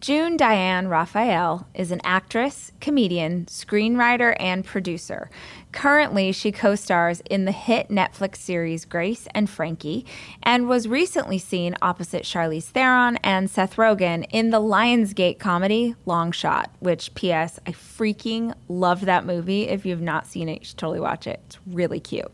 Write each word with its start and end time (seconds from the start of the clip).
June 0.00 0.36
Diane 0.36 0.86
Raphael 0.86 1.66
is 1.74 1.90
an 1.90 2.00
actress, 2.04 2.70
comedian, 2.80 3.46
screenwriter, 3.46 4.36
and 4.38 4.64
producer. 4.64 5.28
Currently, 5.72 6.30
she 6.30 6.52
co 6.52 6.76
stars 6.76 7.20
in 7.28 7.46
the 7.46 7.52
hit 7.52 7.88
Netflix 7.88 8.36
series 8.36 8.84
Grace 8.84 9.26
and 9.34 9.50
Frankie 9.50 10.06
and 10.40 10.68
was 10.68 10.86
recently 10.86 11.38
seen 11.38 11.74
opposite 11.82 12.22
Charlize 12.22 12.66
Theron 12.66 13.16
and 13.24 13.50
Seth 13.50 13.74
Rogen 13.74 14.24
in 14.30 14.50
the 14.50 14.60
Lionsgate 14.60 15.40
comedy 15.40 15.96
Long 16.06 16.30
Shot, 16.30 16.70
which, 16.78 17.12
P.S., 17.14 17.58
I 17.66 17.72
freaking 17.72 18.54
love 18.68 19.00
that 19.00 19.26
movie. 19.26 19.62
If 19.68 19.84
you've 19.84 20.00
not 20.00 20.28
seen 20.28 20.48
it, 20.48 20.60
you 20.60 20.64
should 20.64 20.78
totally 20.78 21.00
watch 21.00 21.26
it. 21.26 21.40
It's 21.46 21.58
really 21.66 21.98
cute. 21.98 22.30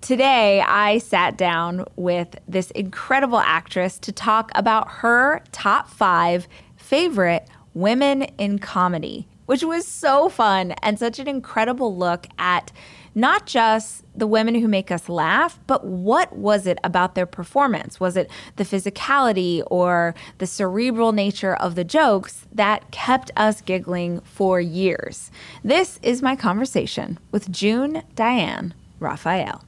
Today, 0.00 0.60
I 0.60 0.98
sat 0.98 1.38
down 1.38 1.86
with 1.96 2.36
this 2.46 2.70
incredible 2.72 3.38
actress 3.38 3.98
to 4.00 4.12
talk 4.12 4.50
about 4.54 4.88
her 4.88 5.42
top 5.52 5.88
five 5.88 6.46
favorite 6.94 7.48
women 7.74 8.22
in 8.38 8.56
comedy, 8.56 9.26
which 9.46 9.64
was 9.64 9.84
so 9.84 10.28
fun 10.28 10.70
and 10.80 10.96
such 10.96 11.18
an 11.18 11.26
incredible 11.26 11.96
look 11.96 12.28
at 12.38 12.70
not 13.16 13.46
just 13.46 14.04
the 14.16 14.28
women 14.28 14.54
who 14.54 14.68
make 14.68 14.92
us 14.92 15.08
laugh, 15.08 15.58
but 15.66 15.84
what 15.84 16.36
was 16.36 16.68
it 16.68 16.78
about 16.84 17.16
their 17.16 17.26
performance? 17.26 17.98
Was 17.98 18.16
it 18.16 18.30
the 18.54 18.62
physicality 18.62 19.60
or 19.72 20.14
the 20.38 20.46
cerebral 20.46 21.10
nature 21.10 21.56
of 21.56 21.74
the 21.74 21.82
jokes 21.82 22.46
that 22.52 22.88
kept 22.92 23.32
us 23.36 23.60
giggling 23.60 24.20
for 24.20 24.60
years? 24.60 25.32
This 25.64 25.98
is 26.00 26.22
my 26.22 26.36
conversation 26.36 27.18
with 27.32 27.50
June 27.50 28.04
Diane 28.14 28.72
Raphael. 29.00 29.64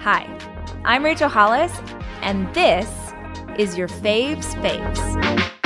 Hi, 0.00 0.26
I'm 0.84 1.04
Rachel 1.04 1.28
Hollis, 1.28 1.78
and 2.22 2.52
this 2.52 2.90
is 3.58 3.78
your 3.78 3.86
Faves 3.88 4.54
Faves. 4.60 5.57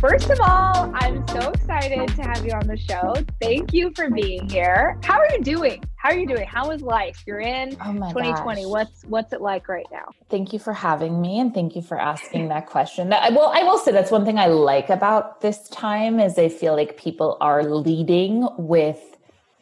First 0.00 0.30
of 0.30 0.40
all, 0.40 0.92
I'm 0.94 1.26
so 1.28 1.50
excited 1.50 2.08
to 2.14 2.22
have 2.22 2.44
you 2.46 2.52
on 2.52 2.66
the 2.66 2.76
show. 2.76 3.14
Thank 3.40 3.72
you 3.72 3.92
for 3.96 4.08
being 4.08 4.48
here. 4.48 4.98
How 5.02 5.18
are 5.18 5.26
you 5.32 5.42
doing? 5.42 5.82
How 5.96 6.10
are 6.10 6.16
you 6.16 6.28
doing? 6.28 6.46
How 6.46 6.70
is 6.70 6.80
life? 6.80 7.24
You're 7.26 7.40
in 7.40 7.76
oh 7.84 7.92
2020. 7.92 8.62
Gosh. 8.62 8.70
What's 8.70 9.04
what's 9.06 9.32
it 9.32 9.40
like 9.40 9.68
right 9.68 9.86
now? 9.90 10.04
Thank 10.28 10.52
you 10.52 10.60
for 10.60 10.72
having 10.72 11.20
me 11.20 11.40
and 11.40 11.52
thank 11.52 11.74
you 11.74 11.82
for 11.82 11.98
asking 11.98 12.48
that 12.48 12.66
question. 12.66 13.08
That, 13.08 13.32
well, 13.32 13.50
I 13.52 13.64
will 13.64 13.78
say 13.78 13.90
that's 13.90 14.12
one 14.12 14.24
thing 14.24 14.38
I 14.38 14.46
like 14.46 14.90
about 14.90 15.40
this 15.40 15.68
time 15.70 16.20
is 16.20 16.38
I 16.38 16.48
feel 16.48 16.76
like 16.76 16.96
people 16.96 17.36
are 17.40 17.64
leading 17.64 18.48
with 18.58 19.00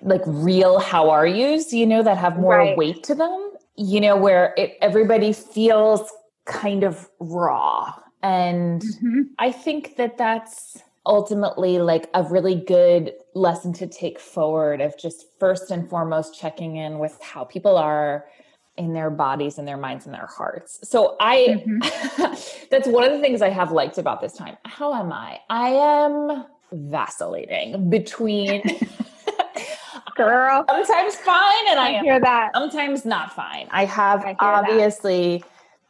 like 0.03 0.23
real 0.27 0.79
how 0.79 1.09
are 1.09 1.27
yous, 1.27 1.73
you 1.73 1.87
know, 1.87 2.03
that 2.03 2.19
have 2.19 2.39
more 2.39 2.59
right. 2.59 2.77
weight 2.77 3.03
to 3.05 3.15
them. 3.15 3.53
You 3.77 4.01
know, 4.01 4.17
where 4.17 4.55
it, 4.57 4.77
everybody 4.81 5.33
feels 5.33 6.11
kind 6.47 6.85
of 6.85 7.09
raw 7.19 7.93
and 8.25 8.81
mm-hmm. 8.81 9.23
I 9.39 9.53
think 9.53 9.97
that 9.97 10.17
that's 10.17 10.83
ultimately 11.05 11.79
like 11.79 12.09
a 12.15 12.23
really 12.23 12.55
good 12.55 13.13
lesson 13.35 13.75
to 13.75 13.87
take 13.87 14.19
forward 14.19 14.81
of 14.81 14.99
just 14.99 15.27
first 15.39 15.71
and 15.71 15.89
foremost 15.91 16.41
checking 16.41 16.77
in 16.77 16.99
with 16.99 17.21
how 17.21 17.45
people 17.45 17.77
are 17.77 18.25
in 18.79 18.95
their 18.95 19.11
bodies 19.11 19.59
and 19.59 19.69
their 19.69 19.77
minds 19.77 20.07
and 20.07 20.15
their 20.15 20.27
hearts. 20.27 20.81
So 20.89 21.17
I 21.21 21.63
mm-hmm. 21.67 22.65
that's 22.71 22.89
one 22.89 23.05
of 23.05 23.13
the 23.13 23.21
things 23.21 23.43
I 23.43 23.51
have 23.51 23.73
liked 23.73 23.99
about 23.99 24.23
this 24.23 24.33
time. 24.33 24.57
How 24.65 24.95
am 24.95 25.13
I? 25.13 25.41
I 25.51 25.69
am 25.69 26.47
vacillating 26.73 27.91
between 27.91 28.63
girl 30.15 30.65
sometimes 30.69 31.17
fine 31.17 31.69
and 31.71 31.79
I, 31.79 31.97
I 31.99 32.03
hear 32.03 32.21
that 32.21 32.51
sometimes 32.55 33.05
not 33.05 33.35
fine. 33.35 33.69
I 33.71 33.85
have 33.85 34.25
I 34.25 34.37
obviously 34.39 35.39
that 35.39 35.49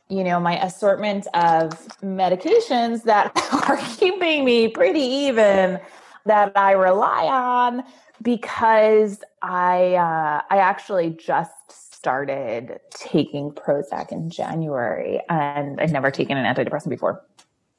you 0.09 0.23
know, 0.23 0.39
my 0.39 0.63
assortment 0.63 1.27
of 1.35 1.71
medications 2.03 3.05
that 3.05 3.33
are 3.69 3.79
keeping 3.97 4.45
me 4.45 4.69
pretty 4.69 5.01
even 5.01 5.81
that 6.27 6.53
I 6.57 6.73
rely 6.73 7.25
on 7.25 7.83
because 8.23 9.23
I 9.43 9.95
uh, 9.95 10.43
I 10.51 10.59
actually 10.59 11.11
just 11.11 11.53
started 11.69 12.81
taking 12.91 13.51
Prozac 13.51 14.13
in 14.13 14.31
January 14.31 15.21
and 15.29 15.81
I'd 15.81 15.93
never 15.93 16.11
taken 16.11 16.37
an 16.37 16.55
antidepressant 16.55 16.91
before. 16.91 17.25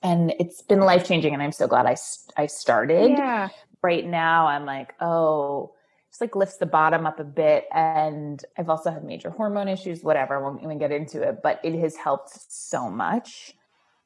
And 0.02 0.34
it's 0.40 0.62
been 0.62 0.82
life 0.82 1.06
changing 1.06 1.34
and 1.34 1.42
I'm 1.42 1.52
so 1.52 1.68
glad 1.68 1.86
I 1.86 1.96
I 2.38 2.48
started. 2.48 3.12
Yeah. 3.12 3.50
Right 3.82 4.06
now 4.06 4.48
I'm 4.48 4.66
like, 4.66 4.96
"Oh, 5.00 5.74
just 6.16 6.22
like 6.22 6.36
lifts 6.38 6.56
the 6.56 6.66
bottom 6.66 7.06
up 7.06 7.20
a 7.20 7.26
bit. 7.26 7.66
And 7.74 8.42
I've 8.58 8.70
also 8.70 8.90
had 8.90 9.04
major 9.04 9.30
hormone 9.32 9.68
issues, 9.68 10.02
whatever. 10.02 10.38
I 10.38 10.42
won't 10.42 10.64
even 10.64 10.78
get 10.78 10.90
into 10.90 11.22
it, 11.22 11.40
but 11.44 11.60
it 11.62 11.78
has 11.82 11.98
helped 11.98 12.30
so 12.50 12.90
much. 12.90 13.54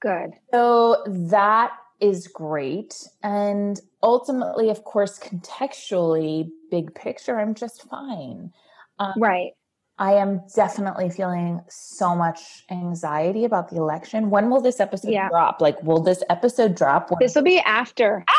Good. 0.02 0.32
So 0.52 1.04
that 1.06 1.72
is 2.00 2.28
great. 2.28 2.96
And 3.22 3.80
ultimately, 4.02 4.72
of 4.72 4.84
course, 4.84 5.20
contextually, 5.20 6.50
big 6.72 6.96
picture, 6.96 7.40
I'm 7.40 7.54
just 7.54 7.88
fine. 7.88 8.54
Um, 8.98 9.14
right. 9.18 9.52
I 10.00 10.14
am 10.14 10.42
definitely 10.56 11.12
feeling 11.12 11.62
so 11.70 12.16
much 12.16 12.66
anxiety 12.72 13.46
about 13.46 13.70
the 13.70 13.76
election. 13.76 14.32
When 14.32 14.50
will 14.50 14.62
this 14.62 14.80
episode 14.80 15.12
yeah. 15.12 15.30
drop? 15.30 15.62
Like, 15.62 15.84
will 15.84 16.02
this 16.02 16.24
episode 16.28 16.74
drop? 16.74 17.12
When- 17.12 17.20
this 17.20 17.36
will 17.36 17.44
be 17.44 17.60
after. 17.60 18.26
Ah! 18.28 18.34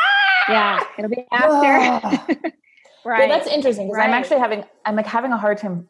Yeah, 0.49 0.83
it'll 0.97 1.09
be 1.09 1.25
after. 1.31 2.51
Right. 3.03 3.27
Well, 3.27 3.39
that's 3.39 3.49
interesting 3.49 3.87
because 3.87 3.97
right. 3.97 4.07
I'm 4.07 4.13
actually 4.13 4.39
having 4.39 4.63
I'm 4.85 4.95
like 4.95 5.07
having 5.07 5.31
a 5.31 5.37
hard 5.37 5.57
time 5.57 5.89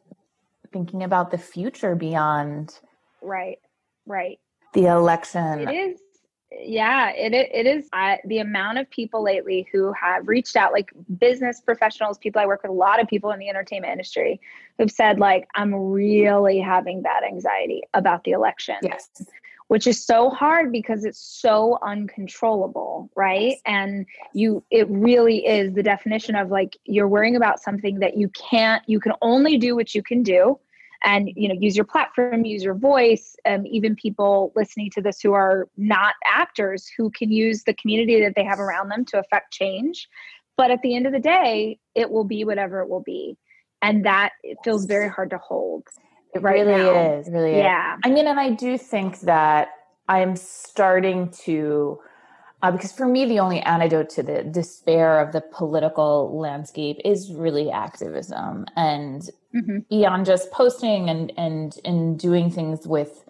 thinking 0.72 1.04
about 1.04 1.32
the 1.32 1.38
future 1.38 1.96
beyond 1.96 2.80
right 3.22 3.60
right 4.06 4.40
the 4.74 4.86
election. 4.86 5.68
It 5.68 5.74
is 5.74 6.00
yeah 6.60 7.12
it, 7.12 7.34
it 7.34 7.66
is 7.66 7.88
uh, 7.94 8.18
the 8.26 8.40
amount 8.40 8.78
of 8.78 8.90
people 8.90 9.24
lately 9.24 9.68
who 9.72 9.94
have 9.94 10.28
reached 10.28 10.56
out 10.56 10.74
like 10.74 10.92
business 11.18 11.62
professionals 11.62 12.18
people 12.18 12.42
i 12.42 12.46
work 12.46 12.62
with 12.62 12.70
a 12.70 12.74
lot 12.74 13.00
of 13.00 13.08
people 13.08 13.32
in 13.32 13.40
the 13.40 13.48
entertainment 13.48 13.92
industry 13.92 14.40
who've 14.78 14.92
said 14.92 15.18
like 15.18 15.48
i'm 15.56 15.74
really 15.74 16.60
having 16.60 17.02
bad 17.02 17.24
anxiety 17.24 17.84
about 17.94 18.24
the 18.26 18.32
election 18.32 18.76
yes 18.84 19.10
which 19.72 19.88
is 19.88 20.06
so 20.06 20.30
hard 20.30 20.70
because 20.70 21.06
it's 21.06 21.18
so 21.18 21.80
uncontrollable 21.82 23.10
right? 23.16 23.56
And 23.66 24.06
you 24.34 24.62
it 24.70 24.86
really 24.90 25.46
is 25.46 25.74
the 25.74 25.82
definition 25.82 26.36
of 26.36 26.50
like 26.50 26.76
you're 26.84 27.08
worrying 27.08 27.38
about 27.38 27.62
something 27.62 28.00
that 28.00 28.18
you 28.18 28.28
can't 28.30 28.84
you 28.86 29.00
can 29.00 29.14
only 29.22 29.58
do 29.58 29.74
what 29.74 29.96
you 29.96 30.04
can 30.04 30.24
do. 30.24 30.60
And 31.06 31.32
you 31.38 31.48
know 31.48 31.56
use 31.58 31.78
your 31.78 31.86
platform 31.86 32.44
use 32.44 32.64
your 32.64 32.74
voice 32.74 33.38
um, 33.46 33.66
even 33.66 33.96
people 33.96 34.52
listening 34.58 34.90
to 34.92 35.02
this 35.02 35.22
who 35.22 35.32
are 35.32 35.70
not 35.78 36.16
actors 36.26 36.90
who 36.98 37.10
can 37.10 37.32
use 37.32 37.64
the 37.64 37.74
community 37.74 38.20
that 38.20 38.34
they 38.36 38.44
have 38.44 38.60
around 38.60 38.90
them 38.90 39.06
to 39.06 39.20
affect 39.20 39.54
change. 39.54 40.10
But 40.58 40.70
at 40.70 40.82
the 40.82 40.98
end 40.98 41.06
of 41.08 41.14
the 41.14 41.20
day 41.20 41.80
it 41.96 42.12
will 42.12 42.26
be 42.26 42.44
whatever 42.44 42.82
it 42.82 42.90
will 42.90 43.04
be. 43.04 43.38
And 43.82 44.06
that 44.06 44.32
it 44.44 44.58
feels 44.66 44.84
very 44.84 45.08
hard 45.08 45.30
to 45.30 45.38
hold 45.38 45.86
it 46.34 46.42
right 46.42 46.66
really 46.66 46.84
now. 46.84 47.14
is. 47.14 47.30
Really 47.30 47.58
yeah. 47.58 47.96
Is. 47.96 48.02
I 48.04 48.10
mean, 48.10 48.28
and 48.28 48.40
I 48.40 48.52
do 48.52 48.78
think 48.78 49.22
that 49.22 49.70
I'm 50.08 50.36
starting 50.36 51.30
to, 51.46 52.00
uh, 52.62 52.72
because 52.72 52.92
for 52.92 53.06
me, 53.06 53.26
the 53.26 53.40
only 53.40 53.60
antidote 53.62 54.10
to 54.12 54.24
the 54.24 54.44
despair 54.44 55.20
of 55.20 55.32
the 55.32 55.42
political 55.42 56.38
landscape 56.38 56.98
is 57.04 57.32
really 57.34 57.72
activism 57.72 58.66
and 58.76 59.30
mm-hmm. 59.56 59.80
beyond 59.90 60.26
just 60.26 60.52
posting 60.52 61.10
and 61.10 61.32
and 61.38 61.78
and 61.86 62.20
doing 62.20 62.52
things 62.52 62.86
with 62.86 63.24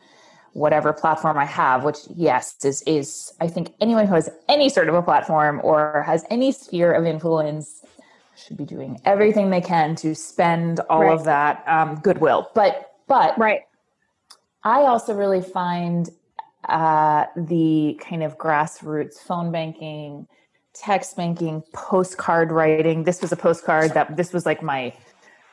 whatever 0.53 0.91
platform 0.91 1.37
I 1.37 1.45
have, 1.45 1.83
which 1.83 1.99
yes 2.15 2.65
is 2.65 2.81
is 2.83 3.33
I 3.39 3.47
think 3.47 3.73
anyone 3.79 4.07
who 4.07 4.15
has 4.15 4.29
any 4.49 4.69
sort 4.69 4.89
of 4.89 4.95
a 4.95 5.01
platform 5.01 5.61
or 5.63 6.03
has 6.05 6.25
any 6.29 6.51
sphere 6.51 6.91
of 6.93 7.05
influence 7.05 7.85
should 8.35 8.57
be 8.57 8.65
doing 8.65 8.99
everything 9.05 9.49
they 9.49 9.61
can 9.61 9.95
to 9.97 10.15
spend 10.15 10.79
all 10.89 11.01
right. 11.01 11.13
of 11.13 11.25
that 11.25 11.63
um, 11.67 11.99
goodwill. 12.01 12.49
But 12.53 12.90
but 13.07 13.37
right. 13.37 13.61
I 14.63 14.81
also 14.81 15.13
really 15.13 15.41
find 15.41 16.09
uh, 16.69 17.25
the 17.35 17.99
kind 18.01 18.23
of 18.23 18.37
grassroots 18.37 19.17
phone 19.19 19.51
banking, 19.51 20.27
text 20.73 21.17
banking, 21.17 21.63
postcard 21.73 22.51
writing. 22.51 23.03
This 23.03 23.21
was 23.21 23.31
a 23.31 23.35
postcard 23.35 23.93
that 23.93 24.15
this 24.15 24.33
was 24.33 24.45
like 24.45 24.61
my 24.61 24.93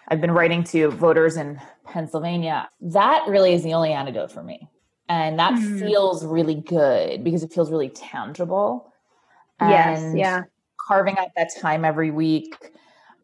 I've 0.09 0.21
been 0.21 0.33
writing 0.33 0.65
to 0.65 0.91
voters 0.91 1.37
in 1.37 1.61
Pennsylvania. 1.85 2.71
That 2.81 3.25
really 3.29 3.53
is 3.53 3.63
the 3.63 3.75
only 3.75 3.93
antidote 3.93 4.33
for 4.33 4.43
me. 4.43 4.69
And 5.09 5.39
that 5.39 5.53
mm. 5.55 5.79
feels 5.79 6.25
really 6.25 6.55
good 6.55 7.25
because 7.25 7.43
it 7.43 7.53
feels 7.53 7.71
really 7.71 7.91
tangible. 7.91 8.93
Yes, 9.61 10.15
yeah. 10.15 10.43
Carving 10.87 11.19
out 11.19 11.29
that 11.37 11.51
time 11.61 11.85
every 11.85 12.11
week 12.11 12.55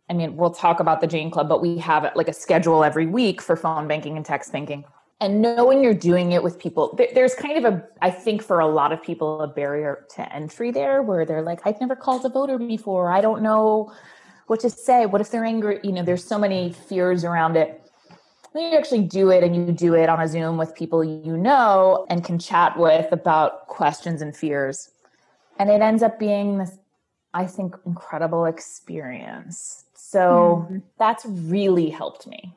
I 0.09 0.13
mean, 0.13 0.37
we'll 0.37 0.51
talk 0.51 0.81
about 0.81 1.01
the 1.01 1.07
Jane 1.07 1.31
Club, 1.31 1.49
but 1.49 1.63
we 1.63 1.79
have 1.79 2.11
like 2.15 2.29
a 2.29 2.33
schedule 2.33 2.85
every 2.85 3.07
week 3.07 3.41
for 3.41 3.57
phone 3.57 3.89
banking 3.89 4.17
and 4.17 4.25
text 4.25 4.53
banking. 4.53 4.85
And 5.21 5.41
knowing 5.41 5.83
you're 5.83 5.95
doing 5.95 6.33
it 6.33 6.43
with 6.43 6.59
people, 6.59 6.99
there's 7.15 7.35
kind 7.35 7.65
of 7.65 7.73
a, 7.73 7.83
I 8.03 8.11
think 8.11 8.43
for 8.43 8.59
a 8.59 8.67
lot 8.67 8.93
of 8.93 9.03
people, 9.03 9.41
a 9.41 9.49
barrier 9.49 10.07
to 10.17 10.35
entry 10.35 10.71
there 10.71 11.03
where 11.03 11.25
they're 11.25 11.41
like, 11.41 11.61
I've 11.65 11.81
never 11.81 11.97
called 11.97 12.27
a 12.27 12.29
voter 12.29 12.59
before. 12.59 13.11
I 13.11 13.21
don't 13.21 13.41
know 13.41 13.93
what 14.49 14.61
to 14.61 14.71
say. 14.71 15.07
What 15.07 15.21
if 15.21 15.31
they're 15.31 15.45
angry? 15.45 15.81
You 15.83 15.93
know, 15.93 16.03
there's 16.03 16.25
so 16.25 16.39
many 16.39 16.73
fears 16.73 17.25
around 17.25 17.57
it. 17.57 17.81
then 18.53 18.73
you 18.73 18.77
actually 18.77 19.05
do 19.05 19.31
it 19.31 19.43
and 19.43 19.57
you 19.57 19.73
do 19.73 19.95
it 19.95 20.09
on 20.11 20.21
a 20.21 20.29
Zoom 20.29 20.59
with 20.59 20.75
people 20.75 21.03
you 21.03 21.37
know 21.37 22.07
and 22.11 22.23
can 22.23 22.39
chat 22.39 22.79
with 22.79 23.11
about 23.11 23.67
questions 23.69 24.21
and 24.21 24.37
fears. 24.37 24.91
And 25.59 25.71
it 25.71 25.81
ends 25.81 26.03
up 26.03 26.19
being 26.19 26.59
this, 26.59 26.77
I 27.33 27.47
think, 27.47 27.77
incredible 27.87 28.45
experience. 28.45 29.84
So 30.15 30.65
mm-hmm. 30.65 30.79
that's 30.97 31.27
really 31.27 31.91
helped 31.91 32.29
me. 32.29 32.55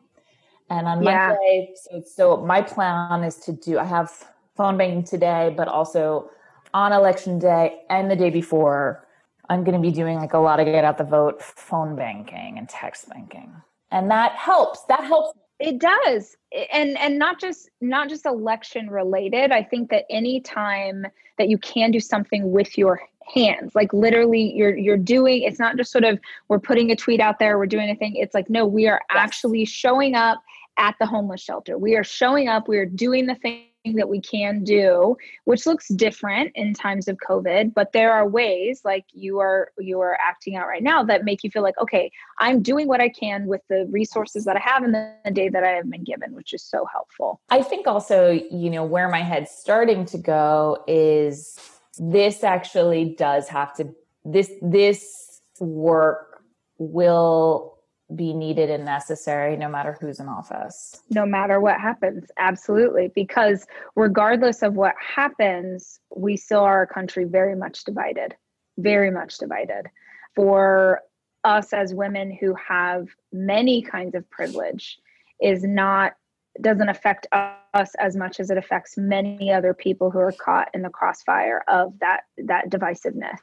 And 0.69 0.85
on 0.85 1.01
yeah. 1.01 1.29
Monday, 1.29 1.73
so, 1.75 2.03
so 2.05 2.37
my 2.37 2.61
plan 2.61 3.23
is 3.23 3.37
to 3.37 3.51
do, 3.51 3.79
I 3.79 3.83
have 3.85 4.11
phone 4.55 4.77
banking 4.77 5.03
today, 5.03 5.51
but 5.57 5.67
also 5.67 6.29
on 6.75 6.93
election 6.93 7.39
day 7.39 7.79
and 7.89 8.11
the 8.11 8.15
day 8.15 8.29
before, 8.29 9.07
I'm 9.49 9.63
going 9.63 9.73
to 9.73 9.81
be 9.81 9.91
doing 9.91 10.17
like 10.17 10.33
a 10.33 10.37
lot 10.37 10.59
of 10.59 10.67
get 10.67 10.85
out 10.85 10.99
the 10.99 11.03
vote 11.03 11.41
phone 11.41 11.95
banking 11.95 12.59
and 12.59 12.69
text 12.69 13.09
banking. 13.09 13.51
And 13.89 14.11
that 14.11 14.33
helps. 14.33 14.83
That 14.83 15.03
helps. 15.03 15.39
It 15.59 15.79
does. 15.79 16.37
And 16.71 16.95
and 16.99 17.17
not 17.17 17.39
just 17.39 17.69
not 17.81 18.09
just 18.09 18.27
election 18.27 18.91
related. 18.91 19.51
I 19.51 19.63
think 19.63 19.89
that 19.89 20.05
any 20.11 20.41
time 20.41 21.07
that 21.39 21.49
you 21.49 21.57
can 21.57 21.89
do 21.89 21.99
something 21.99 22.51
with 22.51 22.77
your 22.77 23.01
hands. 23.33 23.73
Like 23.75 23.93
literally 23.93 24.53
you're 24.55 24.75
you're 24.75 24.97
doing 24.97 25.43
it's 25.43 25.59
not 25.59 25.77
just 25.77 25.91
sort 25.91 26.03
of 26.03 26.19
we're 26.47 26.59
putting 26.59 26.91
a 26.91 26.95
tweet 26.95 27.19
out 27.19 27.39
there 27.39 27.57
we're 27.57 27.65
doing 27.65 27.89
a 27.89 27.95
thing. 27.95 28.15
It's 28.15 28.33
like 28.33 28.49
no 28.49 28.65
we 28.65 28.87
are 28.87 29.01
yes. 29.09 29.17
actually 29.17 29.65
showing 29.65 30.15
up 30.15 30.41
at 30.77 30.95
the 30.99 31.05
homeless 31.05 31.41
shelter. 31.41 31.77
We 31.77 31.95
are 31.95 32.03
showing 32.03 32.47
up 32.47 32.67
we 32.67 32.77
are 32.77 32.85
doing 32.85 33.25
the 33.25 33.35
thing 33.35 33.63
that 33.95 34.09
we 34.09 34.19
can 34.19 34.63
do 34.63 35.15
which 35.45 35.65
looks 35.65 35.87
different 35.89 36.51
in 36.55 36.73
times 36.73 37.07
of 37.07 37.17
covid 37.25 37.73
but 37.73 37.93
there 37.93 38.11
are 38.11 38.27
ways 38.27 38.81
like 38.83 39.05
you 39.13 39.39
are 39.39 39.71
you 39.77 40.01
are 40.01 40.17
acting 40.21 40.55
out 40.55 40.67
right 40.67 40.83
now 40.83 41.03
that 41.03 41.23
make 41.23 41.43
you 41.43 41.49
feel 41.49 41.63
like 41.63 41.77
okay 41.79 42.11
i'm 42.39 42.61
doing 42.61 42.87
what 42.87 42.99
i 42.99 43.07
can 43.07 43.45
with 43.45 43.61
the 43.69 43.87
resources 43.89 44.43
that 44.43 44.57
i 44.57 44.59
have 44.59 44.83
in 44.83 44.91
the, 44.91 45.13
the 45.23 45.31
day 45.31 45.47
that 45.47 45.63
i 45.63 45.69
have 45.69 45.89
been 45.89 46.03
given 46.03 46.33
which 46.33 46.53
is 46.53 46.63
so 46.63 46.85
helpful. 46.91 47.39
I 47.49 47.63
think 47.63 47.87
also 47.87 48.31
you 48.31 48.69
know 48.69 48.83
where 48.83 49.07
my 49.09 49.21
head's 49.21 49.51
starting 49.51 50.05
to 50.07 50.17
go 50.17 50.83
is 50.87 51.76
this 51.99 52.43
actually 52.43 53.15
does 53.17 53.47
have 53.47 53.73
to 53.75 53.93
this 54.25 54.51
this 54.61 55.41
work 55.59 56.41
will 56.77 57.77
be 58.15 58.33
needed 58.33 58.69
and 58.69 58.85
necessary 58.85 59.57
no 59.57 59.67
matter 59.67 59.97
who's 59.99 60.19
in 60.19 60.29
office. 60.29 61.01
No 61.09 61.25
matter 61.25 61.59
what 61.59 61.79
happens, 61.79 62.29
absolutely. 62.37 63.11
Because 63.13 63.65
regardless 63.95 64.63
of 64.63 64.75
what 64.75 64.95
happens, 64.97 65.99
we 66.15 66.37
still 66.37 66.61
are 66.61 66.83
a 66.83 66.87
country 66.87 67.25
very 67.25 67.55
much 67.55 67.83
divided, 67.83 68.33
very 68.77 69.11
much 69.11 69.37
divided. 69.39 69.87
For 70.35 71.01
us 71.43 71.73
as 71.73 71.93
women 71.93 72.31
who 72.31 72.55
have 72.55 73.07
many 73.33 73.81
kinds 73.81 74.15
of 74.15 74.29
privilege, 74.29 74.97
is 75.41 75.63
not 75.63 76.13
doesn't 76.61 76.89
affect 76.89 77.27
us 77.31 77.91
as 77.99 78.15
much 78.15 78.39
as 78.39 78.49
it 78.49 78.57
affects 78.57 78.97
many 78.97 79.51
other 79.51 79.73
people 79.73 80.11
who 80.11 80.19
are 80.19 80.31
caught 80.31 80.69
in 80.73 80.81
the 80.81 80.89
crossfire 80.89 81.63
of 81.67 81.93
that 81.99 82.21
that 82.37 82.69
divisiveness. 82.69 83.37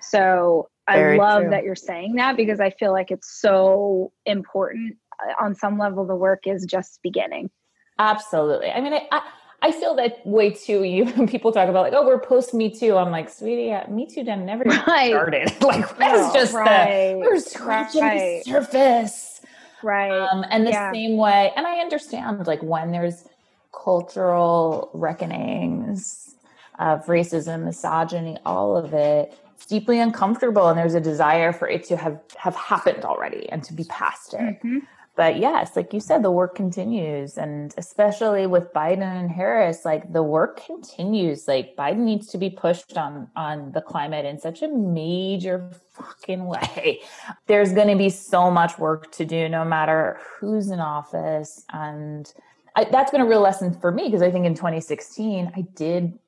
So 0.00 0.68
very 0.90 1.18
I 1.18 1.22
love 1.22 1.42
true. 1.42 1.50
that 1.50 1.64
you're 1.64 1.74
saying 1.74 2.14
that 2.16 2.36
because 2.36 2.60
I 2.60 2.70
feel 2.70 2.92
like 2.92 3.10
it's 3.10 3.40
so 3.40 4.12
important. 4.26 4.96
Uh, 5.20 5.44
on 5.44 5.54
some 5.54 5.78
level, 5.78 6.06
the 6.06 6.14
work 6.14 6.46
is 6.46 6.64
just 6.64 7.00
beginning. 7.02 7.50
Absolutely. 7.98 8.70
I 8.70 8.80
mean, 8.80 8.94
I, 8.94 9.06
I, 9.10 9.22
I 9.60 9.72
feel 9.72 9.96
that 9.96 10.24
way 10.24 10.50
too. 10.50 10.82
You 10.88 11.26
people 11.26 11.52
talk 11.52 11.68
about 11.68 11.82
like, 11.82 11.92
oh, 11.94 12.06
we're 12.06 12.20
post 12.20 12.54
Me 12.54 12.70
Too. 12.70 12.96
I'm 12.96 13.10
like, 13.10 13.28
sweetie, 13.28 13.72
uh, 13.72 13.88
Me 13.88 14.06
Too 14.06 14.24
done 14.24 14.46
never 14.46 14.64
right. 14.64 15.10
started. 15.10 15.52
like 15.60 15.98
that's 15.98 16.34
no, 16.34 16.40
just 16.40 16.54
right. 16.54 17.12
the 17.12 17.18
we're 17.18 17.40
scratching 17.40 18.02
right. 18.02 18.44
the 18.44 18.50
surface. 18.50 19.37
Right. 19.82 20.10
Um, 20.10 20.44
and 20.50 20.66
the 20.66 20.70
yeah. 20.70 20.92
same 20.92 21.16
way, 21.16 21.52
and 21.56 21.66
I 21.66 21.78
understand 21.78 22.46
like 22.46 22.62
when 22.62 22.90
there's 22.90 23.24
cultural 23.72 24.90
reckonings 24.92 26.34
of 26.78 27.06
racism, 27.06 27.64
misogyny, 27.64 28.38
all 28.44 28.76
of 28.76 28.94
it 28.94 29.36
it's 29.58 29.66
deeply 29.66 29.98
uncomfortable 29.98 30.68
and 30.68 30.78
there's 30.78 30.94
a 30.94 31.00
desire 31.00 31.52
for 31.52 31.68
it 31.68 31.82
to 31.82 31.96
have 31.96 32.20
have 32.36 32.54
happened 32.54 33.04
already 33.04 33.50
and 33.50 33.64
to 33.64 33.72
be 33.72 33.82
past 33.84 34.32
it 34.34 34.38
mm-hmm. 34.38 34.78
But 35.18 35.36
yes 35.36 35.76
like 35.76 35.92
you 35.92 36.00
said 36.00 36.22
the 36.22 36.30
work 36.30 36.54
continues 36.54 37.36
and 37.36 37.74
especially 37.76 38.46
with 38.46 38.72
biden 38.72 39.02
and 39.02 39.30
harris 39.30 39.84
like 39.84 40.12
the 40.12 40.22
work 40.22 40.64
continues. 40.64 41.48
Like 41.48 41.76
biden 41.76 41.98
needs 41.98 42.26
to 42.28 42.38
be 42.38 42.50
pushed 42.50 42.96
on 42.96 43.28
on 43.36 43.72
the 43.72 43.80
climate 43.80 44.24
in 44.24 44.38
such 44.38 44.62
a 44.62 44.68
major 44.68 45.70
fucking 45.92 46.44
way. 46.46 47.00
There's 47.46 47.72
going 47.72 47.88
to 47.88 47.96
be 47.96 48.10
so 48.10 48.50
much 48.50 48.78
work 48.78 49.10
to 49.12 49.24
do 49.24 49.48
no 49.48 49.64
matter 49.64 50.20
who's 50.38 50.70
in 50.70 50.80
office. 50.80 51.64
And 51.72 52.32
I, 52.76 52.84
that's 52.84 53.10
been 53.10 53.20
a 53.20 53.26
real 53.26 53.40
lesson 53.40 53.78
for 53.80 53.90
me 53.90 54.04
because 54.04 54.22
i 54.22 54.30
think 54.30 54.46
in 54.46 54.54
2016 54.54 55.52
i 55.56 55.62
did 55.74 56.18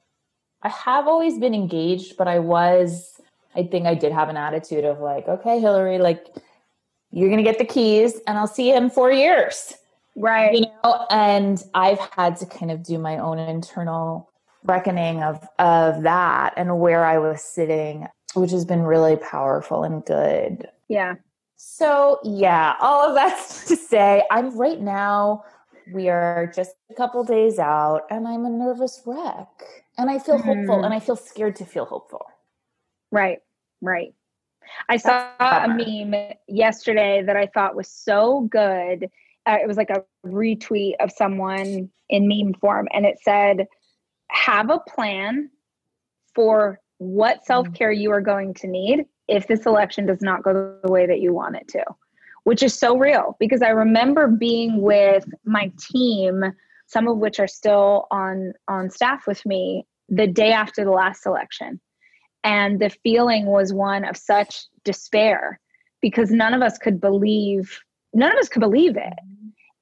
I 0.62 0.68
have 0.68 1.06
always 1.08 1.38
been 1.38 1.54
engaged, 1.54 2.18
but 2.18 2.28
I 2.28 2.38
was 2.38 3.18
I 3.54 3.62
think 3.64 3.86
I 3.86 3.94
did 3.94 4.12
have 4.12 4.28
an 4.28 4.36
attitude 4.36 4.84
of 4.84 5.00
like, 5.00 5.26
okay, 5.26 5.58
Hillary, 5.58 5.98
like 5.98 6.26
you're 7.12 7.28
going 7.28 7.42
to 7.42 7.44
get 7.44 7.58
the 7.58 7.64
keys 7.64 8.20
and 8.26 8.38
I'll 8.38 8.46
see 8.46 8.70
you 8.70 8.76
in 8.76 8.90
four 8.90 9.12
years. 9.12 9.74
Right. 10.16 10.54
You 10.54 10.66
know, 10.84 11.06
and 11.10 11.62
I've 11.74 11.98
had 12.16 12.36
to 12.36 12.46
kind 12.46 12.70
of 12.70 12.82
do 12.82 12.98
my 12.98 13.18
own 13.18 13.38
internal 13.38 14.30
reckoning 14.64 15.22
of, 15.22 15.46
of 15.58 16.02
that 16.02 16.54
and 16.56 16.78
where 16.78 17.04
I 17.04 17.18
was 17.18 17.42
sitting, 17.42 18.06
which 18.34 18.50
has 18.50 18.64
been 18.64 18.82
really 18.82 19.16
powerful 19.16 19.82
and 19.84 20.04
good. 20.04 20.68
Yeah. 20.88 21.14
So 21.56 22.18
yeah, 22.24 22.74
all 22.80 23.08
of 23.08 23.14
that's 23.14 23.64
to 23.68 23.76
say, 23.76 24.24
I'm 24.30 24.56
right 24.56 24.80
now, 24.80 25.44
we 25.92 26.08
are 26.08 26.52
just 26.54 26.72
a 26.90 26.94
couple 26.94 27.24
days 27.24 27.58
out 27.58 28.02
and 28.10 28.28
I'm 28.28 28.44
a 28.44 28.50
nervous 28.50 29.02
wreck 29.06 29.48
and 29.98 30.10
I 30.10 30.18
feel 30.18 30.38
mm-hmm. 30.38 30.60
hopeful 30.60 30.84
and 30.84 30.94
I 30.94 31.00
feel 31.00 31.16
scared 31.16 31.56
to 31.56 31.64
feel 31.64 31.84
hopeful. 31.84 32.26
Right, 33.10 33.38
right. 33.80 34.14
I 34.88 34.96
saw 34.96 35.28
a 35.38 35.68
meme 35.68 36.32
yesterday 36.48 37.22
that 37.24 37.36
I 37.36 37.46
thought 37.46 37.76
was 37.76 37.88
so 37.88 38.48
good. 38.50 39.10
Uh, 39.46 39.56
it 39.62 39.66
was 39.66 39.76
like 39.76 39.90
a 39.90 40.04
retweet 40.26 40.94
of 41.00 41.10
someone 41.12 41.90
in 42.08 42.28
meme 42.28 42.54
form, 42.54 42.88
and 42.92 43.06
it 43.06 43.18
said, 43.22 43.66
Have 44.30 44.70
a 44.70 44.80
plan 44.80 45.50
for 46.34 46.80
what 46.98 47.44
self 47.46 47.72
care 47.72 47.92
you 47.92 48.10
are 48.10 48.20
going 48.20 48.54
to 48.54 48.66
need 48.66 49.06
if 49.28 49.46
this 49.46 49.64
election 49.64 50.06
does 50.06 50.20
not 50.20 50.42
go 50.42 50.76
the 50.82 50.92
way 50.92 51.06
that 51.06 51.20
you 51.20 51.32
want 51.32 51.56
it 51.56 51.68
to, 51.68 51.84
which 52.44 52.62
is 52.62 52.74
so 52.74 52.96
real 52.98 53.36
because 53.38 53.62
I 53.62 53.70
remember 53.70 54.26
being 54.28 54.82
with 54.82 55.24
my 55.44 55.72
team, 55.78 56.44
some 56.86 57.08
of 57.08 57.18
which 57.18 57.38
are 57.40 57.46
still 57.46 58.06
on, 58.10 58.52
on 58.68 58.90
staff 58.90 59.26
with 59.26 59.44
me, 59.46 59.86
the 60.08 60.26
day 60.26 60.52
after 60.52 60.84
the 60.84 60.90
last 60.90 61.24
election 61.26 61.80
and 62.44 62.80
the 62.80 62.90
feeling 62.90 63.46
was 63.46 63.72
one 63.72 64.04
of 64.04 64.16
such 64.16 64.66
despair 64.84 65.60
because 66.00 66.30
none 66.30 66.54
of 66.54 66.62
us 66.62 66.78
could 66.78 67.00
believe, 67.00 67.80
none 68.14 68.32
of 68.32 68.38
us 68.38 68.48
could 68.48 68.60
believe 68.60 68.96
it. 68.96 69.12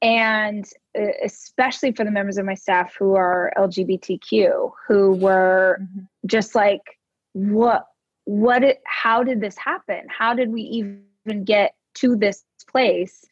And 0.01 0.65
uh, 0.99 1.07
especially 1.25 1.93
for 1.93 2.05
the 2.05 2.11
members 2.11 2.39
of 2.39 2.47
my 2.47 2.55
staff 2.55 2.95
who 2.99 3.15
are 3.15 3.53
LGBTQ, 3.57 4.73
who 4.87 5.13
were 5.15 5.79
mm-hmm. 5.81 6.01
just 6.27 6.55
like, 6.55 6.83
what, 7.33 7.87
what, 8.25 8.63
it, 8.63 8.81
how 8.85 9.23
did 9.23 9.41
this 9.41 9.57
happen? 9.57 10.03
How 10.09 10.35
did 10.35 10.51
we 10.51 10.63
even 10.63 11.45
get 11.45 11.75
to 11.95 12.17
this 12.17 12.45
place? 12.71 13.25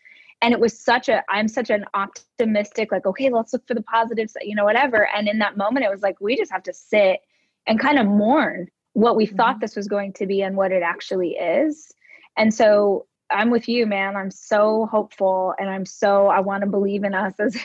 and 0.42 0.52
it 0.52 0.60
was 0.60 0.78
such 0.78 1.08
a 1.08 1.22
i'm 1.28 1.48
such 1.48 1.70
an 1.70 1.84
optimistic 1.94 2.92
like 2.92 3.06
okay 3.06 3.30
let's 3.30 3.52
look 3.52 3.66
for 3.66 3.74
the 3.74 3.82
positives 3.82 4.36
you 4.42 4.54
know 4.54 4.64
whatever 4.64 5.08
and 5.14 5.28
in 5.28 5.38
that 5.38 5.56
moment 5.56 5.84
it 5.84 5.90
was 5.90 6.02
like 6.02 6.20
we 6.20 6.36
just 6.36 6.52
have 6.52 6.62
to 6.62 6.72
sit 6.72 7.20
and 7.66 7.80
kind 7.80 7.98
of 7.98 8.06
mourn 8.06 8.68
what 8.96 9.14
we 9.14 9.26
mm-hmm. 9.26 9.36
thought 9.36 9.60
this 9.60 9.76
was 9.76 9.88
going 9.88 10.10
to 10.14 10.26
be 10.26 10.40
and 10.40 10.56
what 10.56 10.72
it 10.72 10.82
actually 10.82 11.32
is. 11.32 11.92
And 12.38 12.52
so 12.52 13.06
I'm 13.30 13.50
with 13.50 13.68
you, 13.68 13.86
man. 13.86 14.16
I'm 14.16 14.30
so 14.30 14.86
hopeful 14.86 15.52
and 15.58 15.68
I'm 15.68 15.84
so 15.84 16.28
I 16.28 16.40
want 16.40 16.62
to 16.62 16.66
believe 16.70 17.04
in 17.04 17.14
us 17.14 17.34
as 17.38 17.58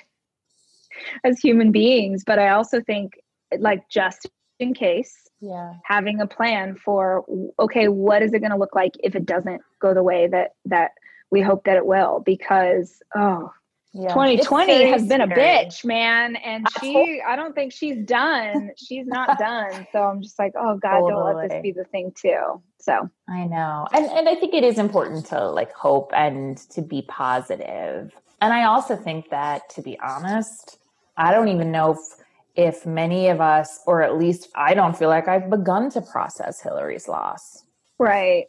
as 1.24 1.40
human 1.40 1.72
beings, 1.72 2.24
but 2.26 2.38
I 2.38 2.50
also 2.50 2.82
think 2.82 3.14
like 3.60 3.88
just 3.90 4.30
in 4.60 4.74
case 4.74 5.16
yeah 5.40 5.74
having 5.84 6.22
a 6.22 6.28
plan 6.28 6.76
for 6.76 7.26
okay 7.60 7.88
what 7.88 8.22
is 8.22 8.32
it 8.32 8.40
going 8.40 8.52
to 8.52 8.58
look 8.58 8.76
like 8.76 8.94
if 9.04 9.16
it 9.16 9.26
doesn't 9.26 9.62
go 9.82 9.94
the 9.94 10.04
way 10.04 10.28
that 10.28 10.52
that 10.66 10.92
we 11.32 11.42
hope 11.42 11.64
that 11.64 11.78
it 11.78 11.86
will 11.86 12.22
because 12.24 13.02
oh 13.16 13.52
yeah. 13.94 14.10
2020 14.10 14.90
has 14.90 15.06
been 15.06 15.22
scary. 15.22 15.32
a 15.32 15.36
bitch, 15.36 15.84
man. 15.84 16.38
And 16.38 16.66
she, 16.80 17.22
I 17.28 17.36
don't 17.36 17.54
think 17.54 17.74
she's 17.74 18.04
done. 18.06 18.72
She's 18.78 19.06
not 19.06 19.38
done. 19.40 19.86
So 19.92 20.04
I'm 20.04 20.22
just 20.22 20.40
like, 20.40 20.54
oh 20.58 20.78
God, 20.78 21.00
totally. 21.00 21.12
don't 21.12 21.36
let 21.36 21.50
this 21.50 21.62
be 21.62 21.72
the 21.72 21.84
thing 21.86 22.14
too. 22.16 22.62
So 22.80 23.10
I 23.30 23.46
know. 23.46 23.88
And 23.92 24.06
and 24.06 24.30
I 24.30 24.36
think 24.36 24.54
it 24.54 24.64
is 24.64 24.78
important 24.78 25.26
to 25.28 25.50
like 25.50 25.74
hope 25.74 26.12
and 26.16 26.58
to 26.72 26.82
be 26.82 27.02
positive. 27.04 28.14
And 28.40 28.54
I 28.54 28.64
also 28.64 28.96
think 28.96 29.30
that 29.30 29.70
to 29.72 29.82
be 29.82 30.00
honest, 30.00 30.80
I 31.18 31.32
don't 31.32 31.50
even 31.50 31.72
know 31.72 31.92
if 31.92 32.00
if 32.56 32.86
many 32.86 33.28
of 33.28 33.40
us, 33.42 33.80
or 33.86 34.02
at 34.02 34.18
least 34.18 34.50
I 34.56 34.74
don't 34.74 34.98
feel 34.98 35.10
like 35.10 35.28
I've 35.28 35.50
begun 35.50 35.90
to 35.92 36.02
process 36.02 36.62
Hillary's 36.62 37.08
loss. 37.08 37.64
Right. 38.00 38.48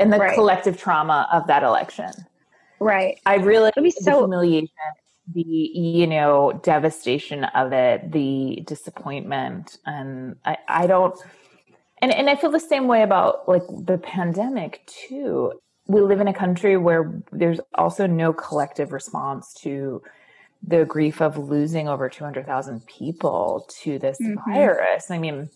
And 0.00 0.12
the 0.12 0.18
right. 0.18 0.34
collective 0.34 0.76
trauma 0.76 1.28
of 1.32 1.46
that 1.46 1.62
election. 1.62 2.10
Right. 2.82 3.18
I 3.26 3.36
really 3.36 3.68
It'll 3.68 3.82
be 3.82 3.90
so 3.90 4.20
humiliation 4.20 4.68
the 5.32 5.42
you 5.42 6.06
know 6.06 6.60
devastation 6.64 7.44
of 7.44 7.72
it 7.72 8.10
the 8.10 8.60
disappointment 8.66 9.78
and 9.86 10.34
i 10.44 10.56
i 10.66 10.84
don't 10.84 11.16
and 11.98 12.12
and 12.12 12.28
i 12.28 12.34
feel 12.34 12.50
the 12.50 12.58
same 12.58 12.88
way 12.88 13.02
about 13.02 13.48
like 13.48 13.62
the 13.86 13.98
pandemic 13.98 14.84
too 14.86 15.52
we 15.86 16.00
live 16.00 16.20
in 16.20 16.28
a 16.28 16.34
country 16.34 16.76
where 16.76 17.22
there's 17.32 17.60
also 17.74 18.06
no 18.06 18.32
collective 18.32 18.92
response 18.92 19.52
to 19.54 20.02
the 20.66 20.84
grief 20.84 21.20
of 21.20 21.36
losing 21.36 21.88
over 21.88 22.08
200,000 22.08 22.86
people 22.86 23.66
to 23.82 23.98
this 23.98 24.18
mm-hmm. 24.20 24.52
virus. 24.52 25.10
I 25.10 25.18
mean, 25.18 25.50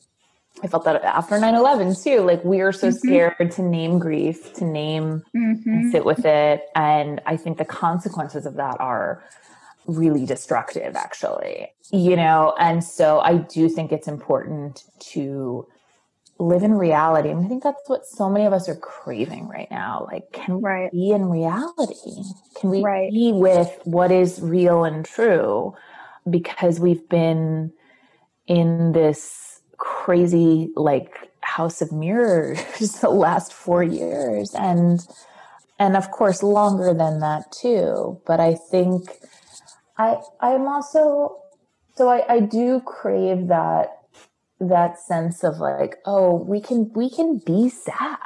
I 0.63 0.69
felt 0.69 0.85
that 0.85 1.05
after 1.05 1.39
9 1.39 1.55
11 1.55 1.97
too. 2.03 2.21
Like, 2.21 2.43
we 2.45 2.61
are 2.61 2.73
so 2.73 2.89
mm-hmm. 2.89 2.97
scared 2.97 3.51
to 3.53 3.63
name 3.63 3.99
grief, 3.99 4.55
to 4.55 4.65
name 4.65 5.23
mm-hmm. 5.37 5.69
and 5.69 5.93
sit 5.93 6.05
with 6.05 6.25
it. 6.25 6.63
And 6.75 7.21
I 7.27 7.37
think 7.37 7.59
the 7.59 7.65
consequences 7.65 8.47
of 8.47 8.55
that 8.55 8.81
are 8.81 9.23
really 9.87 10.27
destructive, 10.27 10.97
actually, 10.97 11.69
you 11.93 12.17
know? 12.17 12.55
And 12.59 12.83
so 12.83 13.21
I 13.21 13.37
do 13.37 13.69
think 13.69 13.93
it's 13.93 14.09
important 14.09 14.85
to 15.11 15.67
live 16.39 16.63
in 16.63 16.75
reality. 16.75 17.31
And 17.31 17.45
I 17.45 17.49
think 17.49 17.63
that's 17.63 17.89
what 17.89 18.07
so 18.07 18.29
many 18.29 18.47
of 18.47 18.53
us 18.53 18.69
are 18.69 18.77
craving 18.77 19.49
right 19.49 19.71
now. 19.71 20.07
Like, 20.11 20.33
can 20.33 20.61
right. 20.61 20.93
we 20.93 21.01
be 21.01 21.11
in 21.11 21.27
reality? 21.27 22.23
Can 22.61 22.71
we 22.71 22.83
right. 22.83 23.11
be 23.11 23.33
with 23.33 23.79
what 23.85 24.11
is 24.11 24.41
real 24.41 24.85
and 24.85 25.05
true? 25.05 25.75
Because 26.29 26.81
we've 26.81 27.09
been 27.09 27.73
in 28.47 28.93
this 28.93 29.46
crazy, 29.79 30.71
like, 30.77 31.15
house 31.41 31.81
of 31.81 31.93
mirrors 31.93 32.59
the 33.01 33.11
last 33.11 33.53
four 33.53 33.83
years. 33.83 34.55
And, 34.55 35.01
and 35.79 35.97
of 35.97 36.11
course, 36.11 36.43
longer 36.43 36.95
than 36.95 37.21
that 37.21 37.53
too. 37.53 38.21
But 38.27 38.41
I 38.41 38.55
think 38.55 39.11
I, 39.99 40.19
I'm 40.41 40.67
also, 40.67 41.37
so 41.97 42.09
I, 42.09 42.35
I 42.35 42.41
do 42.41 42.81
crave 42.81 43.49
that 43.49 43.97
that 44.61 44.99
sense 44.99 45.45
of 45.45 45.59
like 45.59 45.97
oh 46.07 46.35
we 46.35 46.61
can 46.61 46.91
we 46.95 47.11
can 47.11 47.39
be 47.45 47.69
sad 47.69 48.19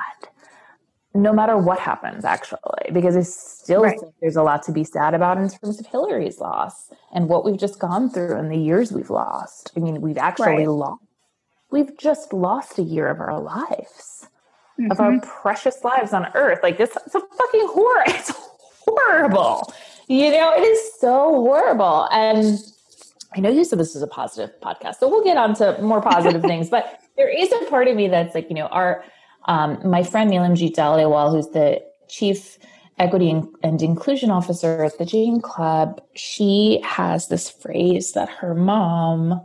no 1.12 1.32
matter 1.32 1.56
what 1.56 1.80
happens 1.80 2.24
actually 2.24 2.60
because 2.92 3.16
i 3.16 3.22
still 3.22 3.82
right. 3.82 3.98
think 3.98 4.14
there's 4.20 4.36
a 4.36 4.42
lot 4.42 4.62
to 4.62 4.70
be 4.70 4.84
sad 4.84 5.12
about 5.12 5.38
in 5.38 5.48
terms 5.48 5.80
of 5.80 5.86
hillary's 5.86 6.38
loss 6.38 6.90
and 7.12 7.28
what 7.28 7.44
we've 7.44 7.58
just 7.58 7.80
gone 7.80 8.08
through 8.08 8.36
and 8.36 8.50
the 8.50 8.56
years 8.56 8.92
we've 8.92 9.10
lost 9.10 9.72
i 9.76 9.80
mean 9.80 10.00
we've 10.00 10.18
actually 10.18 10.46
right. 10.46 10.68
lost 10.68 11.02
we've 11.70 11.96
just 11.98 12.32
lost 12.32 12.78
a 12.78 12.82
year 12.82 13.08
of 13.08 13.20
our 13.20 13.40
lives 13.40 14.28
mm-hmm. 14.78 14.90
of 14.90 15.00
our 15.00 15.12
mm-hmm. 15.12 15.40
precious 15.42 15.82
lives 15.84 16.12
on 16.12 16.26
earth 16.34 16.60
like 16.62 16.78
this 16.78 16.96
it's 17.06 17.14
a 17.14 17.20
fucking 17.20 17.66
horror 17.68 18.04
it's 18.06 18.32
horrible 18.86 19.72
you 20.08 20.30
know 20.30 20.52
it 20.54 20.62
is 20.62 21.00
so 21.00 21.30
horrible 21.30 22.08
and 22.12 22.58
I 23.36 23.40
know 23.40 23.50
you 23.50 23.64
said 23.64 23.78
this 23.78 23.94
is 23.94 24.02
a 24.02 24.08
positive 24.08 24.50
podcast, 24.60 24.96
so 24.96 25.08
we'll 25.08 25.22
get 25.22 25.36
on 25.36 25.54
to 25.56 25.80
more 25.80 26.00
positive 26.00 26.42
things. 26.42 26.68
But 26.68 27.00
there 27.16 27.28
is 27.28 27.52
a 27.52 27.66
part 27.66 27.86
of 27.88 27.96
me 27.96 28.08
that's 28.08 28.34
like, 28.34 28.48
you 28.48 28.56
know, 28.56 28.66
our 28.66 29.04
um, 29.46 29.78
my 29.88 30.02
friend 30.02 30.30
Neelamjit 30.30 30.74
Dhaliwal, 30.74 31.30
who's 31.30 31.48
the 31.48 31.82
chief 32.08 32.58
equity 32.98 33.30
and 33.62 33.82
inclusion 33.82 34.30
officer 34.30 34.84
at 34.84 34.98
the 34.98 35.06
Jane 35.06 35.40
Club, 35.40 36.02
she 36.14 36.80
has 36.84 37.28
this 37.28 37.48
phrase 37.48 38.12
that 38.12 38.28
her 38.28 38.54
mom 38.54 39.40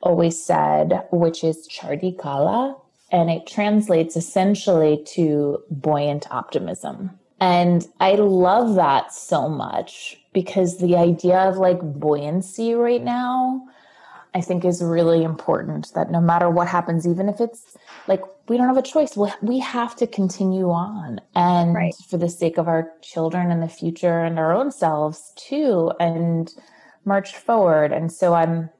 always 0.00 0.42
said, 0.42 1.02
which 1.10 1.44
is 1.44 1.66
chardi 1.66 2.12
kala, 2.12 2.76
and 3.10 3.30
it 3.30 3.46
translates 3.46 4.16
essentially 4.16 5.02
to 5.14 5.62
buoyant 5.70 6.30
optimism. 6.30 7.18
And 7.40 7.86
I 8.00 8.14
love 8.14 8.74
that 8.74 9.12
so 9.12 9.48
much 9.48 10.20
because 10.32 10.78
the 10.78 10.96
idea 10.96 11.38
of 11.38 11.56
like 11.56 11.80
buoyancy 11.80 12.74
right 12.74 13.02
now, 13.02 13.66
I 14.34 14.40
think 14.40 14.64
is 14.64 14.82
really 14.82 15.22
important 15.24 15.92
that 15.94 16.10
no 16.10 16.20
matter 16.20 16.50
what 16.50 16.68
happens, 16.68 17.06
even 17.06 17.28
if 17.28 17.40
it's 17.40 17.76
like 18.08 18.22
we 18.48 18.56
don't 18.56 18.66
have 18.66 18.76
a 18.76 18.82
choice, 18.82 19.16
we, 19.16 19.30
we 19.40 19.58
have 19.60 19.94
to 19.96 20.06
continue 20.06 20.70
on. 20.70 21.20
And 21.34 21.74
right. 21.74 21.94
for 22.10 22.18
the 22.18 22.28
sake 22.28 22.58
of 22.58 22.68
our 22.68 22.90
children 23.02 23.50
and 23.50 23.62
the 23.62 23.68
future 23.68 24.24
and 24.24 24.38
our 24.38 24.52
own 24.52 24.70
selves 24.70 25.32
too, 25.36 25.92
and 26.00 26.52
march 27.04 27.36
forward. 27.36 27.92
And 27.92 28.12
so 28.12 28.34
I'm, 28.34 28.70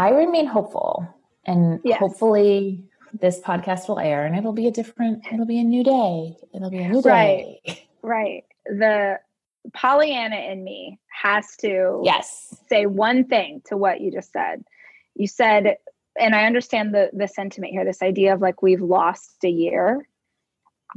I 0.00 0.10
remain 0.10 0.46
hopeful 0.46 1.06
and 1.44 1.78
yes. 1.84 1.98
hopefully 1.98 2.82
this 3.20 3.38
podcast 3.40 3.86
will 3.86 3.98
air 3.98 4.24
and 4.24 4.34
it'll 4.34 4.54
be 4.54 4.66
a 4.66 4.70
different, 4.70 5.24
it'll 5.30 5.44
be 5.44 5.58
a 5.58 5.64
new 5.64 5.84
day. 5.84 6.36
It'll 6.54 6.70
be 6.70 6.78
a 6.78 6.88
new 6.88 7.02
day. 7.02 7.60
Right. 7.66 7.86
Right. 8.02 8.44
The 8.64 9.20
Pollyanna 9.74 10.36
in 10.36 10.64
me 10.64 10.98
has 11.08 11.54
to 11.56 12.00
yes 12.02 12.56
say 12.68 12.86
one 12.86 13.24
thing 13.24 13.60
to 13.66 13.76
what 13.76 14.00
you 14.00 14.10
just 14.10 14.32
said. 14.32 14.64
You 15.16 15.26
said, 15.26 15.76
and 16.18 16.34
I 16.34 16.44
understand 16.44 16.94
the 16.94 17.10
the 17.12 17.28
sentiment 17.28 17.72
here, 17.72 17.84
this 17.84 18.00
idea 18.00 18.32
of 18.32 18.40
like 18.40 18.62
we've 18.62 18.80
lost 18.80 19.44
a 19.44 19.50
year. 19.50 20.08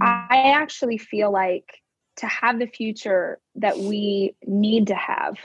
Mm-hmm. 0.02 0.34
I 0.34 0.52
actually 0.52 0.98
feel 0.98 1.30
like 1.30 1.82
to 2.18 2.28
have 2.28 2.58
the 2.58 2.68
future 2.68 3.40
that 3.56 3.78
we 3.78 4.36
need 4.46 4.88
to 4.88 4.96
have, 4.96 5.36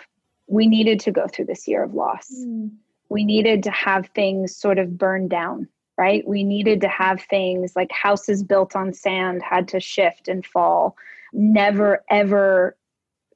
we 0.47 0.69
needed 0.69 1.01
to 1.01 1.11
go 1.11 1.27
through 1.27 1.47
this 1.47 1.67
year 1.67 1.83
of 1.83 1.95
loss. 1.95 2.31
Mm. 2.33 2.71
We 3.09 3.25
needed 3.25 3.63
to 3.65 3.71
have 3.71 4.09
things 4.15 4.57
sort 4.57 4.79
of 4.79 4.99
burn 4.99 5.29
down, 5.29 5.69
right? 5.97 6.27
We 6.27 6.45
needed 6.45 6.81
to 6.83 6.89
have 6.89 7.23
things 7.23 7.75
like 7.75 7.91
houses 7.93 8.43
built 8.43 8.77
on 8.77 8.93
sand 8.93 9.43
had 9.43 9.69
to 9.69 9.81
shift 9.81 10.29
and 10.29 10.45
fall 10.45 10.97
never 11.33 12.05
ever 12.11 12.77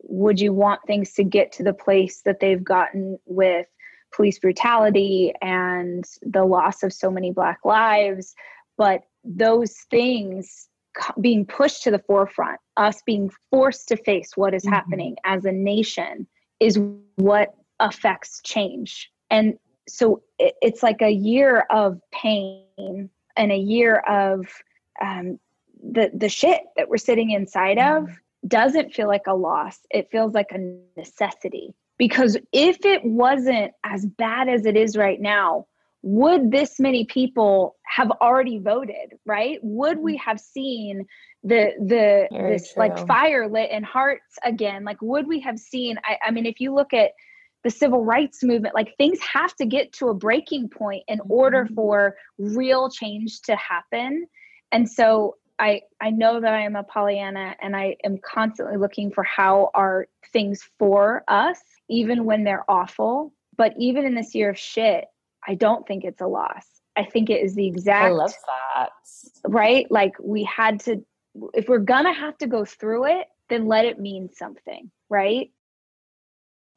would 0.05 0.41
you 0.41 0.53
want 0.53 0.81
things 0.87 1.13
to 1.13 1.25
get 1.25 1.53
to 1.53 1.63
the 1.63 1.73
place 1.73 2.23
that 2.25 2.41
they've 2.41 2.65
gotten 2.65 3.19
with 3.27 3.67
police 4.15 4.39
brutality 4.39 5.33
and 5.41 6.05
the 6.23 6.45
loss 6.45 6.83
of 6.83 6.93
so 6.93 7.11
many 7.11 7.31
black 7.31 7.61
lives 7.65 8.35
but 8.77 9.03
those 9.25 9.73
things 9.91 10.69
being 11.21 11.47
pushed 11.47 11.83
to 11.83 11.91
the 11.91 12.01
forefront 12.01 12.61
us 12.77 13.03
being 13.07 13.31
forced 13.51 13.89
to 13.89 13.97
face 13.97 14.33
what 14.37 14.55
is 14.55 14.63
mm-hmm. 14.65 14.75
happening 14.75 15.17
as 15.25 15.45
a 15.45 15.53
nation 15.53 16.27
is 16.61 16.79
what 17.17 17.55
affects 17.81 18.41
change 18.43 19.11
and 19.33 19.59
so 19.89 20.23
it's 20.39 20.83
like 20.83 21.03
a 21.03 21.11
year 21.11 21.67
of 21.71 22.01
pain 22.13 23.11
and 23.37 23.53
a 23.53 23.57
year 23.57 23.97
of 24.09 24.47
um, 25.01 25.41
the 25.83 26.11
the 26.15 26.29
shit 26.29 26.63
that 26.77 26.89
we're 26.89 26.99
sitting 26.99 27.31
inside 27.31 27.79
of 27.79 28.05
mm-hmm. 28.05 28.15
doesn't 28.47 28.95
feel 28.95 29.09
like 29.09 29.27
a 29.27 29.35
loss 29.35 29.81
it 29.91 30.09
feels 30.13 30.35
like 30.35 30.53
a 30.53 30.79
necessity 30.97 31.75
because 31.99 32.37
if 32.53 32.85
it 32.85 33.05
wasn't 33.05 33.73
as 33.85 34.07
bad 34.07 34.49
as 34.49 34.67
it 34.67 34.77
is 34.77 34.97
right 34.97 35.21
now 35.21 35.67
would 36.03 36.51
this 36.51 36.79
many 36.79 37.05
people 37.05 37.77
have 37.85 38.11
already 38.21 38.59
voted 38.59 39.19
right 39.27 39.59
would 39.63 39.99
we 39.99 40.13
mm-hmm. 40.13 40.31
have 40.31 40.39
seen 40.39 41.05
the 41.43 41.73
the 41.81 42.29
Very 42.31 42.53
this 42.53 42.73
true. 42.73 42.83
like 42.83 43.07
fire 43.09 43.49
lit 43.49 43.71
in 43.73 43.83
hearts 43.83 44.39
again 44.45 44.85
like 44.85 45.01
would 45.03 45.27
we 45.27 45.41
have 45.41 45.59
seen 45.59 45.99
I, 46.05 46.19
I 46.27 46.31
mean 46.31 46.47
if 46.47 46.61
you 46.61 46.73
look 46.73 46.93
at 46.93 47.11
the 47.65 47.71
civil 47.71 48.05
rights 48.05 48.43
movement 48.43 48.75
like 48.75 48.97
things 48.97 49.19
have 49.21 49.55
to 49.55 49.65
get 49.65 49.93
to 49.93 50.09
a 50.09 50.15
breaking 50.15 50.69
point 50.69 51.03
in 51.09 51.21
order 51.29 51.65
mm-hmm. 51.65 51.75
for 51.75 52.17
real 52.39 52.91
change 52.91 53.41
to 53.43 53.55
happen 53.57 54.27
and 54.73 54.89
so 54.89 55.37
I 55.59 55.83
I 56.01 56.11
know 56.11 56.41
that 56.41 56.53
I 56.53 56.63
am 56.63 56.77
a 56.77 56.83
Pollyanna 56.83 57.55
and 57.63 57.77
I 57.77 57.97
am 58.05 58.19
constantly 58.19 58.77
looking 58.77 59.13
for 59.13 59.23
how 59.23 59.71
are 59.75 60.09
things 60.33 60.69
for 60.79 61.23
us, 61.29 61.61
even 61.89 62.25
when 62.25 62.43
they're 62.43 62.69
awful. 62.69 63.33
But 63.57 63.75
even 63.79 64.05
in 64.05 64.15
this 64.15 64.35
year 64.35 64.51
of 64.51 64.59
shit, 64.59 65.05
I 65.47 65.55
don't 65.55 65.87
think 65.87 66.05
it's 66.05 66.21
a 66.21 66.27
loss. 66.27 66.67
I 66.97 67.05
think 67.05 67.31
it 67.31 67.43
is 67.45 67.55
the 67.55 67.67
exact 67.67 68.07
I 68.07 68.11
love 68.11 68.35
that. 68.75 68.91
Right? 69.47 69.91
Like 69.91 70.15
we 70.21 70.43
had 70.45 70.81
to 70.81 71.05
if 71.55 71.69
we're 71.69 71.79
gonna 71.79 72.13
have 72.13 72.37
to 72.39 72.47
go 72.47 72.65
through 72.65 73.21
it, 73.21 73.29
then 73.49 73.67
let 73.67 73.85
it 73.85 74.01
mean 74.01 74.31
something, 74.33 74.91
right? 75.09 75.51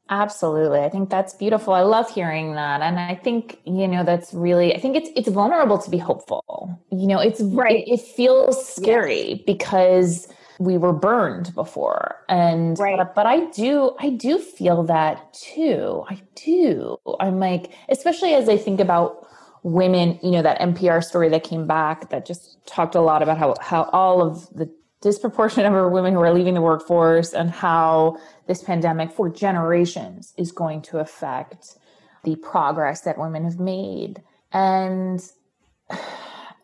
Absolutely. 0.09 0.81
I 0.81 0.89
think 0.89 1.09
that's 1.09 1.33
beautiful. 1.33 1.73
I 1.73 1.81
love 1.81 2.09
hearing 2.09 2.53
that. 2.53 2.81
And 2.81 2.99
I 2.99 3.15
think, 3.15 3.59
you 3.65 3.87
know, 3.87 4.03
that's 4.03 4.33
really 4.33 4.75
I 4.75 4.79
think 4.79 4.95
it's 4.95 5.09
it's 5.15 5.29
vulnerable 5.29 5.79
to 5.79 5.89
be 5.89 5.97
hopeful. 5.97 6.79
You 6.91 7.07
know, 7.07 7.19
it's 7.19 7.41
right. 7.41 7.87
It, 7.87 7.93
it 7.93 8.01
feels 8.01 8.67
scary 8.67 9.29
yes. 9.29 9.39
because 9.45 10.27
we 10.59 10.77
were 10.77 10.93
burned 10.93 11.53
before. 11.55 12.23
And 12.29 12.77
right. 12.77 12.97
but, 12.97 13.15
but 13.15 13.25
I 13.25 13.45
do 13.45 13.95
I 13.99 14.09
do 14.11 14.37
feel 14.37 14.83
that 14.83 15.33
too. 15.33 16.03
I 16.07 16.21
do. 16.35 16.97
I'm 17.19 17.39
like 17.39 17.71
especially 17.89 18.35
as 18.35 18.47
I 18.47 18.57
think 18.57 18.79
about 18.79 19.27
women, 19.63 20.19
you 20.21 20.29
know, 20.29 20.43
that 20.43 20.59
NPR 20.59 21.03
story 21.03 21.29
that 21.29 21.43
came 21.43 21.65
back 21.65 22.11
that 22.11 22.27
just 22.27 22.63
talked 22.67 22.93
a 22.93 23.01
lot 23.01 23.23
about 23.23 23.39
how 23.39 23.55
how 23.59 23.89
all 23.91 24.21
of 24.21 24.47
the 24.53 24.69
disproportionate 25.01 25.65
number 25.65 25.85
of 25.85 25.91
women 25.91 26.13
who 26.13 26.19
are 26.19 26.33
leaving 26.33 26.53
the 26.53 26.61
workforce 26.61 27.33
and 27.33 27.51
how 27.51 28.17
this 28.47 28.63
pandemic 28.63 29.11
for 29.11 29.29
generations 29.29 30.33
is 30.37 30.51
going 30.51 30.81
to 30.81 30.99
affect 30.99 31.77
the 32.23 32.35
progress 32.37 33.01
that 33.01 33.17
women 33.17 33.43
have 33.43 33.59
made. 33.59 34.21
And 34.51 35.21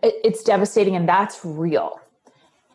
it's 0.01 0.43
devastating 0.43 0.95
and 0.95 1.07
that's 1.07 1.43
real. 1.43 1.99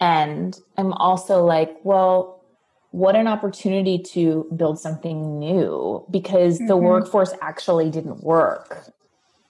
And 0.00 0.56
I'm 0.76 0.92
also 0.92 1.44
like, 1.44 1.76
well, 1.82 2.44
what 2.90 3.16
an 3.16 3.26
opportunity 3.26 3.98
to 3.98 4.46
build 4.56 4.78
something 4.78 5.38
new 5.38 6.06
because 6.10 6.56
mm-hmm. 6.56 6.66
the 6.66 6.76
workforce 6.76 7.34
actually 7.42 7.90
didn't 7.90 8.22
work 8.22 8.84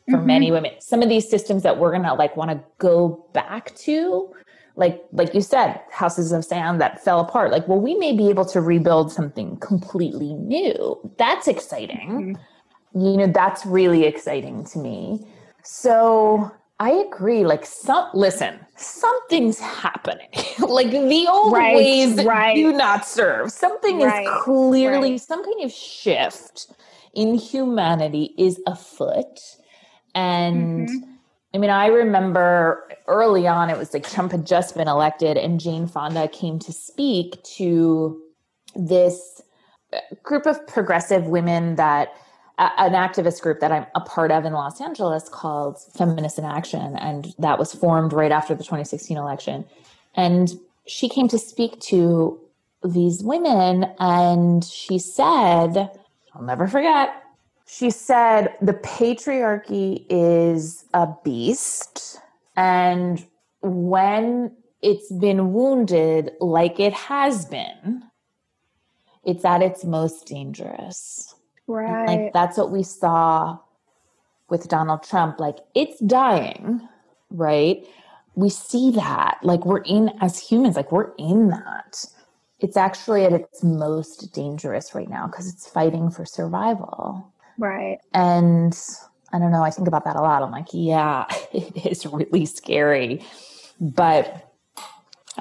for 0.09 0.17
mm-hmm. 0.19 0.27
many 0.27 0.51
women. 0.51 0.73
Some 0.81 1.03
of 1.03 1.09
these 1.09 1.29
systems 1.29 1.63
that 1.65 1.79
we're 1.79 1.93
gonna 1.93 2.15
like 2.15 2.37
want 2.37 2.51
to 2.51 2.61
go 2.79 3.27
back 3.33 3.75
to, 3.77 4.33
like 4.76 5.02
like 5.12 5.35
you 5.35 5.40
said, 5.40 5.80
houses 5.90 6.33
of 6.33 6.45
sand 6.45 6.80
that 6.80 7.02
fell 7.02 7.21
apart. 7.21 7.50
Like, 7.50 7.66
well, 7.66 7.80
we 7.80 7.95
may 7.95 8.14
be 8.14 8.28
able 8.28 8.45
to 8.47 8.61
rebuild 8.61 9.11
something 9.11 9.56
completely 9.59 10.35
new. 10.35 11.00
That's 11.18 11.49
exciting. 11.49 12.37
Mm-hmm. 12.95 13.00
You 13.00 13.16
know, 13.16 13.26
that's 13.26 13.66
really 13.66 14.04
exciting 14.04 14.64
to 14.66 14.78
me. 14.78 15.26
So 15.62 16.52
I 16.78 16.90
agree. 16.90 17.45
Like 17.45 17.64
some 17.64 18.11
listen, 18.12 18.61
something's 18.76 19.59
happening. 19.59 20.28
like 20.59 20.90
the 20.90 21.26
old 21.28 21.54
right, 21.54 21.75
ways 21.75 22.23
right. 22.25 22.54
do 22.54 22.73
not 22.73 23.06
serve. 23.06 23.50
Something 23.50 24.00
right, 24.00 24.26
is 24.26 24.42
clearly 24.42 25.16
some 25.18 25.42
kind 25.42 25.64
of 25.64 25.73
shift 25.73 26.68
in 27.14 27.35
humanity 27.35 28.35
is 28.37 28.61
afoot. 28.66 29.40
And 30.14 30.88
mm-hmm. 30.88 31.15
I 31.57 31.59
mean, 31.59 31.71
I 31.71 31.87
remember 31.87 32.87
early 33.07 33.47
on 33.47 33.71
it 33.71 33.79
was 33.79 33.95
like 33.95 34.07
Trump 34.07 34.33
had 34.33 34.47
just 34.47 34.77
been 34.77 34.89
elected 34.89 35.39
and 35.39 35.59
Jane 35.59 35.87
Fonda 35.87 36.29
came 36.29 36.59
to 36.59 36.71
speak 36.71 37.43
to 37.57 38.21
this 38.75 39.41
uh, 39.95 40.01
group 40.23 40.45
of 40.45 40.67
progressive 40.67 41.25
women 41.25 41.77
that 41.77 42.13
an 42.59 42.93
activist 42.93 43.41
group 43.41 43.61
that 43.61 43.73
I'm 43.73 43.87
a 43.95 44.03
part 44.03 44.31
of 44.31 44.45
in 44.45 44.53
Los 44.53 44.83
Angeles 44.83 45.31
called 45.31 45.79
Feminists 45.97 46.39
in 46.39 46.45
Action. 46.45 46.95
And 46.97 47.35
that 47.39 47.59
was 47.59 47.73
formed 47.73 48.13
right 48.13 48.33
after 48.33 48.55
the 48.55 48.63
2016 48.63 49.17
election. 49.17 49.65
And 50.15 50.51
she 50.87 51.09
came 51.09 51.29
to 51.29 51.39
speak 51.39 51.81
to 51.81 52.39
these 52.85 53.23
women 53.23 53.87
and 53.99 54.63
she 54.63 54.99
said, 54.99 55.91
I'll 56.35 56.43
never 56.43 56.69
forget, 56.69 57.15
she 57.66 57.90
said, 57.90 58.54
the 58.62 58.75
patriarchy 58.75 60.06
is 60.08 60.85
a 60.94 61.08
beast. 61.25 62.20
And 62.56 63.26
when 63.61 64.56
it's 64.82 65.11
been 65.12 65.52
wounded 65.52 66.30
like 66.40 66.78
it 66.78 66.92
has 66.92 67.44
been, 67.44 68.04
it's 69.25 69.44
at 69.44 69.62
its 69.62 69.85
most 69.85 70.26
dangerous. 70.26 71.35
Right. 71.66 72.06
Like 72.06 72.32
that's 72.32 72.56
what 72.56 72.70
we 72.70 72.85
saw 72.85 73.58
with 74.49 74.68
Donald 74.68 75.02
Trump. 75.02 75.40
Like 75.40 75.58
it's 75.75 75.99
dying, 76.00 76.88
right? 77.30 77.85
We 78.37 78.49
see 78.49 78.92
that. 78.92 79.38
Like 79.42 79.66
we're 79.66 79.82
in 79.82 80.12
as 80.20 80.38
humans, 80.38 80.76
like 80.76 80.92
we're 80.92 81.12
in 81.18 81.49
that. 81.49 82.04
It's 82.61 82.76
actually 82.76 83.25
at 83.25 83.32
its 83.32 83.64
most 83.64 84.32
dangerous 84.32 84.94
right 84.94 85.11
now 85.11 85.26
because 85.26 85.52
it's 85.52 85.68
fighting 85.68 86.11
for 86.11 86.25
survival. 86.25 87.32
Right. 87.59 87.99
And 88.13 88.79
I 89.33 89.39
don't 89.39 89.51
know, 89.51 89.63
I 89.63 89.71
think 89.71 89.89
about 89.89 90.05
that 90.05 90.17
a 90.17 90.21
lot. 90.21 90.43
I'm 90.43 90.51
like, 90.51 90.69
yeah, 90.73 91.27
it 91.53 91.87
is 91.87 92.07
really 92.07 92.47
scary. 92.47 93.23
But 93.81 94.43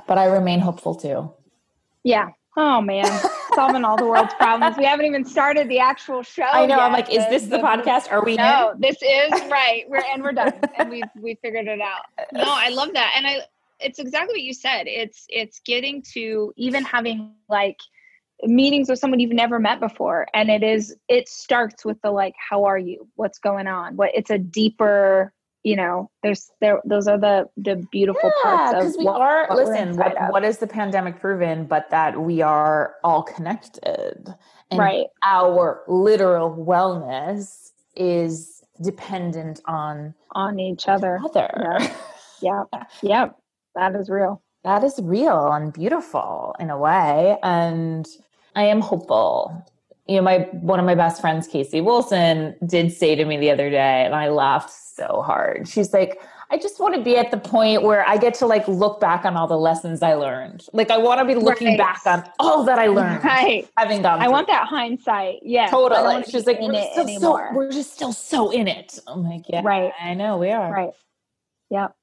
but 0.08 0.18
I 0.18 0.26
remain 0.26 0.60
hopeful 0.60 0.96
too. 0.96 1.32
Yeah. 2.04 2.30
Oh 2.58 2.80
man, 2.82 3.06
solving 3.54 3.84
all 3.84 3.98
the 3.98 4.06
world's 4.06 4.34
problems. 4.36 4.78
We 4.78 4.86
haven't 4.86 5.06
even 5.06 5.26
started 5.26 5.68
the 5.68 5.80
actual 5.80 6.24
show. 6.24 6.44
I 6.44 6.66
know. 6.66 6.78
Yet. 6.78 6.84
I'm 6.84 6.94
like, 6.94 7.12
is 7.12 7.26
this 7.30 7.44
the, 7.44 7.58
the 7.58 7.58
podcast? 7.58 8.10
Are 8.12 8.24
we? 8.24 8.36
No, 8.36 8.72
in? 8.72 8.80
this 8.80 8.96
is 9.02 9.32
right. 9.52 9.84
We're 9.90 10.04
and 10.14 10.24
we're 10.24 10.32
done, 10.32 10.54
and 10.78 10.90
we 10.90 11.04
we 11.20 11.36
figured 11.42 11.68
it 11.68 11.82
out. 11.82 12.04
No, 12.32 12.46
I 12.46 12.70
love 12.70 12.94
that, 12.94 13.14
and 13.18 13.28
I. 13.28 13.40
It's 13.82 14.00
exactly 14.00 14.36
what 14.36 14.42
you 14.42 14.54
said. 14.54 14.88
It's 14.88 15.26
it's 15.28 15.60
getting 15.60 16.02
to 16.14 16.54
even 16.56 16.86
having 16.86 17.34
like 17.50 17.80
meetings 18.44 18.89
with 18.89 19.00
someone 19.00 19.20
you've 19.20 19.32
never 19.32 19.60
met 19.60 19.80
before, 19.80 20.27
and 20.34 20.50
it 20.50 20.63
is 20.63 20.96
it 21.08 21.27
starts 21.27 21.86
with 21.86 22.01
the 22.01 22.12
like, 22.12 22.36
how 22.50 22.65
are 22.65 22.77
you? 22.77 23.08
What's 23.15 23.39
going 23.39 23.68
on? 23.68 23.96
What? 23.96 24.12
It's 24.13 24.30
a 24.30 24.38
deeper 24.38 25.33
you 25.66 25.75
know 25.75 26.10
there's 26.24 26.51
there 26.62 26.79
those 26.86 27.07
are 27.07 27.18
the 27.18 27.50
the 27.57 27.83
beautiful 27.92 28.31
yeah, 28.38 28.44
parts 28.44 28.74
because 28.74 28.98
we 28.98 29.03
what, 29.03 29.20
are 29.20 29.48
what 29.48 29.57
listen 29.57 29.98
what, 29.98 30.31
what 30.31 30.46
is 30.46 30.60
the 30.60 30.68
pandemic 30.68 31.20
proven 31.20 31.66
but 31.66 31.90
that 31.90 32.22
we 32.22 32.42
are 32.42 32.94
all 33.03 33.24
connected 33.24 34.33
and 34.70 34.79
right 34.79 35.07
our 35.24 35.83
literal 35.88 36.55
wellness 36.55 37.72
is 37.96 38.64
dependent 38.81 39.60
on 39.66 40.14
on 40.33 40.60
each 40.60 40.88
other 40.88 41.20
other 41.25 41.50
yeah 42.42 42.64
yeah, 42.72 42.83
yeah. 43.01 43.29
that 43.74 43.96
is 43.96 44.07
real 44.07 44.42
that 44.66 44.84
is 44.84 45.00
real 45.01 45.51
and 45.54 45.72
beautiful 45.72 46.56
in 46.60 46.70
a 46.70 46.78
way 46.78 47.38
and 47.44 48.08
i 48.56 48.64
am 48.64 48.82
hopeful 48.82 49.66
you 50.08 50.18
know, 50.18 50.22
my 50.22 50.40
one 50.51 50.80
of 50.80 50.86
my 50.86 50.94
best 50.94 51.20
friends, 51.20 51.48
Casey 51.48 51.82
Wilson, 51.82 52.56
did 52.66 52.92
say 52.92 53.16
to 53.16 53.25
me 53.25 53.38
the 53.38 53.50
other 53.50 53.70
day, 53.70 54.06
and 54.06 54.14
I 54.14 54.30
laughed 54.30 54.70
so 54.70 55.24
hard. 55.25 55.68
She's 55.68 55.94
like, 55.94 56.22
I 56.51 56.58
just 56.58 56.80
want 56.80 56.94
to 56.94 57.01
be 57.01 57.18
at 57.18 57.32
the 57.32 57.38
point 57.38 57.82
where 57.82 58.08
I 58.08 58.18
get 58.18 58.36
to 58.36 58.46
like 58.46 58.68
look 58.68 59.00
back 59.00 59.25
on 59.25 59.36
all 59.36 59.48
the 59.48 59.58
lessons 59.58 60.04
I 60.04 60.14
learned. 60.14 60.68
Like 60.74 60.92
I 60.92 60.98
want 60.98 61.20
to 61.20 61.25
be 61.25 61.34
looking 61.34 61.70
right. 61.70 61.78
back 61.78 62.06
on 62.06 62.24
all 62.40 62.64
that 62.66 62.78
I 62.78 62.88
learned. 62.88 63.24
Right. 63.24 63.68
Having 63.78 64.04
gone. 64.04 64.22
I 64.22 64.28
want 64.28 64.48
that 64.48 64.68
hindsight. 64.68 65.40
Yeah. 65.42 65.68
Totally. 65.68 66.24
She's 66.24 66.46
like, 66.46 66.60
we're 66.60 66.92
still 66.92 67.20
so 67.20 67.54
we're 67.54 67.72
just 67.72 67.94
still 67.94 68.14
so 68.14 68.51
in 68.51 68.68
it. 68.68 69.00
I'm 69.08 69.24
like, 69.24 69.46
yeah. 69.50 69.62
Right. 69.64 69.92
I 70.00 70.14
know 70.14 70.38
we 70.38 70.51
are. 70.51 70.72
Right. 70.72 70.92
Yep. 71.72 71.96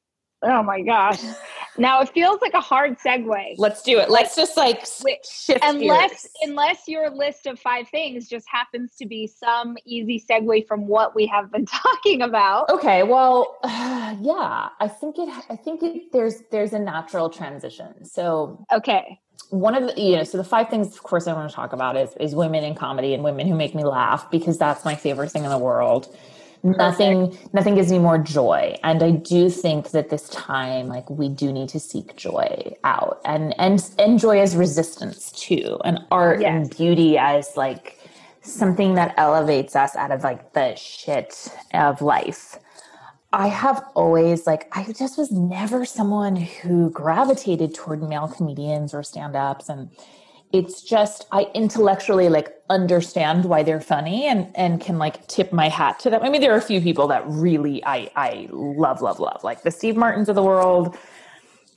Oh 0.43 0.63
my 0.65 0.81
gosh. 0.81 1.21
Now 1.79 2.01
it 2.01 2.11
feels 2.11 2.41
like 2.43 2.55
a 2.55 2.61
hard 2.61 2.99
segue. 2.99 3.55
Let's 3.57 3.83
do 3.83 3.99
it. 3.99 4.11
Let's 4.11 4.37
just 4.37 4.57
like 4.57 4.85
shift 5.25 5.61
unless 5.63 6.11
gears. 6.11 6.29
unless 6.43 6.89
your 6.89 7.11
list 7.11 7.47
of 7.47 7.59
five 7.59 7.89
things 7.89 8.29
just 8.29 8.47
happens 8.49 8.95
to 8.97 9.07
be 9.07 9.27
some 9.27 9.77
easy 9.87 10.23
segue 10.29 10.67
from 10.67 10.87
what 10.87 11.15
we 11.15 11.27
have 11.27 11.51
been 11.51 11.67
talking 11.67 12.23
about. 12.23 12.69
Okay, 12.71 13.03
well, 13.03 13.59
uh, 13.63 14.17
yeah, 14.21 14.69
I 14.81 14.89
think 14.89 15.19
it. 15.19 15.29
I 15.49 15.57
think 15.57 15.83
it, 15.83 16.13
there's 16.13 16.43
there's 16.51 16.73
a 16.73 16.79
natural 16.79 17.31
transition. 17.31 18.05
So 18.05 18.65
okay, 18.73 19.19
one 19.51 19.75
of 19.75 19.83
the 19.83 20.01
you 20.01 20.17
know 20.17 20.25
so 20.25 20.39
the 20.39 20.45
five 20.45 20.69
things 20.69 20.95
of 20.95 21.03
course 21.03 21.27
I 21.27 21.33
want 21.33 21.49
to 21.49 21.55
talk 21.55 21.73
about 21.73 21.97
is 21.97 22.11
is 22.21 22.35
women 22.35 22.65
in 22.65 22.75
comedy 22.75 23.15
and 23.15 23.23
women 23.23 23.47
who 23.47 23.55
make 23.55 23.75
me 23.75 23.85
laugh 23.85 24.31
because 24.31 24.59
that's 24.59 24.85
my 24.85 24.95
favorite 24.95 25.31
thing 25.31 25.45
in 25.45 25.51
the 25.51 25.59
world 25.59 26.15
nothing 26.63 27.37
nothing 27.53 27.75
gives 27.75 27.91
me 27.91 27.99
more 27.99 28.19
joy. 28.19 28.77
And 28.83 29.03
i 29.03 29.11
do 29.11 29.51
think 29.51 29.91
that 29.91 30.11
this 30.11 30.29
time 30.29 30.89
like 30.89 31.09
we 31.11 31.29
do 31.29 31.53
need 31.53 31.69
to 31.71 31.81
seek 31.81 32.17
joy 32.17 32.75
out 32.85 33.21
and 33.25 33.55
and 33.59 33.89
and 33.99 34.19
joy 34.19 34.41
as 34.41 34.57
resistance 34.57 35.33
too 35.33 35.79
and 35.85 35.99
art 36.11 36.41
yes. 36.41 36.51
and 36.51 36.77
beauty 36.77 37.19
as 37.19 37.57
like 37.57 37.99
something 38.43 38.95
that 38.95 39.15
elevates 39.17 39.77
us 39.77 39.95
out 39.97 40.11
of 40.11 40.25
like 40.25 40.53
the 40.53 40.75
shit 40.75 41.49
of 41.75 42.03
life. 42.03 42.59
I 43.33 43.47
have 43.47 43.83
always 43.95 44.47
like 44.47 44.69
i 44.73 44.85
just 44.93 45.17
was 45.17 45.31
never 45.31 45.85
someone 45.85 46.37
who 46.37 46.91
gravitated 46.91 47.75
toward 47.75 48.03
male 48.03 48.29
comedians 48.29 48.93
or 48.93 49.03
stand-ups 49.03 49.69
and 49.69 49.91
it's 50.53 50.83
just 50.83 51.27
I 51.33 51.47
intellectually 51.55 52.29
like 52.29 52.55
understand 52.69 53.47
why 53.47 53.63
they're 53.63 53.81
funny 53.81 54.27
and 54.27 54.55
and 54.55 54.81
can 54.81 54.99
like 54.99 55.27
tip 55.27 55.53
my 55.53 55.69
hat 55.69 55.99
to 56.01 56.11
them. 56.11 56.23
I 56.23 56.29
mean, 56.29 56.41
there 56.41 56.53
are 56.53 56.59
a 56.59 56.63
few 56.63 56.81
people 56.81 57.09
that 57.09 57.25
really 57.27 57.85
I 57.85 58.11
I 58.15 58.49
love 58.51 59.01
love 59.01 59.19
love 59.19 59.43
like 59.43 59.63
the 59.63 59.71
Steve 59.71 59.97
Martins 59.97 60.29
of 60.29 60.35
the 60.35 60.43
world, 60.43 60.97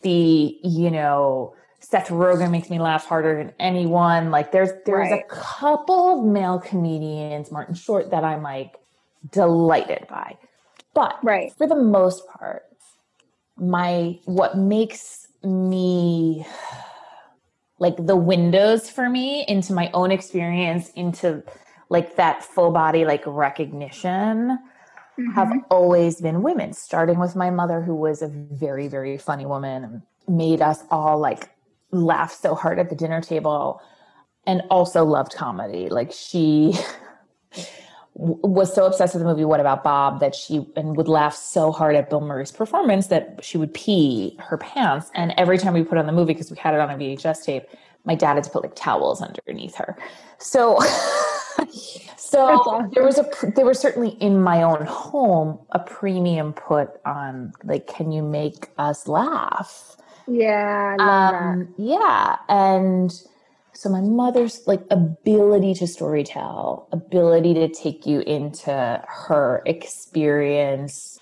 the 0.01 0.57
you 0.61 0.91
know 0.91 1.55
Seth 1.79 2.09
Rogen 2.09 2.51
makes 2.51 2.69
me 2.69 2.79
laugh 2.79 3.05
harder 3.05 3.37
than 3.37 3.53
anyone. 3.59 4.29
Like 4.29 4.51
there's 4.51 4.71
there's 4.85 5.11
right. 5.11 5.23
a 5.23 5.33
couple 5.33 6.19
of 6.19 6.25
male 6.25 6.59
comedians, 6.59 7.51
Martin 7.51 7.75
Short, 7.75 8.11
that 8.11 8.23
I'm 8.23 8.43
like 8.43 8.75
delighted 9.31 10.05
by, 10.09 10.37
but 10.93 11.17
right 11.23 11.53
for 11.57 11.65
the 11.65 11.75
most 11.75 12.27
part, 12.27 12.63
my 13.57 14.19
what 14.25 14.57
makes 14.57 15.27
me 15.43 16.45
like 17.79 17.95
the 17.97 18.15
windows 18.15 18.89
for 18.89 19.09
me 19.09 19.45
into 19.47 19.73
my 19.73 19.89
own 19.93 20.11
experience 20.11 20.89
into 20.95 21.43
like 21.89 22.15
that 22.15 22.43
full 22.43 22.71
body 22.71 23.05
like 23.05 23.23
recognition 23.25 24.57
mm-hmm. 25.19 25.31
have 25.31 25.51
always 25.69 26.21
been 26.21 26.41
women 26.41 26.73
starting 26.73 27.19
with 27.19 27.35
my 27.35 27.49
mother 27.49 27.81
who 27.81 27.95
was 27.95 28.21
a 28.21 28.27
very 28.27 28.87
very 28.87 29.17
funny 29.17 29.45
woman 29.45 29.83
and 29.83 30.01
made 30.27 30.61
us 30.61 30.83
all 30.89 31.19
like 31.19 31.49
laugh 31.91 32.33
so 32.33 32.55
hard 32.55 32.79
at 32.79 32.89
the 32.89 32.95
dinner 32.95 33.21
table 33.21 33.81
and 34.47 34.61
also 34.69 35.03
loved 35.03 35.33
comedy 35.33 35.89
like 35.89 36.11
she 36.11 36.73
was 38.17 38.73
so 38.73 38.85
obsessed 38.85 39.13
with 39.13 39.21
the 39.21 39.29
movie 39.29 39.43
What 39.43 39.59
About 39.59 39.83
Bob 39.83 40.21
that 40.21 40.33
she 40.33 40.65
and 40.77 40.95
would 40.95 41.09
laugh 41.09 41.35
so 41.35 41.71
hard 41.71 41.95
at 41.95 42.09
Bill 42.09 42.21
Murray's 42.21 42.51
performance 42.51 43.07
that 43.07 43.39
she 43.43 43.57
would 43.57 43.73
pee 43.73 44.37
her 44.39 44.57
pants. 44.57 45.11
And 45.13 45.33
every 45.37 45.57
time 45.57 45.73
we 45.73 45.83
put 45.83 45.97
on 45.97 46.05
the 46.05 46.13
movie, 46.13 46.33
because 46.33 46.49
we 46.49 46.57
had 46.57 46.73
it 46.73 46.79
on 46.79 46.89
a 46.89 46.95
VHS 46.95 47.43
tape, 47.43 47.63
my 48.05 48.15
dad 48.15 48.35
had 48.35 48.45
to 48.45 48.49
put 48.49 48.63
like 48.63 48.75
towels 48.75 49.21
underneath 49.21 49.75
her. 49.75 49.97
So, 50.37 50.79
so 52.17 52.89
there 52.93 53.03
was 53.03 53.17
a 53.17 53.29
there 53.55 53.65
was 53.65 53.79
certainly 53.79 54.09
in 54.21 54.41
my 54.41 54.63
own 54.63 54.85
home 54.85 55.59
a 55.71 55.79
premium 55.79 56.53
put 56.53 56.91
on 57.05 57.51
like, 57.65 57.87
can 57.87 58.13
you 58.13 58.23
make 58.23 58.69
us 58.77 59.07
laugh? 59.09 59.97
Yeah, 60.27 60.95
um, 60.99 61.73
Yeah, 61.77 62.37
and 62.47 63.13
so 63.75 63.89
my 63.89 64.01
mother's 64.01 64.65
like 64.65 64.81
ability 64.89 65.73
to 65.75 65.85
storytell, 65.85 66.87
ability 66.93 67.53
to 67.55 67.67
take 67.67 68.05
you 68.05 68.21
into 68.21 68.71
her 69.05 69.61
experience 69.65 71.19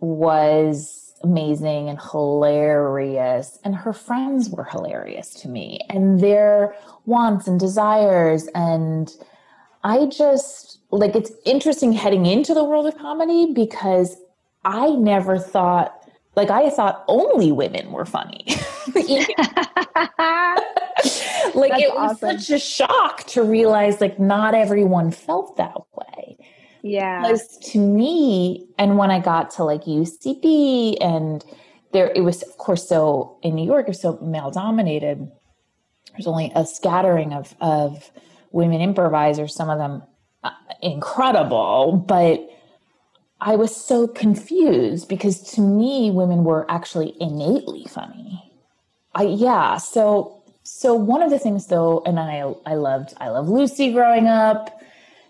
was 0.00 1.14
amazing 1.22 1.88
and 1.88 2.00
hilarious. 2.00 3.60
And 3.64 3.76
her 3.76 3.92
friends 3.92 4.50
were 4.50 4.64
hilarious 4.64 5.30
to 5.34 5.48
me 5.48 5.80
and 5.88 6.20
their 6.20 6.74
wants 7.06 7.46
and 7.46 7.60
desires. 7.60 8.48
And 8.56 9.12
I 9.84 10.06
just 10.06 10.80
like 10.90 11.14
it's 11.14 11.30
interesting 11.46 11.92
heading 11.92 12.26
into 12.26 12.54
the 12.54 12.64
world 12.64 12.86
of 12.86 12.98
comedy 12.98 13.52
because 13.54 14.16
I 14.64 14.90
never 14.90 15.38
thought 15.38 16.10
like 16.34 16.50
I 16.50 16.70
thought 16.70 17.04
only 17.06 17.52
women 17.52 17.92
were 17.92 18.04
funny. 18.04 18.44
like 21.54 21.70
That's 21.72 21.82
it 21.82 21.94
was 21.94 22.22
awesome. 22.22 22.38
such 22.38 22.50
a 22.50 22.58
shock 22.58 23.24
to 23.28 23.42
realize 23.42 24.00
like 24.00 24.18
not 24.18 24.54
everyone 24.54 25.10
felt 25.10 25.56
that 25.56 25.76
way. 25.94 26.36
Yeah. 26.82 27.22
Because 27.22 27.56
to 27.72 27.78
me, 27.78 28.68
and 28.78 28.98
when 28.98 29.10
I 29.10 29.18
got 29.18 29.50
to 29.52 29.64
like 29.64 29.84
UCB 29.84 30.98
and 31.00 31.44
there 31.92 32.12
it 32.14 32.20
was 32.22 32.42
of 32.42 32.58
course 32.58 32.88
so 32.88 33.38
in 33.42 33.54
New 33.54 33.64
York 33.64 33.86
it 33.86 33.90
was 33.90 34.00
so 34.00 34.18
male 34.20 34.50
dominated. 34.50 35.30
There's 36.12 36.26
only 36.26 36.52
a 36.54 36.66
scattering 36.66 37.32
of 37.32 37.54
of 37.60 38.10
women 38.52 38.80
improvisers, 38.80 39.54
some 39.54 39.70
of 39.70 39.78
them 39.78 40.02
uh, 40.44 40.50
incredible, 40.82 42.04
but 42.06 42.48
I 43.40 43.56
was 43.56 43.74
so 43.74 44.06
confused 44.06 45.08
because 45.08 45.40
to 45.54 45.60
me 45.60 46.10
women 46.10 46.44
were 46.44 46.70
actually 46.70 47.14
innately 47.20 47.86
funny. 47.88 48.52
I 49.14 49.22
yeah, 49.24 49.78
so 49.78 50.43
so 50.64 50.94
one 50.94 51.22
of 51.22 51.30
the 51.30 51.38
things 51.38 51.66
though, 51.66 52.02
and 52.06 52.18
I 52.18 52.52
I 52.66 52.74
loved 52.74 53.14
I 53.18 53.28
love 53.28 53.48
Lucy 53.48 53.92
growing 53.92 54.26
up. 54.26 54.80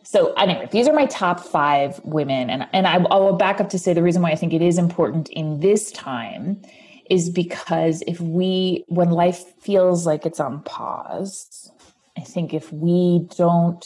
So 0.04 0.32
anyway, 0.34 0.68
these 0.70 0.86
are 0.86 0.92
my 0.92 1.06
top 1.06 1.40
five 1.40 2.00
women, 2.04 2.50
and 2.50 2.68
and 2.72 2.86
I, 2.86 2.94
I 2.94 3.16
will 3.16 3.34
back 3.36 3.60
up 3.60 3.68
to 3.70 3.78
say 3.78 3.92
the 3.92 4.02
reason 4.02 4.22
why 4.22 4.30
I 4.30 4.36
think 4.36 4.52
it 4.52 4.62
is 4.62 4.78
important 4.78 5.28
in 5.30 5.58
this 5.58 5.90
time 5.90 6.62
is 7.10 7.28
because 7.28 8.02
if 8.06 8.20
we 8.20 8.84
when 8.86 9.10
life 9.10 9.44
feels 9.60 10.06
like 10.06 10.24
it's 10.24 10.38
on 10.38 10.62
pause, 10.62 11.72
I 12.16 12.20
think 12.20 12.54
if 12.54 12.72
we 12.72 13.26
don't 13.36 13.84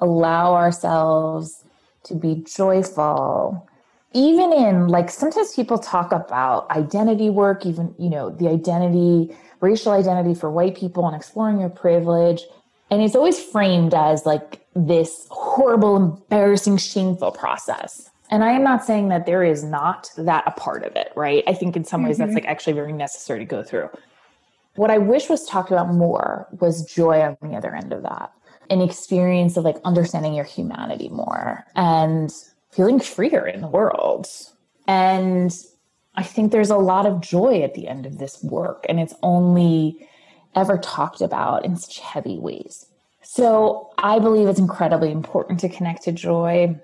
allow 0.00 0.54
ourselves 0.54 1.64
to 2.04 2.14
be 2.14 2.44
joyful 2.46 3.66
even 4.12 4.52
in 4.52 4.88
like 4.88 5.10
sometimes 5.10 5.54
people 5.54 5.78
talk 5.78 6.12
about 6.12 6.70
identity 6.70 7.28
work 7.28 7.66
even 7.66 7.94
you 7.98 8.08
know 8.08 8.30
the 8.30 8.48
identity 8.48 9.34
racial 9.60 9.92
identity 9.92 10.34
for 10.34 10.50
white 10.50 10.76
people 10.76 11.06
and 11.06 11.16
exploring 11.16 11.60
your 11.60 11.68
privilege 11.68 12.42
and 12.90 13.02
it's 13.02 13.16
always 13.16 13.42
framed 13.42 13.94
as 13.94 14.24
like 14.24 14.64
this 14.74 15.26
horrible 15.30 15.96
embarrassing 15.96 16.76
shameful 16.76 17.32
process 17.32 18.10
and 18.30 18.44
i 18.44 18.50
am 18.50 18.62
not 18.62 18.84
saying 18.84 19.08
that 19.08 19.26
there 19.26 19.42
is 19.42 19.64
not 19.64 20.10
that 20.16 20.44
a 20.46 20.50
part 20.52 20.84
of 20.84 20.94
it 20.96 21.12
right 21.16 21.42
i 21.46 21.52
think 21.52 21.76
in 21.76 21.84
some 21.84 22.02
ways 22.02 22.18
mm-hmm. 22.18 22.26
that's 22.26 22.34
like 22.34 22.46
actually 22.46 22.72
very 22.72 22.92
necessary 22.92 23.38
to 23.38 23.44
go 23.44 23.62
through 23.62 23.88
what 24.76 24.90
i 24.90 24.98
wish 24.98 25.28
was 25.28 25.46
talked 25.46 25.70
about 25.70 25.92
more 25.92 26.46
was 26.60 26.84
joy 26.84 27.20
on 27.20 27.36
the 27.50 27.56
other 27.56 27.74
end 27.74 27.92
of 27.92 28.02
that 28.02 28.32
an 28.70 28.80
experience 28.80 29.56
of 29.56 29.64
like 29.64 29.76
understanding 29.84 30.34
your 30.34 30.44
humanity 30.44 31.08
more 31.08 31.64
and 31.74 32.32
feeling 32.76 33.00
freer 33.00 33.46
in 33.46 33.60
the 33.60 33.68
world. 33.68 34.26
And 34.86 35.52
I 36.16 36.22
think 36.22 36.52
there's 36.52 36.70
a 36.70 36.76
lot 36.76 37.06
of 37.06 37.20
joy 37.20 37.62
at 37.62 37.74
the 37.74 37.88
end 37.88 38.06
of 38.06 38.18
this 38.18 38.42
work, 38.42 38.86
and 38.88 38.98
it's 38.98 39.14
only 39.22 40.08
ever 40.54 40.78
talked 40.78 41.20
about 41.20 41.64
in 41.64 41.76
such 41.76 42.00
heavy 42.00 42.38
ways. 42.38 42.86
So 43.22 43.90
I 43.98 44.18
believe 44.18 44.48
it's 44.48 44.58
incredibly 44.58 45.10
important 45.10 45.60
to 45.60 45.68
connect 45.68 46.04
to 46.04 46.12
joy. 46.12 46.80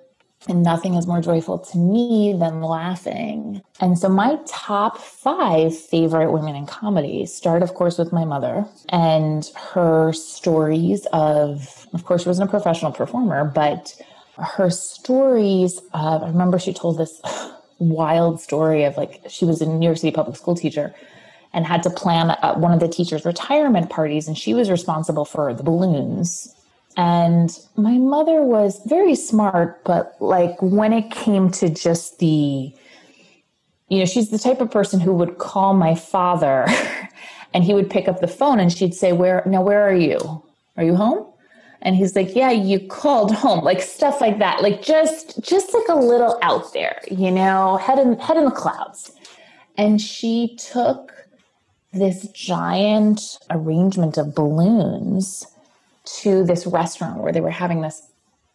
And 0.49 0.65
nothing 0.65 0.95
is 0.95 1.07
more 1.07 1.21
joyful 1.21 1.61
to 1.61 1.79
me 1.79 2.35
than 2.37 2.63
laughing. 2.63 3.63
And 3.81 3.97
so 3.97 4.09
my 4.09 4.41
top 4.45 4.99
five 4.99 5.79
favorite 5.79 6.33
women 6.33 6.57
in 6.57 6.67
comedy 6.67 7.27
start, 7.27 7.63
of 7.63 7.75
course, 7.75 7.97
with 7.97 8.13
my 8.13 8.25
mother 8.25 8.67
and 8.89 9.49
her 9.73 10.13
stories 10.13 11.07
of, 11.13 11.87
of 11.93 12.05
course, 12.05 12.23
she 12.25 12.29
wasn't 12.29 12.49
a 12.49 12.51
professional 12.51 12.91
performer, 12.91 13.45
but 13.45 13.95
her 14.37 14.69
stories 14.69 15.79
of, 15.95 16.25
I 16.25 16.27
remember 16.27 16.59
she 16.59 16.73
told 16.73 16.99
this 16.99 17.21
wild 17.83 18.41
story 18.41 18.85
of 18.85 18.97
like, 18.97 19.23
she 19.29 19.45
was 19.45 19.61
a 19.61 19.67
New 19.67 19.85
York 19.85 19.99
City 19.99 20.13
public 20.13 20.37
school 20.37 20.55
teacher 20.55 20.95
and 21.53 21.67
had 21.67 21.83
to 21.83 21.91
plan 21.91 22.31
uh, 22.31 22.55
one 22.55 22.73
of 22.73 22.81
the 22.81 22.89
teachers' 22.89 23.25
retirement 23.25 23.91
parties, 23.91 24.27
and 24.27 24.39
she 24.39 24.55
was 24.55 24.71
responsible 24.71 25.25
for 25.25 25.53
the 25.53 25.63
balloons. 25.63 26.55
And 26.97 27.57
my 27.77 27.99
mother 27.99 28.43
was 28.43 28.81
very 28.87 29.15
smart, 29.15 29.83
but 29.85 30.17
like 30.21 30.61
when 30.61 30.93
it 30.93 31.11
came 31.11 31.51
to 31.53 31.69
just 31.69 32.19
the, 32.19 32.75
you 33.89 33.99
know, 33.99 34.05
she's 34.05 34.31
the 34.31 34.39
type 34.39 34.61
of 34.61 34.71
person 34.71 35.01
who 35.01 35.13
would 35.15 35.39
call 35.39 35.75
my 35.75 35.95
father 35.95 36.67
and 37.55 37.65
he 37.65 37.75
would 37.75 37.91
pick 37.91 38.09
up 38.09 38.21
the 38.21 38.29
phone 38.29 38.61
and 38.61 38.73
she'd 38.73 38.95
say, 38.95 39.13
Where 39.13 39.43
now, 39.47 39.63
where 39.63 39.83
are 39.83 39.95
you? 39.95 40.43
Are 40.77 40.85
you 40.85 40.95
home? 40.95 41.32
And 41.83 41.97
he's 41.97 42.17
like 42.17 42.35
yeah 42.35 42.51
you 42.51 42.81
called 42.89 43.35
home 43.35 43.63
like 43.63 43.83
stuff 43.83 44.21
like 44.21 44.39
that 44.39 44.63
like 44.63 44.83
just 44.83 45.41
just 45.43 45.75
like 45.75 45.89
a 45.89 45.97
little 45.97 46.39
out 46.43 46.73
there 46.73 47.01
you 47.11 47.31
know 47.31 47.77
head 47.77 47.99
in 47.99 48.19
head 48.19 48.37
in 48.37 48.45
the 48.45 48.51
clouds. 48.51 49.13
And 49.77 50.01
she 50.01 50.57
took 50.57 51.13
this 51.93 52.29
giant 52.29 53.39
arrangement 53.51 54.19
of 54.19 54.35
balloons 54.35 55.47
to 56.05 56.45
this 56.45 56.67
restaurant 56.67 57.23
where 57.23 57.33
they 57.33 57.41
were 57.41 57.51
having 57.51 57.81
this 57.81 58.03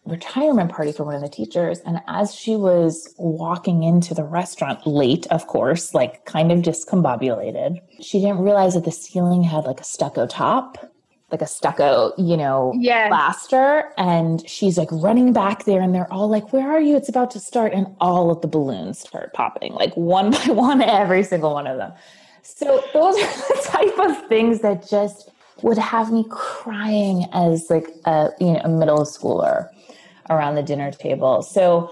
retirement 0.06 0.70
party 0.70 0.92
for 0.92 1.04
one 1.04 1.14
of 1.14 1.20
the 1.20 1.28
teachers. 1.28 1.80
And 1.80 2.00
as 2.06 2.34
she 2.34 2.56
was 2.56 3.14
walking 3.18 3.82
into 3.82 4.14
the 4.14 4.24
restaurant 4.24 4.86
late 4.86 5.26
of 5.30 5.46
course 5.46 5.92
like 5.92 6.24
kind 6.24 6.50
of 6.50 6.60
discombobulated 6.60 7.80
she 8.00 8.20
didn't 8.20 8.38
realize 8.38 8.74
that 8.74 8.84
the 8.84 8.92
ceiling 8.92 9.42
had 9.42 9.64
like 9.64 9.80
a 9.80 9.84
stucco 9.84 10.26
top 10.26 10.92
like 11.30 11.42
a 11.42 11.46
stucco, 11.46 12.12
you 12.16 12.36
know, 12.36 12.72
yes. 12.78 13.08
plaster. 13.08 13.92
And 13.98 14.48
she's 14.48 14.78
like 14.78 14.88
running 14.90 15.32
back 15.32 15.64
there, 15.64 15.80
and 15.80 15.94
they're 15.94 16.10
all 16.12 16.28
like, 16.28 16.52
Where 16.52 16.70
are 16.70 16.80
you? 16.80 16.96
It's 16.96 17.08
about 17.08 17.30
to 17.32 17.40
start. 17.40 17.72
And 17.72 17.94
all 18.00 18.30
of 18.30 18.40
the 18.40 18.48
balloons 18.48 19.00
start 19.00 19.32
popping, 19.34 19.74
like 19.74 19.94
one 19.96 20.30
by 20.46 20.46
one, 20.48 20.82
every 20.82 21.22
single 21.22 21.54
one 21.54 21.66
of 21.66 21.76
them. 21.76 21.92
So 22.42 22.82
those 22.92 23.16
are 23.16 23.54
the 23.54 23.62
type 23.64 23.98
of 23.98 24.28
things 24.28 24.60
that 24.60 24.88
just 24.88 25.30
would 25.62 25.78
have 25.78 26.12
me 26.12 26.24
crying 26.30 27.26
as 27.32 27.68
like 27.68 27.88
a 28.04 28.30
you 28.40 28.52
know 28.52 28.60
a 28.64 28.68
middle 28.68 29.04
schooler 29.04 29.68
around 30.30 30.54
the 30.54 30.62
dinner 30.62 30.90
table. 30.92 31.42
So 31.42 31.90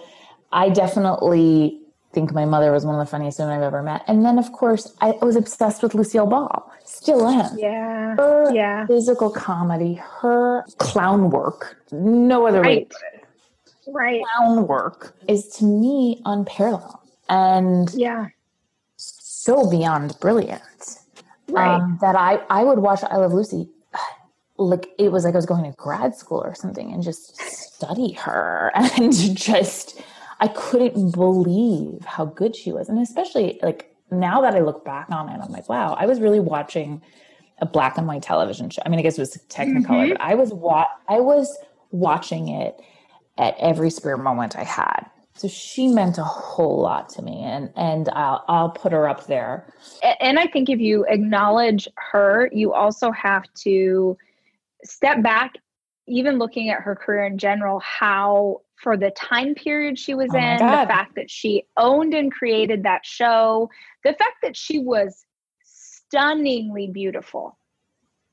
I 0.52 0.68
definitely 0.68 1.80
think 2.16 2.32
my 2.32 2.46
mother 2.46 2.72
was 2.72 2.86
one 2.86 2.94
of 2.94 3.06
the 3.06 3.10
funniest 3.10 3.38
women 3.38 3.58
I've 3.58 3.62
ever 3.62 3.82
met. 3.82 4.02
And 4.08 4.24
then, 4.24 4.38
of 4.38 4.50
course, 4.52 4.96
I 5.02 5.10
was 5.20 5.36
obsessed 5.36 5.82
with 5.82 5.94
Lucille 5.94 6.26
Ball. 6.26 6.72
Still 6.82 7.28
am. 7.28 7.58
Yeah. 7.58 8.16
Her 8.16 8.50
yeah. 8.54 8.86
physical 8.86 9.28
comedy, 9.28 10.00
her 10.22 10.64
clown 10.78 11.28
work, 11.28 11.76
no 11.92 12.46
other 12.46 12.62
right. 12.62 12.90
way 12.90 13.92
Right. 13.92 14.22
Clown 14.34 14.66
work 14.66 15.14
is 15.28 15.46
to 15.58 15.66
me 15.66 16.22
unparalleled. 16.24 16.98
And 17.28 17.92
yeah, 17.94 18.28
so 18.96 19.70
beyond 19.70 20.18
brilliant. 20.18 20.62
Right. 21.48 21.76
Um, 21.76 21.98
that 22.00 22.16
I, 22.16 22.40
I 22.48 22.64
would 22.64 22.78
watch 22.78 23.00
I 23.04 23.16
Love 23.16 23.34
Lucy 23.34 23.68
like 24.56 24.88
it 24.98 25.12
was 25.12 25.24
like 25.24 25.34
I 25.34 25.38
was 25.38 25.46
going 25.46 25.70
to 25.70 25.76
grad 25.76 26.14
school 26.16 26.42
or 26.42 26.54
something 26.54 26.92
and 26.92 27.02
just 27.02 27.36
study 27.40 28.12
her 28.12 28.72
and 28.74 29.12
just 29.12 30.00
I 30.40 30.48
couldn't 30.48 31.12
believe 31.12 32.04
how 32.04 32.26
good 32.26 32.54
she 32.54 32.72
was. 32.72 32.88
And 32.88 32.98
especially 32.98 33.58
like 33.62 33.94
now 34.10 34.40
that 34.42 34.54
I 34.54 34.60
look 34.60 34.84
back 34.84 35.08
on 35.10 35.28
it, 35.28 35.40
I'm 35.42 35.50
like, 35.50 35.68
wow, 35.68 35.94
I 35.94 36.06
was 36.06 36.20
really 36.20 36.40
watching 36.40 37.02
a 37.58 37.66
black 37.66 37.96
and 37.96 38.06
white 38.06 38.22
television 38.22 38.70
show. 38.70 38.82
I 38.84 38.88
mean, 38.88 38.98
I 38.98 39.02
guess 39.02 39.18
it 39.18 39.22
was 39.22 39.36
Technicolor, 39.48 39.86
mm-hmm. 39.86 40.08
but 40.10 40.20
I 40.20 40.34
was 40.34 40.52
wa- 40.52 40.88
I 41.08 41.20
was 41.20 41.56
watching 41.90 42.48
it 42.48 42.78
at 43.38 43.56
every 43.58 43.90
spare 43.90 44.16
moment 44.16 44.56
I 44.56 44.64
had. 44.64 45.06
So 45.34 45.48
she 45.48 45.88
meant 45.88 46.16
a 46.16 46.24
whole 46.24 46.80
lot 46.80 47.10
to 47.10 47.22
me, 47.22 47.42
and 47.42 47.70
and 47.76 48.08
I'll 48.10 48.44
I'll 48.48 48.70
put 48.70 48.92
her 48.92 49.08
up 49.08 49.26
there. 49.26 49.72
And 50.20 50.38
I 50.38 50.46
think 50.46 50.68
if 50.68 50.80
you 50.80 51.04
acknowledge 51.08 51.88
her, 51.96 52.50
you 52.52 52.72
also 52.72 53.10
have 53.12 53.44
to 53.62 54.16
step 54.84 55.22
back, 55.22 55.54
even 56.06 56.38
looking 56.38 56.70
at 56.70 56.80
her 56.80 56.94
career 56.94 57.24
in 57.24 57.38
general, 57.38 57.80
how 57.80 58.62
for 58.82 58.96
the 58.96 59.10
time 59.10 59.54
period 59.54 59.98
she 59.98 60.14
was 60.14 60.30
oh 60.32 60.38
in, 60.38 60.56
the 60.58 60.86
fact 60.86 61.14
that 61.16 61.30
she 61.30 61.64
owned 61.76 62.14
and 62.14 62.32
created 62.32 62.82
that 62.82 63.04
show, 63.04 63.70
the 64.04 64.12
fact 64.12 64.36
that 64.42 64.56
she 64.56 64.78
was 64.78 65.24
stunningly 65.62 66.90
beautiful. 66.92 67.58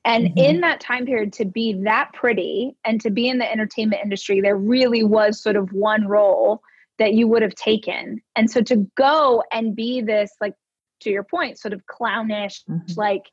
And 0.06 0.28
mm-hmm. 0.28 0.38
in 0.38 0.62
that 0.62 0.82
time 0.82 1.06
period, 1.06 1.32
to 1.34 1.46
be 1.46 1.82
that 1.86 2.12
pretty 2.14 2.76
and 2.86 3.00
to 3.02 3.10
be 3.10 3.30
in 3.30 3.38
the 3.38 3.50
entertainment 3.50 4.02
industry, 4.04 4.42
there 4.42 4.58
really 4.58 5.04
was 5.04 5.42
sort 5.42 5.56
of 5.56 5.72
one 5.72 6.08
role 6.08 6.62
that 7.00 7.14
you 7.14 7.28
would 7.28 7.42
have 7.42 7.56
taken. 7.56 8.22
And 8.36 8.52
so 8.52 8.62
to 8.64 8.88
go 8.96 9.44
and 9.52 9.76
be 9.76 10.02
this, 10.02 10.32
like, 10.42 10.54
to 11.02 11.10
your 11.10 11.24
point, 11.24 11.58
sort 11.58 11.74
of 11.74 11.86
clownish, 11.88 12.64
mm-hmm. 12.70 12.94
like 12.98 13.24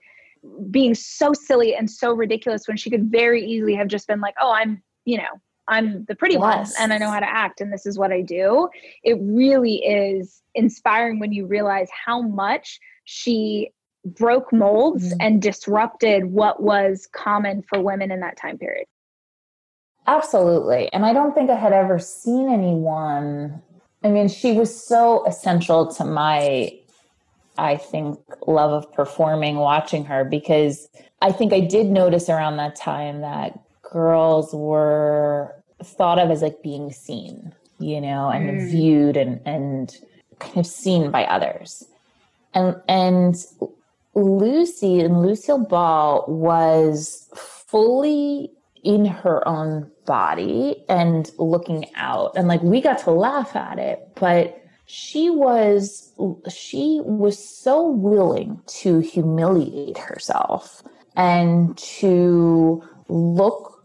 being 0.71 0.95
so 0.95 1.33
silly 1.33 1.75
and 1.75 1.91
so 1.91 2.13
ridiculous 2.13 2.67
when 2.67 2.77
she 2.77 2.89
could 2.89 3.11
very 3.11 3.45
easily 3.45 3.75
have 3.75 3.89
just 3.89 4.07
been 4.07 4.21
like, 4.21 4.35
oh, 4.41 4.53
I'm, 4.53 4.83
you 5.05 5.19
know, 5.19 5.41
I'm 5.71 6.05
the 6.05 6.15
pretty 6.15 6.35
yes. 6.35 6.43
one 6.43 6.67
and 6.79 6.93
I 6.93 6.99
know 6.99 7.11
how 7.11 7.21
to 7.21 7.29
act 7.29 7.61
and 7.61 7.73
this 7.73 7.87
is 7.87 7.99
what 7.99 8.13
I 8.13 8.21
do. 8.21 8.69
It 9.05 9.17
really 9.21 9.77
is 9.77 10.43
inspiring 10.55 11.21
when 11.21 11.33
you 11.33 11.47
realize 11.47 11.89
how 12.05 12.21
much 12.21 12.79
she 13.05 13.71
broke 14.05 14.53
molds 14.53 15.11
mm-hmm. 15.11 15.21
and 15.21 15.41
disrupted 15.43 16.27
what 16.27 16.63
was 16.63 17.09
common 17.13 17.63
for 17.63 17.81
women 17.81 18.11
in 18.11 18.21
that 18.21 18.37
time 18.37 18.59
period. 18.59 18.87
Absolutely. 20.07 20.93
And 20.93 21.05
I 21.05 21.13
don't 21.13 21.35
think 21.35 21.51
I 21.51 21.57
had 21.57 21.73
ever 21.73 21.99
seen 21.99 22.49
anyone. 22.49 23.63
I 24.03 24.09
mean, 24.09 24.29
she 24.29 24.53
was 24.53 24.75
so 24.75 25.25
essential 25.27 25.87
to 25.95 26.05
my, 26.05 26.77
I 27.59 27.77
think, 27.77 28.19
love 28.47 28.73
of 28.73 28.93
performing, 28.93 29.57
watching 29.57 30.07
her, 30.07 30.25
because 30.25 30.89
I 31.23 31.33
think 31.33 31.53
I 31.53 31.61
did 31.61 31.87
notice 31.87 32.29
around 32.29 32.57
that 32.57 32.77
time 32.77 33.21
that 33.21 33.61
girls 33.83 34.55
were 34.55 35.60
thought 35.83 36.19
of 36.19 36.31
as 36.31 36.43
like 36.43 36.63
being 36.63 36.93
seen, 36.93 37.55
you 37.79 38.01
know, 38.01 38.29
and 38.29 38.61
mm. 38.61 38.71
viewed 38.71 39.17
and, 39.17 39.41
and 39.45 39.97
kind 40.39 40.59
of 40.59 40.67
seen 40.67 41.11
by 41.11 41.25
others. 41.25 41.85
And, 42.55 42.77
and 42.89 43.37
Lucy 44.15 45.01
and 45.01 45.23
Lucille 45.23 45.65
Ball 45.65 46.25
was 46.27 47.29
fully 47.35 48.51
in 48.83 49.05
her 49.05 49.47
own 49.47 49.91
body 50.07 50.85
and 50.89 51.31
looking 51.39 51.85
out 51.95 52.33
and 52.35 52.49
like 52.49 52.63
we 52.63 52.81
got 52.81 52.99
to 52.99 53.11
laugh 53.11 53.55
at 53.55 53.79
it 53.79 54.09
but 54.15 54.61
she 54.87 55.31
was 55.31 56.13
she 56.51 57.01
was 57.05 57.39
so 57.39 57.87
willing 57.89 58.61
to 58.67 58.99
humiliate 59.01 59.99
herself 59.99 60.83
and 61.15 61.77
to 61.79 62.83
look 63.09 63.80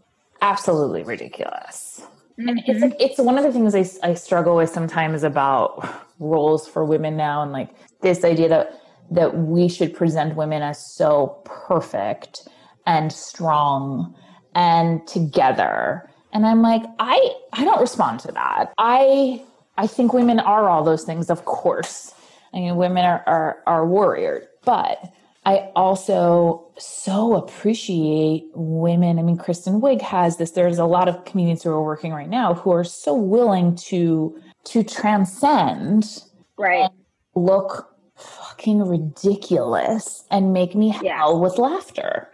absolutely 0.50 1.02
ridiculous 1.02 2.02
mm-hmm. 2.38 2.48
and 2.48 2.62
it's 2.66 2.80
like 2.80 2.96
it's 2.98 3.18
one 3.18 3.38
of 3.38 3.44
the 3.44 3.52
things 3.52 3.74
I, 3.74 4.08
I 4.08 4.14
struggle 4.14 4.56
with 4.56 4.70
sometimes 4.70 5.22
about 5.22 5.86
roles 6.18 6.66
for 6.68 6.84
women 6.84 7.16
now 7.16 7.42
and 7.42 7.52
like 7.52 7.70
this 8.00 8.24
idea 8.24 8.48
that 8.48 8.80
that 9.10 9.36
we 9.36 9.68
should 9.68 9.94
present 9.94 10.36
women 10.36 10.62
as 10.62 10.84
so 10.84 11.40
perfect 11.44 12.48
and 12.86 13.12
strong 13.12 14.14
and 14.54 15.06
together. 15.06 16.08
And 16.32 16.46
I'm 16.46 16.62
like, 16.62 16.82
I 16.98 17.34
I 17.52 17.64
don't 17.64 17.80
respond 17.80 18.20
to 18.20 18.32
that. 18.32 18.72
I 18.78 19.42
I 19.76 19.86
think 19.86 20.12
women 20.12 20.40
are 20.40 20.68
all 20.68 20.84
those 20.84 21.04
things, 21.04 21.30
of 21.30 21.44
course. 21.44 22.14
I 22.52 22.58
mean, 22.58 22.76
women 22.76 23.04
are 23.04 23.22
are, 23.26 23.62
are 23.66 23.86
warriors, 23.86 24.46
but 24.64 24.98
I 25.46 25.70
also 25.76 26.72
so 26.76 27.36
appreciate 27.36 28.50
women. 28.52 29.20
I 29.20 29.22
mean, 29.22 29.36
Kristen 29.36 29.80
Wiig 29.80 30.02
has 30.02 30.38
this. 30.38 30.50
There's 30.50 30.78
a 30.78 30.84
lot 30.84 31.08
of 31.08 31.24
comedians 31.24 31.62
who 31.62 31.70
are 31.70 31.82
working 31.82 32.12
right 32.12 32.28
now 32.28 32.52
who 32.52 32.72
are 32.72 32.82
so 32.82 33.14
willing 33.14 33.76
to 33.76 34.36
to 34.64 34.82
transcend, 34.82 36.24
right? 36.58 36.90
Look 37.36 37.94
fucking 38.16 38.82
ridiculous 38.82 40.24
and 40.32 40.52
make 40.52 40.74
me 40.74 40.88
howl 40.88 41.40
with 41.40 41.58
laughter. 41.58 42.28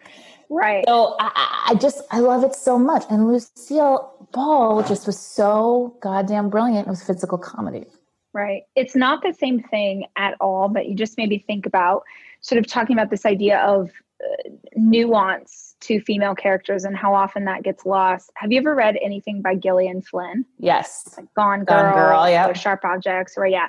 Right. 0.49 0.85
So 0.87 1.17
I, 1.19 1.67
I, 1.69 1.75
just 1.75 2.03
I 2.11 2.21
love 2.21 2.45
it 2.45 2.55
so 2.55 2.79
much. 2.79 3.05
And 3.11 3.29
Lucille 3.29 4.29
Ball 4.33 4.83
just 4.85 5.07
was 5.07 5.19
so 5.19 5.97
goddamn 6.01 6.49
brilliant 6.49 6.89
with 6.89 7.03
physical 7.03 7.37
comedy. 7.37 7.85
Right. 8.33 8.63
It's 8.75 8.97
not 8.97 9.23
the 9.23 9.35
same 9.35 9.63
thing 9.63 10.07
at 10.17 10.35
all, 10.41 10.69
but 10.69 10.87
you 10.89 10.95
just 10.95 11.19
maybe 11.19 11.45
think 11.47 11.67
about 11.67 12.05
sort 12.43 12.59
of 12.59 12.67
talking 12.67 12.95
about 12.95 13.11
this 13.11 13.25
idea 13.25 13.59
of 13.61 13.91
uh, 14.23 14.51
nuance 14.77 15.75
to 15.81 16.01
female 16.01 16.35
characters 16.35 16.85
and 16.85 16.97
how 16.97 17.13
often 17.15 17.45
that 17.47 17.63
gets 17.63 17.85
lost. 17.85 18.31
Have 18.37 18.53
you 18.53 18.59
ever 18.59 18.75
read 18.75 18.97
anything 19.03 19.43
by 19.43 19.57
Gillian 19.57 20.03
Flynn? 20.03 20.45
Yes. 20.59 21.15
Like 21.17 21.33
Gone 21.35 21.65
Girl, 21.65 21.83
Gone 21.83 21.95
Girl, 21.95 22.29
yeah. 22.29 22.53
Sharp 22.53 22.85
Objects, 22.85 23.35
or 23.37 23.47
yeah. 23.47 23.69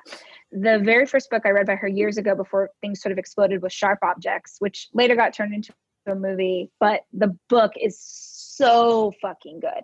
The 0.51 0.79
very 0.83 1.07
first 1.07 1.31
book 1.31 1.43
I 1.45 1.49
read 1.49 1.65
by 1.65 1.75
her 1.75 1.87
years 1.87 2.17
ago 2.17 2.35
before 2.35 2.69
things 2.81 3.01
sort 3.01 3.11
of 3.11 3.17
exploded 3.17 3.63
was 3.63 3.73
Sharp 3.73 3.99
Objects, 4.03 4.57
which 4.59 4.89
later 4.93 5.15
got 5.15 5.33
turned 5.33 5.53
into 5.53 5.73
a 6.05 6.15
movie, 6.15 6.69
but 6.79 7.01
the 7.13 7.35
book 7.49 7.71
is 7.79 7.99
so 7.99 9.11
fucking 9.21 9.59
good. 9.59 9.83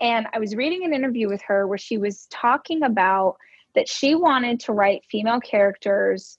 And 0.00 0.26
I 0.32 0.38
was 0.38 0.56
reading 0.56 0.84
an 0.84 0.94
interview 0.94 1.28
with 1.28 1.42
her 1.42 1.66
where 1.66 1.78
she 1.78 1.98
was 1.98 2.26
talking 2.30 2.82
about 2.82 3.36
that 3.74 3.88
she 3.88 4.14
wanted 4.14 4.60
to 4.60 4.72
write 4.72 5.04
female 5.10 5.40
characters 5.40 6.38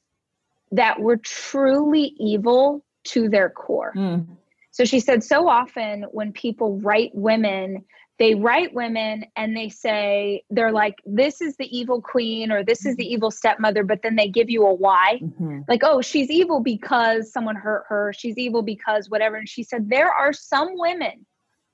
that 0.72 1.00
were 1.00 1.18
truly 1.18 2.14
evil 2.20 2.84
to 3.06 3.30
their 3.30 3.50
core. 3.50 3.94
Mm. 3.96 4.28
So 4.72 4.86
she 4.86 5.00
said, 5.00 5.24
so 5.24 5.50
often 5.50 6.04
when 6.12 6.32
people 6.32 6.80
write 6.80 7.12
women 7.14 7.86
they 8.20 8.36
write 8.36 8.74
women 8.74 9.26
and 9.38 9.56
they 9.56 9.70
say 9.70 10.44
they're 10.50 10.74
like 10.74 10.96
this 11.06 11.42
is 11.42 11.56
the 11.56 11.78
evil 11.78 12.02
queen 12.02 12.52
or 12.52 12.64
this 12.64 12.86
is 12.86 12.96
the 12.98 13.06
evil 13.06 13.32
stepmother 13.32 13.84
but 13.84 14.02
then 14.04 14.16
they 14.16 14.28
give 14.28 14.50
you 14.50 14.66
a 14.66 14.74
why 14.74 15.20
mm-hmm. 15.24 15.62
like 15.68 15.82
oh 15.84 16.02
she's 16.02 16.30
evil 16.30 16.60
because 16.60 17.32
someone 17.32 17.56
hurt 17.56 17.86
her 17.88 18.14
she's 18.16 18.38
evil 18.38 18.62
because 18.62 19.10
whatever 19.10 19.38
and 19.38 19.50
she 19.50 19.64
said 19.64 19.90
there 19.90 20.12
are 20.12 20.34
some 20.34 20.78
women 20.78 21.26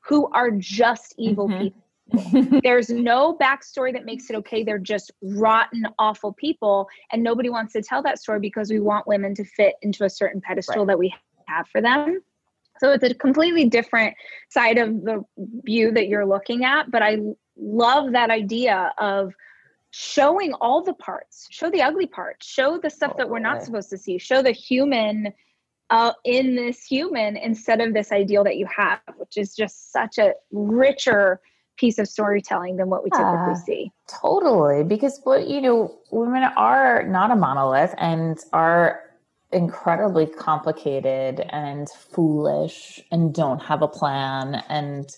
who 0.02 0.28
are 0.32 0.52
just 0.52 1.16
evil 1.18 1.50
mm-hmm. 1.50 1.64
people 1.64 1.85
there's 2.64 2.90
no 2.90 3.36
backstory 3.36 3.92
that 3.94 4.06
makes 4.06 4.30
it 4.30 4.36
okay. 4.36 4.64
They're 4.64 4.78
just 4.78 5.12
rotten 5.22 5.88
awful 5.98 6.34
people 6.34 6.88
and 7.12 7.24
nobody 7.24 7.50
wants 7.50 7.74
to 7.74 7.82
tell 7.82 8.04
that 8.04 8.20
story 8.20 8.40
because 8.40 8.70
we 8.70 8.80
want 8.80 9.08
women 9.08 9.34
to 9.36 9.44
fit 9.44 9.76
into 9.82 10.04
a 10.04 10.10
certain 10.10 10.42
pedestal 10.42 10.86
right. 10.86 10.88
that 10.88 11.00
we 11.00 11.14
have 11.48 11.68
for 11.68 11.82
them. 11.82 12.22
So 12.80 12.92
it's 12.92 13.04
a 13.04 13.14
completely 13.14 13.66
different 13.66 14.16
side 14.50 14.78
of 14.78 15.04
the 15.04 15.24
view 15.38 15.92
that 15.92 16.08
you're 16.08 16.26
looking 16.26 16.66
at. 16.66 16.92
But 16.92 17.02
I 17.02 17.20
love 17.58 18.12
that 18.12 18.30
idea 18.30 18.94
of 18.98 19.34
showing 19.92 20.54
all 20.56 20.84
the 20.84 20.94
parts, 20.94 21.48
show 21.50 21.70
the 21.70 21.82
ugly 21.82 22.06
parts, 22.06 22.46
show 22.46 22.78
the 22.78 22.90
stuff 22.90 23.14
oh, 23.16 23.18
that 23.18 23.30
we're 23.30 23.40
not 23.40 23.64
supposed 23.64 23.90
to 23.90 23.98
see, 23.98 24.18
show 24.18 24.42
the 24.42 24.52
human 24.52 25.32
uh, 25.90 26.12
in 26.26 26.56
this 26.56 26.84
human 26.84 27.38
instead 27.38 27.80
of 27.80 27.94
this 27.94 28.12
ideal 28.12 28.44
that 28.44 28.58
you 28.58 28.68
have, 28.76 29.00
which 29.18 29.38
is 29.38 29.56
just 29.56 29.92
such 29.94 30.18
a 30.18 30.34
richer 30.52 31.40
piece 31.78 31.98
of 32.00 32.08
storytelling 32.08 32.78
than 32.78 32.90
what 32.90 33.04
we 33.04 33.10
typically 33.10 33.54
uh, 33.54 33.56
see. 33.56 33.92
Totally, 34.08 34.84
because 34.84 35.20
what 35.24 35.48
you 35.48 35.62
know, 35.62 35.98
women 36.12 36.44
are 36.44 37.04
not 37.04 37.32
a 37.32 37.36
monolith 37.36 37.94
and 37.98 38.38
are 38.54 39.02
incredibly 39.52 40.26
complicated 40.26 41.40
and 41.50 41.90
foolish 41.90 43.00
and 43.12 43.34
don't 43.34 43.62
have 43.62 43.82
a 43.82 43.88
plan 43.88 44.62
and 44.70 45.16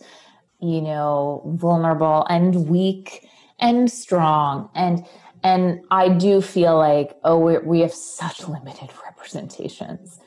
you 0.60 0.82
know 0.82 1.42
vulnerable 1.56 2.26
and 2.30 2.68
weak 2.68 3.28
and 3.60 3.92
strong 3.92 4.70
and 4.76 5.06
and 5.44 5.80
i 5.92 6.10
do 6.10 6.42
feel 6.42 6.78
like 6.78 7.16
oh 7.24 7.40
we, 7.40 7.58
we 7.60 7.80
have 7.80 7.94
such 7.94 8.48
limited 8.48 8.90
representations 9.06 10.20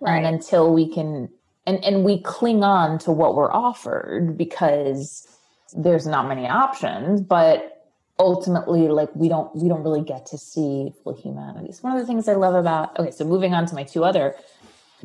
right. 0.00 0.18
and 0.18 0.26
until 0.26 0.72
we 0.72 0.92
can 0.92 1.28
and 1.66 1.82
and 1.84 2.04
we 2.04 2.20
cling 2.22 2.62
on 2.62 2.98
to 2.98 3.10
what 3.10 3.34
we're 3.34 3.52
offered 3.52 4.36
because 4.36 5.26
there's 5.74 6.06
not 6.06 6.28
many 6.28 6.46
options 6.46 7.20
but 7.20 7.76
ultimately 8.18 8.88
like 8.88 9.14
we 9.14 9.28
don't 9.28 9.54
we 9.54 9.68
don't 9.68 9.82
really 9.82 10.02
get 10.02 10.26
to 10.26 10.38
see 10.38 10.92
full 11.02 11.14
humanity. 11.14 11.68
It's 11.68 11.82
one 11.82 11.92
of 11.92 11.98
the 11.98 12.06
things 12.06 12.28
I 12.28 12.34
love 12.34 12.54
about 12.54 12.98
okay, 12.98 13.10
so 13.10 13.24
moving 13.24 13.54
on 13.54 13.66
to 13.66 13.74
my 13.74 13.84
two 13.84 14.04
other 14.04 14.34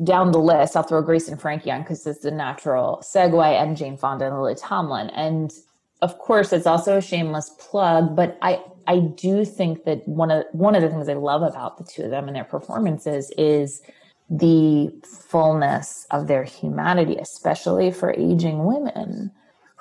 down 0.02 0.32
the 0.32 0.38
list, 0.38 0.76
I'll 0.76 0.82
throw 0.82 1.02
Grace 1.02 1.28
and 1.28 1.40
Frankie 1.40 1.70
on 1.70 1.82
because 1.82 2.06
it's 2.06 2.24
a 2.24 2.30
natural 2.30 3.02
segue 3.04 3.62
and 3.62 3.76
Jane 3.76 3.98
Fonda 3.98 4.26
and 4.26 4.36
Lily 4.36 4.54
Tomlin. 4.54 5.10
And 5.10 5.52
of 6.00 6.18
course 6.18 6.52
it's 6.52 6.66
also 6.66 6.96
a 6.96 7.02
shameless 7.02 7.50
plug, 7.58 8.16
but 8.16 8.38
I 8.40 8.62
I 8.86 8.98
do 8.98 9.44
think 9.44 9.84
that 9.84 10.06
one 10.08 10.30
of 10.30 10.44
one 10.52 10.74
of 10.74 10.82
the 10.82 10.88
things 10.88 11.08
I 11.08 11.14
love 11.14 11.42
about 11.42 11.76
the 11.76 11.84
two 11.84 12.04
of 12.04 12.10
them 12.10 12.28
and 12.28 12.36
their 12.36 12.44
performances 12.44 13.30
is 13.36 13.82
the 14.30 14.90
fullness 15.04 16.06
of 16.10 16.26
their 16.26 16.44
humanity, 16.44 17.16
especially 17.16 17.90
for 17.90 18.14
aging 18.14 18.64
women 18.64 19.30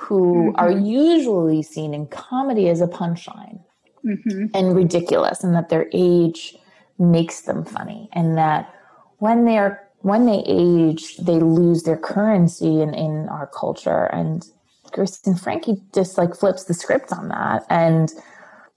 who 0.01 0.51
mm-hmm. 0.51 0.55
are 0.55 0.71
usually 0.71 1.61
seen 1.61 1.93
in 1.93 2.07
comedy 2.07 2.69
as 2.69 2.81
a 2.81 2.87
punchline 2.87 3.61
mm-hmm. 4.03 4.47
and 4.53 4.75
ridiculous, 4.75 5.43
and 5.43 5.53
that 5.55 5.69
their 5.69 5.87
age 5.93 6.57
makes 6.97 7.41
them 7.41 7.63
funny, 7.63 8.09
and 8.13 8.37
that 8.37 8.73
when 9.17 9.45
they 9.45 9.57
are 9.57 9.79
when 9.99 10.25
they 10.25 10.43
age, 10.47 11.17
they 11.17 11.39
lose 11.39 11.83
their 11.83 11.97
currency 11.97 12.81
in, 12.81 12.93
in 12.95 13.29
our 13.29 13.45
culture. 13.47 14.05
And 14.05 14.43
Grace 14.91 15.21
and 15.27 15.39
Frankie 15.39 15.81
just 15.93 16.17
like 16.17 16.35
flips 16.35 16.63
the 16.63 16.73
script 16.73 17.11
on 17.11 17.29
that 17.29 17.65
and 17.69 18.11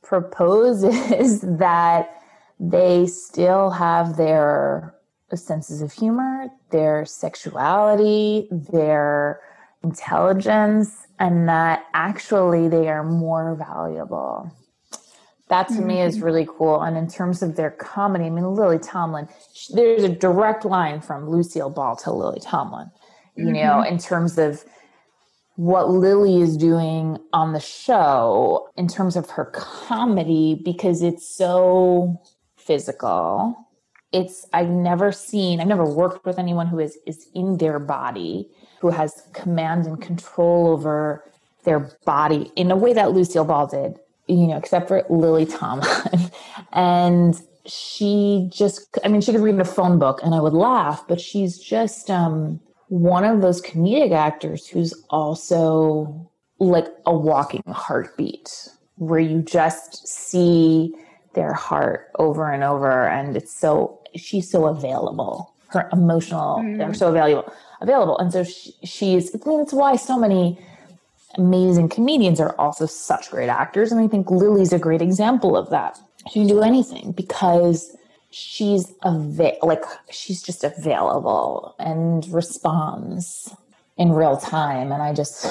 proposes 0.03 1.41
that 1.59 2.23
they 2.61 3.07
still 3.07 3.71
have 3.71 4.17
their 4.19 4.95
senses 5.35 5.83
of 5.83 5.93
humor, 5.93 6.49
their 6.71 7.05
sexuality, 7.05 8.47
their 8.51 9.41
intelligence, 9.85 11.07
and 11.21 11.49
that 11.49 11.85
actually 11.95 12.69
they 12.69 12.89
are 12.89 13.05
more 13.05 13.55
valuable 13.55 14.51
That 15.49 15.69
to 15.69 15.75
mm-hmm. 15.75 15.87
me 15.87 16.01
is 16.03 16.17
mm-hmm. 16.17 16.25
really 16.25 16.49
cool. 16.59 16.81
And 16.83 16.97
in 16.97 17.09
terms 17.09 17.43
of 17.43 17.57
their 17.57 17.71
comedy, 17.71 18.25
I 18.27 18.31
mean, 18.31 18.55
Lily 18.55 18.79
Tomlin, 18.79 19.29
there's 19.75 20.03
a 20.03 20.09
direct 20.09 20.65
line 20.65 21.01
from 21.01 21.29
Lucille 21.29 21.71
Ball 21.71 21.97
to 21.97 22.13
Lily 22.13 22.41
Tomlin, 22.41 22.91
you 23.37 23.45
mm-hmm. 23.45 23.55
know, 23.55 23.83
in 23.83 23.99
terms 23.99 24.39
of 24.39 24.65
what 25.57 25.91
Lily 25.91 26.41
is 26.43 26.57
doing 26.57 27.19
on 27.33 27.53
the 27.53 27.61
show 27.61 28.69
in 28.77 28.89
terms 28.89 29.17
of 29.17 29.31
her 29.31 29.47
comedy 29.47 30.61
because 30.65 31.03
it's 31.03 31.29
so 31.29 32.21
physical. 32.57 33.55
It's 34.13 34.47
I've 34.53 34.71
never 34.71 35.13
seen, 35.13 35.61
I've 35.61 35.69
never 35.69 35.85
worked 35.85 36.25
with 36.27 36.39
anyone 36.39 36.67
who 36.69 36.81
is 36.81 36.99
is 37.07 37.29
in 37.35 37.59
their 37.59 37.79
body, 37.79 38.49
who 38.81 38.91
has 38.91 39.29
command 39.33 39.87
and 39.87 40.01
control 40.01 40.69
over 40.69 41.25
their 41.65 41.91
body 42.05 42.53
in 42.57 42.71
a 42.71 42.77
way 42.77 42.93
that 42.93 43.13
Lucille 43.13 43.45
Ball 43.45 43.67
did, 43.67 43.99
you 44.27 44.47
know, 44.47 44.57
except 44.57 44.89
for 44.89 45.05
Lily 45.09 45.47
Tomlin. 45.47 46.31
and 46.73 47.41
she 47.67 48.49
just 48.53 48.99
I 49.05 49.09
mean, 49.09 49.21
she 49.21 49.33
could 49.33 49.41
read 49.41 49.55
in 49.55 49.61
a 49.61 49.65
phone 49.65 49.99
book 49.99 50.21
and 50.23 50.35
I 50.35 50.41
would 50.41 50.53
laugh, 50.53 51.05
but 51.09 51.21
she's 51.21 51.59
just 51.59 52.11
um 52.11 52.61
one 52.89 53.25
of 53.25 53.41
those 53.41 53.63
comedic 53.63 54.13
actors 54.13 54.67
who's 54.69 54.95
also 55.11 56.31
like 56.59 56.87
a 57.07 57.17
walking 57.17 57.63
heartbeat 57.67 58.69
where 58.97 59.21
you 59.21 59.43
just 59.43 60.07
see 60.07 60.95
their 61.35 61.53
heart 61.53 62.11
over 62.19 62.51
and 62.51 62.63
over 62.63 63.09
and 63.09 63.37
it's 63.37 63.53
so 63.53 64.01
she's 64.15 64.49
so 64.49 64.67
available 64.67 65.53
her 65.69 65.89
emotional 65.93 66.59
mm. 66.59 66.79
they're 66.79 66.95
so 66.95 67.11
valuable 67.11 67.53
available. 67.85 68.19
And 68.19 68.33
so 68.33 68.43
she, 68.43 68.75
she's 68.83 69.35
it's 69.35 69.73
why 69.73 69.97
so 69.97 70.19
many 70.19 70.59
amazing 71.37 71.89
comedians 71.89 72.41
are 72.41 72.55
also 72.59 72.87
such 72.87 73.31
great 73.31 73.49
actors. 73.49 73.93
And 73.93 74.01
i 74.01 74.09
think 74.09 74.31
lily's 74.31 74.73
a 74.73 74.79
great 74.79 75.03
example 75.03 75.57
of 75.57 75.71
that. 75.71 75.99
She 76.31 76.41
can 76.41 76.49
do 76.49 76.63
anything 76.63 77.13
because 77.13 77.97
she's 78.31 78.93
ava- 79.05 79.59
like 79.63 79.85
she's 80.11 80.43
just 80.43 80.65
available 80.65 81.77
and 81.79 82.27
responds 82.33 83.55
in 83.97 84.13
real 84.13 84.37
time. 84.37 84.91
And 84.93 85.03
i 85.03 85.13
just 85.13 85.45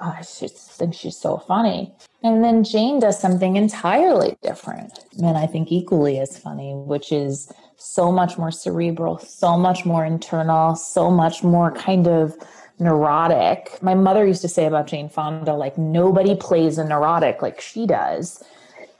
Oh, 0.00 0.14
I 0.18 0.20
just 0.20 0.72
think 0.72 0.94
she's 0.94 1.16
so 1.16 1.38
funny. 1.38 1.94
And 2.22 2.42
then 2.42 2.64
Jane 2.64 3.00
does 3.00 3.20
something 3.20 3.56
entirely 3.56 4.36
different, 4.42 4.98
and 5.18 5.36
I 5.36 5.46
think 5.46 5.70
equally 5.70 6.18
as 6.18 6.38
funny, 6.38 6.72
which 6.74 7.12
is 7.12 7.52
so 7.76 8.10
much 8.10 8.38
more 8.38 8.50
cerebral, 8.50 9.18
so 9.18 9.58
much 9.58 9.84
more 9.84 10.04
internal, 10.06 10.74
so 10.74 11.10
much 11.10 11.42
more 11.42 11.70
kind 11.72 12.08
of 12.08 12.34
neurotic. 12.78 13.78
My 13.82 13.94
mother 13.94 14.26
used 14.26 14.42
to 14.42 14.48
say 14.48 14.64
about 14.64 14.86
Jane 14.86 15.08
Fonda, 15.08 15.54
like, 15.54 15.76
nobody 15.76 16.34
plays 16.34 16.78
a 16.78 16.84
neurotic 16.84 17.42
like 17.42 17.60
she 17.60 17.86
does. 17.86 18.42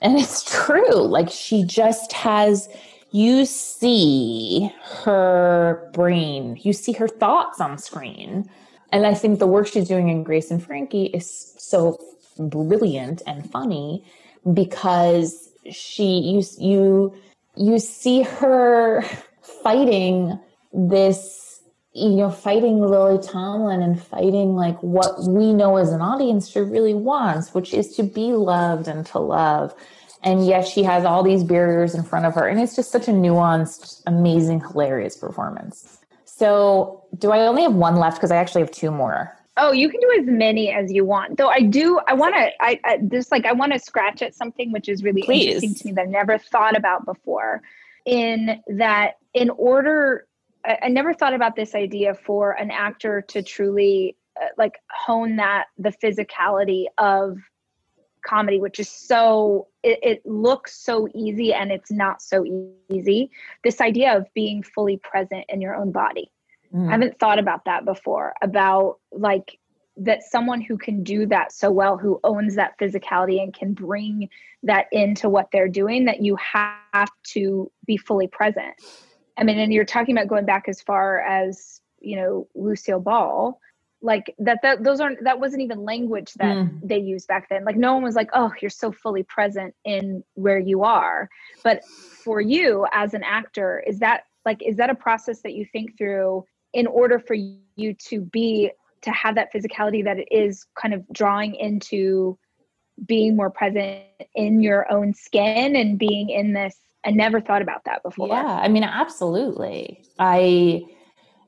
And 0.00 0.18
it's 0.18 0.44
true. 0.44 0.94
Like, 0.94 1.30
she 1.30 1.64
just 1.64 2.12
has 2.12 2.68
you 3.10 3.44
see 3.44 4.72
her 5.04 5.88
brain, 5.92 6.58
you 6.62 6.72
see 6.72 6.92
her 6.92 7.06
thoughts 7.06 7.60
on 7.60 7.78
screen. 7.78 8.50
And 8.92 9.06
I 9.06 9.14
think 9.14 9.38
the 9.38 9.46
work 9.46 9.66
she's 9.66 9.88
doing 9.88 10.08
in 10.08 10.22
Grace 10.22 10.50
and 10.50 10.62
Frankie 10.62 11.06
is 11.06 11.54
so 11.58 11.98
brilliant 12.38 13.22
and 13.26 13.48
funny 13.50 14.04
because 14.52 15.50
she 15.70 16.18
you 16.18 16.42
you 16.58 17.14
you 17.56 17.78
see 17.78 18.22
her 18.22 19.02
fighting 19.62 20.38
this 20.72 21.62
you 21.92 22.10
know 22.10 22.30
fighting 22.30 22.80
Lily 22.80 23.22
Tomlin 23.22 23.80
and 23.80 24.00
fighting 24.00 24.54
like 24.54 24.78
what 24.82 25.22
we 25.24 25.52
know 25.52 25.76
as 25.76 25.92
an 25.92 26.00
audience 26.00 26.48
she 26.48 26.60
really 26.60 26.94
wants 26.94 27.54
which 27.54 27.72
is 27.72 27.96
to 27.96 28.02
be 28.02 28.32
loved 28.32 28.88
and 28.88 29.06
to 29.06 29.18
love. 29.18 29.74
And 30.22 30.46
yet 30.46 30.66
she 30.66 30.82
has 30.84 31.04
all 31.04 31.22
these 31.22 31.44
barriers 31.44 31.94
in 31.94 32.02
front 32.02 32.24
of 32.24 32.34
her. 32.34 32.48
And 32.48 32.58
it's 32.58 32.74
just 32.74 32.90
such 32.90 33.08
a 33.08 33.10
nuanced 33.10 34.02
amazing 34.06 34.60
hilarious 34.60 35.18
performance 35.18 35.98
so 36.36 37.04
do 37.18 37.30
i 37.30 37.46
only 37.46 37.62
have 37.62 37.74
one 37.74 37.96
left? 37.96 38.16
Because 38.16 38.30
i 38.30 38.36
actually 38.36 38.62
have 38.62 38.70
two 38.70 38.90
more. 38.90 39.36
Oh 39.56 39.72
you 39.72 39.88
can 39.88 40.00
do 40.00 40.10
as 40.20 40.26
many 40.26 40.72
as 40.72 40.92
you 40.92 41.04
want. 41.04 41.38
Though 41.38 41.48
i 41.48 41.60
do 41.60 42.00
i 42.08 42.14
want 42.14 42.34
to 42.34 42.50
i, 42.60 42.80
I 42.84 42.98
just 43.08 43.30
like 43.30 43.46
i 43.46 43.52
want 43.52 43.72
to 43.72 43.78
scratch 43.78 44.22
at 44.22 44.34
something 44.34 44.72
which 44.72 44.88
is 44.88 45.02
really 45.02 45.22
Please. 45.22 45.62
interesting 45.62 45.74
to 45.74 45.86
me 45.86 45.92
that 45.92 46.02
i 46.02 46.10
never 46.10 46.38
thought 46.38 46.76
about 46.76 47.04
before. 47.04 47.62
In 48.04 48.62
that 48.68 49.14
in 49.32 49.50
order 49.50 50.26
I, 50.64 50.78
I 50.82 50.88
never 50.88 51.14
thought 51.14 51.34
about 51.34 51.56
this 51.56 51.74
idea 51.74 52.14
for 52.14 52.52
an 52.52 52.70
actor 52.70 53.22
to 53.28 53.42
truly 53.42 54.16
uh, 54.40 54.46
like 54.58 54.74
hone 54.90 55.36
that 55.36 55.66
the 55.78 55.92
physicality 56.02 56.86
of 56.98 57.38
comedy, 58.24 58.58
which 58.58 58.80
is 58.80 58.88
so, 58.88 59.68
it, 59.82 59.98
it, 60.02 60.26
looks 60.26 60.76
so 60.76 61.08
easy 61.14 61.52
and 61.52 61.70
it's 61.70 61.90
not 61.90 62.22
so 62.22 62.44
easy. 62.90 63.30
This 63.62 63.80
idea 63.80 64.16
of 64.16 64.26
being 64.34 64.62
fully 64.62 64.96
present 64.96 65.44
in 65.48 65.60
your 65.60 65.74
own 65.74 65.92
body. 65.92 66.30
Mm. 66.74 66.88
I 66.88 66.92
haven't 66.92 67.18
thought 67.18 67.38
about 67.38 67.64
that 67.66 67.84
before, 67.84 68.34
about 68.42 68.98
like 69.12 69.58
that 69.96 70.22
someone 70.24 70.60
who 70.60 70.76
can 70.76 71.04
do 71.04 71.26
that 71.26 71.52
so 71.52 71.70
well, 71.70 71.96
who 71.96 72.18
owns 72.24 72.56
that 72.56 72.78
physicality 72.78 73.40
and 73.40 73.54
can 73.54 73.74
bring 73.74 74.28
that 74.64 74.86
into 74.90 75.28
what 75.28 75.50
they're 75.52 75.68
doing, 75.68 76.06
that 76.06 76.22
you 76.22 76.36
have 76.36 77.10
to 77.22 77.70
be 77.86 77.96
fully 77.96 78.26
present. 78.26 78.74
I 79.36 79.44
mean, 79.44 79.58
and 79.58 79.72
you're 79.72 79.84
talking 79.84 80.16
about 80.16 80.28
going 80.28 80.46
back 80.46 80.64
as 80.68 80.80
far 80.80 81.20
as, 81.20 81.80
you 82.00 82.16
know, 82.16 82.48
Lucille 82.54 83.00
Ball 83.00 83.60
like 84.04 84.34
that 84.38 84.58
that 84.62 84.84
those 84.84 85.00
aren't 85.00 85.24
that 85.24 85.40
wasn't 85.40 85.62
even 85.62 85.82
language 85.82 86.34
that 86.34 86.54
mm. 86.54 86.78
they 86.82 86.98
used 86.98 87.26
back 87.26 87.48
then. 87.48 87.64
Like 87.64 87.76
no 87.76 87.94
one 87.94 88.02
was 88.02 88.14
like 88.14 88.28
oh 88.34 88.52
you're 88.60 88.70
so 88.70 88.92
fully 88.92 89.22
present 89.22 89.74
in 89.84 90.22
where 90.34 90.58
you 90.58 90.84
are. 90.84 91.30
But 91.64 91.84
for 91.86 92.40
you 92.40 92.86
as 92.92 93.14
an 93.14 93.22
actor 93.24 93.82
is 93.86 93.98
that 94.00 94.24
like 94.44 94.62
is 94.62 94.76
that 94.76 94.90
a 94.90 94.94
process 94.94 95.40
that 95.40 95.54
you 95.54 95.64
think 95.72 95.96
through 95.96 96.44
in 96.74 96.86
order 96.86 97.18
for 97.18 97.34
you 97.34 97.94
to 98.08 98.20
be 98.20 98.70
to 99.00 99.10
have 99.10 99.36
that 99.36 99.48
physicality 99.52 100.04
that 100.04 100.18
it 100.18 100.28
is 100.30 100.66
kind 100.80 100.92
of 100.92 101.02
drawing 101.10 101.54
into 101.54 102.38
being 103.06 103.34
more 103.34 103.50
present 103.50 104.02
in 104.34 104.62
your 104.62 104.90
own 104.92 105.14
skin 105.14 105.74
and 105.76 105.98
being 105.98 106.28
in 106.28 106.52
this? 106.52 106.76
I 107.06 107.10
never 107.10 107.40
thought 107.40 107.62
about 107.62 107.84
that 107.86 108.02
before. 108.02 108.28
Yeah 108.28 108.60
i 108.62 108.68
mean 108.68 108.84
absolutely. 108.84 110.04
I 110.18 110.82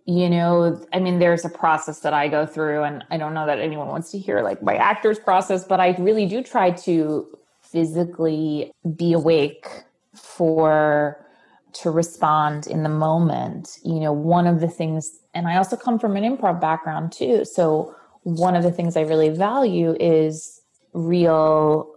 you 0.06 0.30
know 0.30 0.80
i 0.92 1.00
mean 1.00 1.18
there's 1.18 1.44
a 1.44 1.48
process 1.48 2.00
that 2.00 2.14
i 2.14 2.28
go 2.28 2.46
through 2.46 2.84
and 2.84 3.04
i 3.10 3.18
don't 3.18 3.34
know 3.34 3.44
that 3.44 3.58
anyone 3.58 3.88
wants 3.88 4.10
to 4.12 4.18
hear 4.18 4.40
like 4.40 4.62
my 4.62 4.76
actor's 4.76 5.18
process 5.18 5.64
but 5.64 5.80
i 5.80 5.94
really 5.98 6.26
do 6.26 6.42
try 6.42 6.70
to 6.70 7.26
physically 7.60 8.72
be 8.96 9.12
awake 9.12 9.66
for 10.14 11.24
to 11.72 11.90
respond 11.90 12.68
in 12.68 12.84
the 12.84 12.88
moment 12.88 13.78
you 13.84 13.98
know 13.98 14.12
one 14.12 14.46
of 14.46 14.60
the 14.60 14.68
things 14.68 15.18
and 15.34 15.48
i 15.48 15.56
also 15.56 15.76
come 15.76 15.98
from 15.98 16.16
an 16.16 16.22
improv 16.22 16.60
background 16.60 17.10
too 17.10 17.44
so 17.44 17.94
one 18.22 18.54
of 18.54 18.62
the 18.62 18.70
things 18.70 18.96
i 18.96 19.00
really 19.00 19.28
value 19.28 19.96
is 19.98 20.62
real 20.92 21.92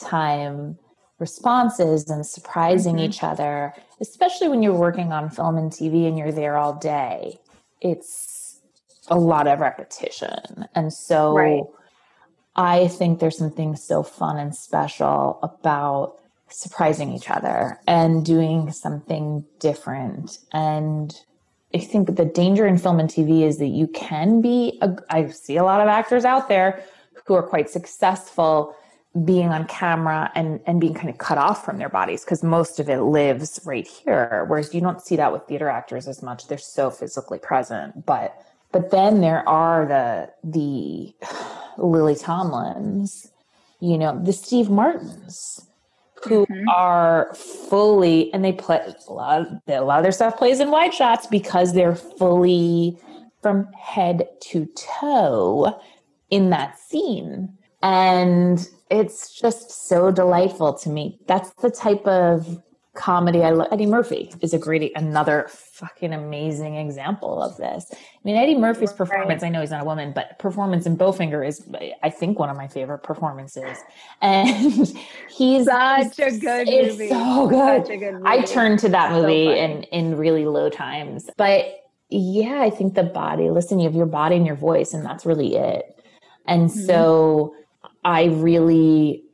time 0.00 0.78
responses 1.18 2.08
and 2.08 2.24
surprising 2.24 2.96
mm-hmm. 2.96 3.04
each 3.04 3.22
other 3.22 3.74
especially 4.00 4.48
when 4.48 4.62
you're 4.62 4.72
working 4.72 5.12
on 5.12 5.28
film 5.28 5.58
and 5.58 5.70
tv 5.70 6.08
and 6.08 6.16
you're 6.16 6.32
there 6.32 6.56
all 6.56 6.72
day 6.72 7.38
it's 7.80 8.60
a 9.08 9.18
lot 9.18 9.46
of 9.46 9.60
repetition. 9.60 10.66
And 10.74 10.92
so 10.92 11.34
right. 11.34 11.64
I 12.56 12.88
think 12.88 13.18
there's 13.18 13.38
something 13.38 13.76
so 13.76 14.02
fun 14.02 14.38
and 14.38 14.54
special 14.54 15.38
about 15.42 16.16
surprising 16.48 17.12
each 17.12 17.30
other 17.30 17.78
and 17.86 18.24
doing 18.24 18.72
something 18.72 19.44
different. 19.58 20.38
And 20.52 21.14
I 21.74 21.78
think 21.78 22.16
the 22.16 22.24
danger 22.24 22.66
in 22.66 22.78
film 22.78 22.98
and 22.98 23.08
TV 23.08 23.42
is 23.42 23.58
that 23.58 23.68
you 23.68 23.86
can 23.88 24.40
be, 24.40 24.78
a, 24.82 24.96
I 25.08 25.28
see 25.28 25.56
a 25.56 25.64
lot 25.64 25.80
of 25.80 25.88
actors 25.88 26.24
out 26.24 26.48
there 26.48 26.82
who 27.26 27.34
are 27.34 27.42
quite 27.42 27.70
successful 27.70 28.74
being 29.24 29.48
on 29.48 29.66
camera 29.66 30.30
and 30.34 30.60
and 30.66 30.80
being 30.80 30.94
kind 30.94 31.08
of 31.08 31.18
cut 31.18 31.36
off 31.36 31.64
from 31.64 31.78
their 31.78 31.88
bodies 31.88 32.24
because 32.24 32.44
most 32.44 32.78
of 32.78 32.88
it 32.88 33.00
lives 33.00 33.58
right 33.64 33.86
here 33.86 34.44
whereas 34.48 34.72
you 34.72 34.80
don't 34.80 35.02
see 35.02 35.16
that 35.16 35.32
with 35.32 35.42
theater 35.44 35.68
actors 35.68 36.06
as 36.06 36.22
much. 36.22 36.46
They're 36.46 36.58
so 36.58 36.90
physically 36.90 37.38
present. 37.38 38.06
But 38.06 38.36
but 38.72 38.90
then 38.90 39.20
there 39.20 39.48
are 39.48 39.86
the 39.86 40.30
the 40.44 41.14
lily 41.78 42.14
tomlins 42.14 43.30
you 43.80 43.96
know 43.96 44.22
the 44.22 44.32
steve 44.32 44.68
martins 44.68 45.66
who 46.24 46.46
mm-hmm. 46.46 46.68
are 46.68 47.34
fully 47.34 48.32
and 48.32 48.44
they 48.44 48.52
play 48.52 48.78
a 49.08 49.12
lot, 49.12 49.40
of, 49.40 49.46
a 49.66 49.80
lot 49.80 49.98
of 49.98 50.02
their 50.02 50.12
stuff 50.12 50.36
plays 50.36 50.60
in 50.60 50.70
wide 50.70 50.92
shots 50.92 51.26
because 51.26 51.72
they're 51.72 51.96
fully 51.96 52.98
from 53.42 53.72
head 53.72 54.28
to 54.40 54.68
toe 54.76 55.80
in 56.28 56.50
that 56.50 56.78
scene. 56.78 57.56
And 57.82 58.68
it's 58.90 59.32
just 59.32 59.88
so 59.88 60.10
delightful 60.10 60.74
to 60.74 60.88
me. 60.88 61.18
That's 61.26 61.52
the 61.54 61.70
type 61.70 62.06
of 62.06 62.62
comedy. 62.94 63.42
I 63.42 63.50
love 63.50 63.68
Eddie 63.70 63.86
Murphy 63.86 64.32
is 64.40 64.52
a 64.52 64.58
great 64.58 64.92
another 64.96 65.46
fucking 65.48 66.12
amazing 66.12 66.74
example 66.74 67.40
of 67.40 67.56
this. 67.56 67.86
I 67.92 67.96
mean, 68.24 68.36
Eddie 68.36 68.56
Murphy's 68.56 68.92
performance, 68.92 69.42
I 69.42 69.48
know 69.48 69.60
he's 69.60 69.70
not 69.70 69.82
a 69.82 69.84
woman, 69.84 70.12
but 70.12 70.38
performance 70.38 70.86
in 70.86 70.98
Bowfinger 70.98 71.46
is, 71.46 71.66
I 72.02 72.10
think, 72.10 72.38
one 72.38 72.50
of 72.50 72.56
my 72.56 72.66
favorite 72.66 72.98
performances. 72.98 73.78
And 74.20 74.48
he's 75.30 75.66
such 75.66 76.18
a 76.18 76.36
good 76.36 76.68
it's 76.68 76.92
movie. 76.92 77.08
So 77.08 77.46
good. 77.48 77.86
good 77.86 78.22
I 78.24 78.42
turned 78.42 78.80
to 78.80 78.88
that 78.88 79.12
movie 79.12 79.46
so 79.46 79.52
in 79.52 79.82
in 79.84 80.16
really 80.16 80.46
low 80.46 80.68
times, 80.68 81.30
but 81.36 81.76
yeah, 82.10 82.60
I 82.60 82.70
think 82.70 82.94
the 82.94 83.04
body. 83.04 83.50
Listen, 83.50 83.78
you 83.78 83.84
have 83.84 83.94
your 83.94 84.06
body 84.06 84.34
and 84.34 84.44
your 84.44 84.56
voice, 84.56 84.92
and 84.92 85.04
that's 85.06 85.24
really 85.24 85.54
it. 85.54 85.96
And 86.46 86.68
mm-hmm. 86.68 86.86
so 86.86 87.54
I 88.04 88.24
really 88.26 89.24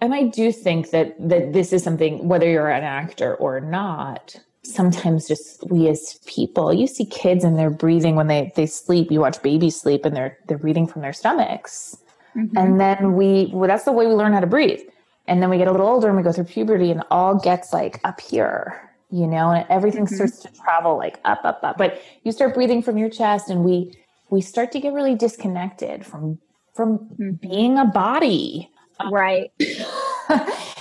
and 0.00 0.14
I 0.14 0.24
do 0.24 0.52
think 0.52 0.90
that 0.90 1.16
that 1.28 1.52
this 1.52 1.72
is 1.72 1.82
something 1.82 2.28
whether 2.28 2.48
you're 2.48 2.70
an 2.70 2.84
actor 2.84 3.34
or 3.36 3.60
not 3.60 4.36
sometimes 4.62 5.28
just 5.28 5.68
we 5.70 5.88
as 5.88 6.18
people 6.26 6.72
you 6.72 6.86
see 6.86 7.06
kids 7.06 7.44
and 7.44 7.58
they're 7.58 7.70
breathing 7.70 8.16
when 8.16 8.26
they 8.26 8.52
they 8.56 8.66
sleep 8.66 9.10
you 9.10 9.20
watch 9.20 9.40
babies 9.42 9.80
sleep 9.80 10.04
and 10.04 10.16
they're 10.16 10.38
they're 10.48 10.58
breathing 10.58 10.86
from 10.86 11.02
their 11.02 11.12
stomachs 11.12 11.96
mm-hmm. 12.36 12.56
and 12.56 12.80
then 12.80 13.14
we 13.14 13.50
well, 13.52 13.68
that's 13.68 13.84
the 13.84 13.92
way 13.92 14.06
we 14.06 14.12
learn 14.12 14.32
how 14.32 14.40
to 14.40 14.46
breathe 14.46 14.80
and 15.28 15.42
then 15.42 15.50
we 15.50 15.58
get 15.58 15.68
a 15.68 15.72
little 15.72 15.86
older 15.86 16.08
and 16.08 16.16
we 16.16 16.22
go 16.22 16.32
through 16.32 16.44
puberty 16.44 16.90
and 16.90 17.02
all 17.10 17.36
gets 17.36 17.72
like 17.72 18.00
up 18.04 18.20
here 18.20 18.90
you 19.10 19.26
know 19.26 19.50
and 19.50 19.64
everything 19.70 20.04
mm-hmm. 20.04 20.16
starts 20.16 20.40
to 20.40 20.48
travel 20.52 20.96
like 20.96 21.20
up 21.24 21.44
up 21.44 21.62
up 21.62 21.78
but 21.78 22.02
you 22.24 22.32
start 22.32 22.54
breathing 22.54 22.82
from 22.82 22.98
your 22.98 23.08
chest 23.08 23.48
and 23.48 23.64
we 23.64 23.92
we 24.30 24.40
start 24.40 24.72
to 24.72 24.80
get 24.80 24.92
really 24.92 25.14
disconnected 25.14 26.04
from 26.04 26.38
from 26.76 26.98
mm-hmm. 26.98 27.30
being 27.32 27.78
a 27.78 27.84
body 27.84 28.70
Right. 29.10 29.52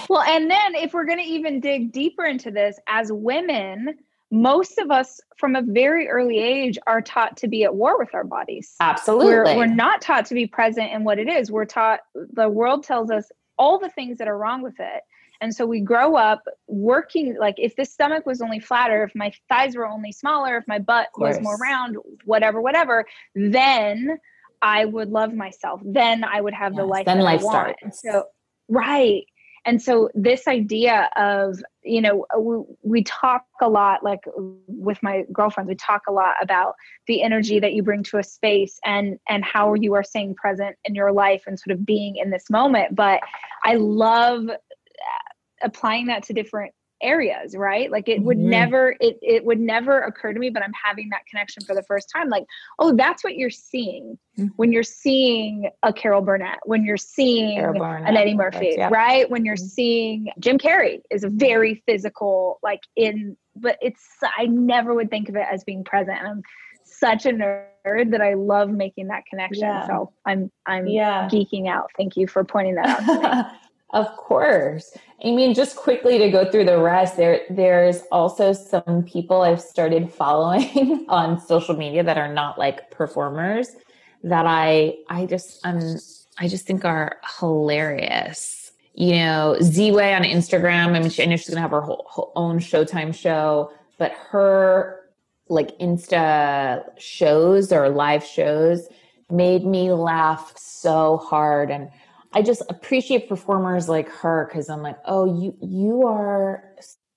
well, 0.10 0.22
and 0.22 0.50
then 0.50 0.76
if 0.76 0.94
we're 0.94 1.06
going 1.06 1.20
to 1.20 1.26
even 1.26 1.60
dig 1.60 1.92
deeper 1.92 2.26
into 2.26 2.52
this, 2.52 2.80
as 2.88 3.12
women, 3.12 3.96
most 4.32 4.78
of 4.78 4.92
us 4.92 5.20
from 5.38 5.56
a 5.56 5.62
very 5.62 6.08
early 6.08 6.40
age 6.40 6.78
are 6.88 7.02
taught 7.02 7.38
to 7.38 7.48
be 7.48 7.64
at 7.64 7.76
war 7.76 7.98
with 7.98 8.14
our 8.14 8.24
bodies. 8.24 8.76
Absolutely. 8.80 9.56
We're, 9.56 9.58
we're 9.58 9.66
not 9.66 10.02
taught 10.02 10.26
to 10.28 10.34
be 10.34 10.48
present 10.48 10.92
in 10.92 11.04
what 11.04 11.20
it 11.20 11.28
is. 11.28 11.52
We're 11.52 11.66
taught, 11.66 12.02
the 12.34 12.50
world 12.50 12.84
tells 12.84 13.12
us 13.12 13.30
all 13.58 13.80
the 13.80 13.90
things 13.90 14.18
that 14.18 14.28
are 14.28 14.38
wrong 14.38 14.62
with 14.62 14.80
it. 14.80 15.04
And 15.42 15.54
so 15.54 15.66
we 15.66 15.82
grow 15.82 16.16
up 16.16 16.44
working 16.68 17.36
like 17.38 17.56
if 17.58 17.76
the 17.76 17.84
stomach 17.84 18.26
was 18.26 18.42
only 18.42 18.60
flatter, 18.60 19.04
if 19.04 19.14
my 19.16 19.34
thighs 19.50 19.76
were 19.76 19.86
only 19.86 20.14
smaller, 20.14 20.58
if 20.58 20.68
my 20.68 20.80
butt 20.80 21.10
was 21.18 21.42
more 21.42 21.58
round, 21.58 21.98
whatever, 22.24 22.62
whatever, 22.62 23.06
then 23.36 24.18
I 24.66 24.86
would 24.86 25.12
love 25.12 25.32
myself. 25.32 25.80
Then 25.86 26.24
I 26.24 26.42
would 26.42 26.56
have 26.56 26.74
yes, 26.74 26.80
the 26.80 26.86
life 26.86 27.06
then 27.06 27.20
life 27.20 27.42
I 27.42 27.44
want. 27.44 27.76
Starts. 27.78 28.02
So 28.02 28.26
right. 28.68 29.24
And 29.64 29.82
so 29.82 30.10
this 30.16 30.48
idea 30.48 31.10
of, 31.16 31.60
you 31.84 32.02
know, 32.02 32.26
we, 32.38 32.64
we 32.82 33.04
talk 33.04 33.46
a 33.62 33.70
lot 33.70 34.04
like 34.04 34.22
with 34.36 35.02
my 35.04 35.24
girlfriends, 35.32 35.70
we 35.70 35.76
talk 35.76 36.02
a 36.08 36.12
lot 36.12 36.34
about 36.42 36.74
the 37.06 37.22
energy 37.22 37.60
that 37.60 37.74
you 37.74 37.84
bring 37.84 38.02
to 38.06 38.18
a 38.18 38.24
space 38.24 38.80
and 38.84 39.20
and 39.30 39.44
how 39.46 39.76
you 39.76 39.94
are 39.94 40.04
staying 40.04 40.34
present 40.34 40.76
in 40.84 40.96
your 40.96 41.12
life 41.12 41.44
and 41.46 41.60
sort 41.60 41.78
of 41.78 41.86
being 41.86 42.16
in 42.16 42.32
this 42.32 42.50
moment. 42.50 42.96
But 42.96 43.22
I 43.64 43.76
love 43.76 44.50
uh, 44.50 45.30
applying 45.62 46.08
that 46.08 46.24
to 46.24 46.34
different 46.34 46.74
areas 47.06 47.56
right 47.56 47.92
like 47.92 48.10
it 48.10 48.22
would 48.22 48.38
mm-hmm. 48.38 48.50
never 48.50 48.96
it, 49.00 49.18
it 49.22 49.46
would 49.46 49.60
never 49.60 50.02
occur 50.02 50.34
to 50.34 50.40
me 50.40 50.50
but 50.50 50.64
i'm 50.64 50.74
having 50.74 51.10
that 51.10 51.26
connection 51.28 51.64
for 51.64 51.76
the 51.76 51.84
first 51.84 52.10
time 52.14 52.30
like 52.30 52.46
oh 52.80 52.96
that's 52.96 53.24
what 53.24 53.36
you're 53.36 53.50
seeing 53.50 54.18
mm-hmm. 54.38 54.48
when 54.56 54.72
you're 54.72 54.84
seeing 54.84 55.70
a 55.84 55.94
carol 55.94 56.22
burnett 56.22 56.60
when 56.66 56.84
you're 56.84 56.98
seeing 56.98 57.60
an 57.60 58.18
eddie 58.18 58.36
murphy 58.36 58.76
yeah. 58.78 58.90
right 58.92 59.30
when 59.30 59.46
you're 59.46 59.56
mm-hmm. 59.56 59.66
seeing 59.66 60.28
jim 60.40 60.58
carrey 60.58 61.00
is 61.12 61.24
a 61.24 61.30
very 61.30 61.84
physical 61.86 62.60
like 62.64 62.82
in 62.96 63.38
but 63.56 63.78
it's 63.82 64.04
i 64.38 64.46
never 64.46 64.94
would 64.94 65.10
think 65.10 65.30
of 65.30 65.36
it 65.36 65.46
as 65.52 65.64
being 65.64 65.84
present 65.84 66.18
and 66.18 66.28
i'm 66.28 66.42
such 66.84 67.26
a 67.26 67.30
nerd 67.30 68.12
that 68.12 68.22
i 68.22 68.34
love 68.34 68.70
making 68.70 69.08
that 69.08 69.24
connection 69.28 69.64
yeah. 69.64 69.86
so 69.88 70.12
i'm 70.26 70.52
i'm 70.66 70.88
yeah. 70.88 71.28
geeking 71.30 71.68
out 71.68 71.90
thank 71.98 72.18
you 72.18 72.28
for 72.28 72.44
pointing 72.44 72.76
that 72.76 73.02
out 73.10 73.52
Of 73.92 74.08
course. 74.18 74.98
I 75.24 75.32
mean, 75.32 75.54
just 75.54 75.76
quickly 75.76 76.18
to 76.18 76.30
go 76.30 76.50
through 76.50 76.66
the 76.66 76.80
rest, 76.80 77.18
there 77.18 77.42
there's 77.50 78.02
also 78.12 78.52
some 78.52 79.04
people 79.04 79.42
I've 79.42 79.62
started 79.62 80.12
following 80.12 81.06
on 81.10 81.40
social 81.40 81.76
media 81.76 82.04
that 82.04 82.18
are 82.18 82.32
not 82.32 82.58
like 82.58 82.92
performers 82.92 83.76
that 84.24 84.46
I 84.48 84.96
I 85.10 85.26
just 85.26 85.66
um 85.66 85.98
I 86.38 86.48
just 86.48 86.66
think 86.66 86.84
are 86.84 87.18
hilarious. 87.40 88.72
You 88.96 89.14
know, 89.14 89.58
Ziwe 89.60 90.16
on 90.16 90.24
Instagram. 90.24 90.96
I 90.96 91.00
mean, 91.00 91.10
she, 91.10 91.24
I 91.24 91.26
know 91.26 91.36
she's 91.36 91.50
gonna 91.50 91.62
have 91.62 91.72
her 91.72 91.82
whole, 91.82 92.06
whole 92.10 92.32
own 92.36 92.60
Showtime 92.60 93.14
show, 93.14 93.72
but 93.98 94.14
her 94.30 95.02
like 95.48 95.78
Insta 95.80 96.84
shows 96.98 97.72
or 97.72 97.90
live 97.90 98.26
shows 98.26 98.88
made 99.30 99.66
me 99.66 99.92
laugh 99.92 100.54
so 100.58 101.18
hard 101.18 101.72
and 101.72 101.90
I 102.36 102.42
just 102.42 102.62
appreciate 102.70 103.30
performers 103.30 103.88
like 103.88 104.10
her 104.10 104.46
because 104.48 104.70
I'm 104.70 104.82
like, 104.82 104.98
oh, 105.06 105.26
you 105.42 105.56
you 105.62 106.06
are 106.06 106.64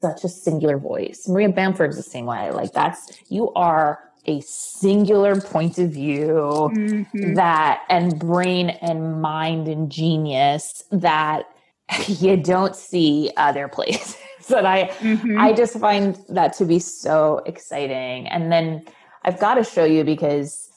such 0.01 0.23
a 0.23 0.29
singular 0.29 0.79
voice. 0.79 1.27
Maria 1.29 1.49
Bamford's 1.49 1.97
the 1.97 2.05
same 2.05 2.25
way. 2.25 2.53
Like 2.53 2.73
that's 2.73 3.13
you 3.29 3.53
are 3.55 3.99
a 4.27 4.41
singular 4.43 5.41
point 5.41 5.79
of 5.79 5.91
view 5.91 6.71
mm-hmm. 6.73 7.35
that 7.35 7.83
and 7.89 8.19
brain 8.19 8.71
and 8.71 9.21
mind 9.21 9.67
and 9.67 9.91
genius 9.91 10.85
that 10.93 11.47
you 12.07 12.37
don't 12.37 12.77
see 12.77 13.33
other 13.37 13.67
places. 13.67 14.17
that 14.49 14.65
I 14.65 14.85
mm-hmm. 14.85 15.39
I 15.39 15.53
just 15.53 15.79
find 15.79 16.17
that 16.29 16.53
to 16.55 16.65
be 16.65 16.79
so 16.79 17.43
exciting. 17.45 18.29
And 18.29 18.53
then 18.53 18.85
I've 19.25 19.41
got 19.41 19.55
to 19.55 19.65
show 19.65 19.85
you 19.85 20.05
because 20.05 20.68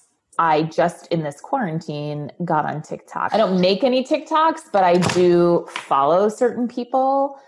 I 0.42 0.64
just 0.64 1.06
in 1.10 1.22
this 1.22 1.39
quarantine 1.39 2.32
got 2.44 2.66
on 2.66 2.82
TikTok. 2.82 3.32
I 3.32 3.38
don't 3.38 3.62
make 3.62 3.84
any 3.84 4.04
TikToks, 4.04 4.72
but 4.74 4.84
I 4.84 4.98
do 5.14 5.68
follow 5.70 6.30
certain 6.30 6.68
people. 6.68 7.39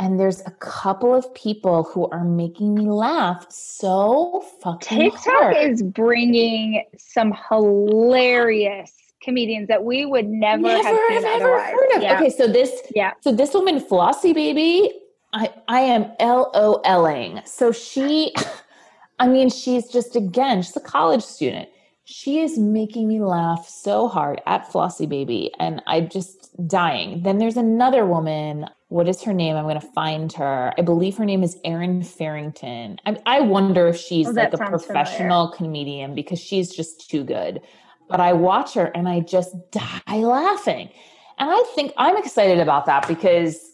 And 0.00 0.18
there's 0.18 0.40
a 0.40 0.50
couple 0.58 1.14
of 1.14 1.32
people 1.32 1.84
who 1.84 2.08
are 2.08 2.24
making 2.24 2.74
me 2.74 2.86
laugh 2.88 3.46
so 3.50 4.44
fucking 4.64 4.98
TikTok 4.98 5.26
hard. 5.26 5.56
is 5.58 5.80
bringing 5.80 6.82
some 6.98 7.32
hilarious 7.48 8.92
comedians 9.22 9.68
that 9.68 9.84
we 9.84 10.04
would 10.04 10.26
never, 10.26 10.62
never 10.62 10.82
have, 10.82 11.22
have 11.22 11.24
ever 11.24 11.62
heard 11.62 11.96
of. 11.96 12.02
Yeah. 12.02 12.16
Okay, 12.16 12.30
so 12.30 12.48
this 12.48 12.82
yeah. 12.96 13.12
So 13.20 13.30
this 13.30 13.54
woman 13.54 13.78
Flossie 13.78 14.34
baby, 14.34 14.90
I 15.32 15.52
I 15.68 15.82
am 15.82 16.06
LOLing. 16.18 17.46
So 17.46 17.70
she 17.70 18.34
I 19.20 19.28
mean, 19.28 19.50
she's 19.50 19.86
just 19.86 20.16
again, 20.16 20.62
she's 20.62 20.76
a 20.76 20.80
college 20.80 21.22
student 21.22 21.68
she 22.10 22.40
is 22.40 22.58
making 22.58 23.06
me 23.06 23.20
laugh 23.20 23.68
so 23.68 24.08
hard 24.08 24.42
at 24.46 24.70
Flossie 24.70 25.08
Baby, 25.08 25.52
and 25.60 25.80
I'm 25.86 26.08
just 26.08 26.50
dying. 26.66 27.22
Then 27.22 27.38
there's 27.38 27.56
another 27.56 28.04
woman. 28.04 28.66
What 28.88 29.08
is 29.08 29.22
her 29.22 29.32
name? 29.32 29.54
I'm 29.54 29.64
going 29.64 29.80
to 29.80 29.86
find 29.92 30.32
her. 30.32 30.74
I 30.76 30.82
believe 30.82 31.16
her 31.18 31.24
name 31.24 31.44
is 31.44 31.56
Erin 31.64 32.02
Farrington. 32.02 32.98
I, 33.06 33.16
I 33.26 33.40
wonder 33.40 33.86
if 33.86 33.96
she's 33.96 34.26
oh, 34.26 34.32
like 34.32 34.52
a 34.52 34.58
professional 34.58 35.52
familiar. 35.52 35.56
comedian 35.56 36.14
because 36.16 36.40
she's 36.40 36.74
just 36.74 37.08
too 37.08 37.22
good. 37.22 37.60
But 38.08 38.18
I 38.18 38.32
watch 38.32 38.74
her 38.74 38.86
and 38.86 39.08
I 39.08 39.20
just 39.20 39.54
die 39.70 40.00
laughing. 40.08 40.90
And 41.38 41.48
I 41.48 41.62
think 41.76 41.92
I'm 41.96 42.16
excited 42.16 42.58
about 42.58 42.86
that 42.86 43.06
because 43.06 43.64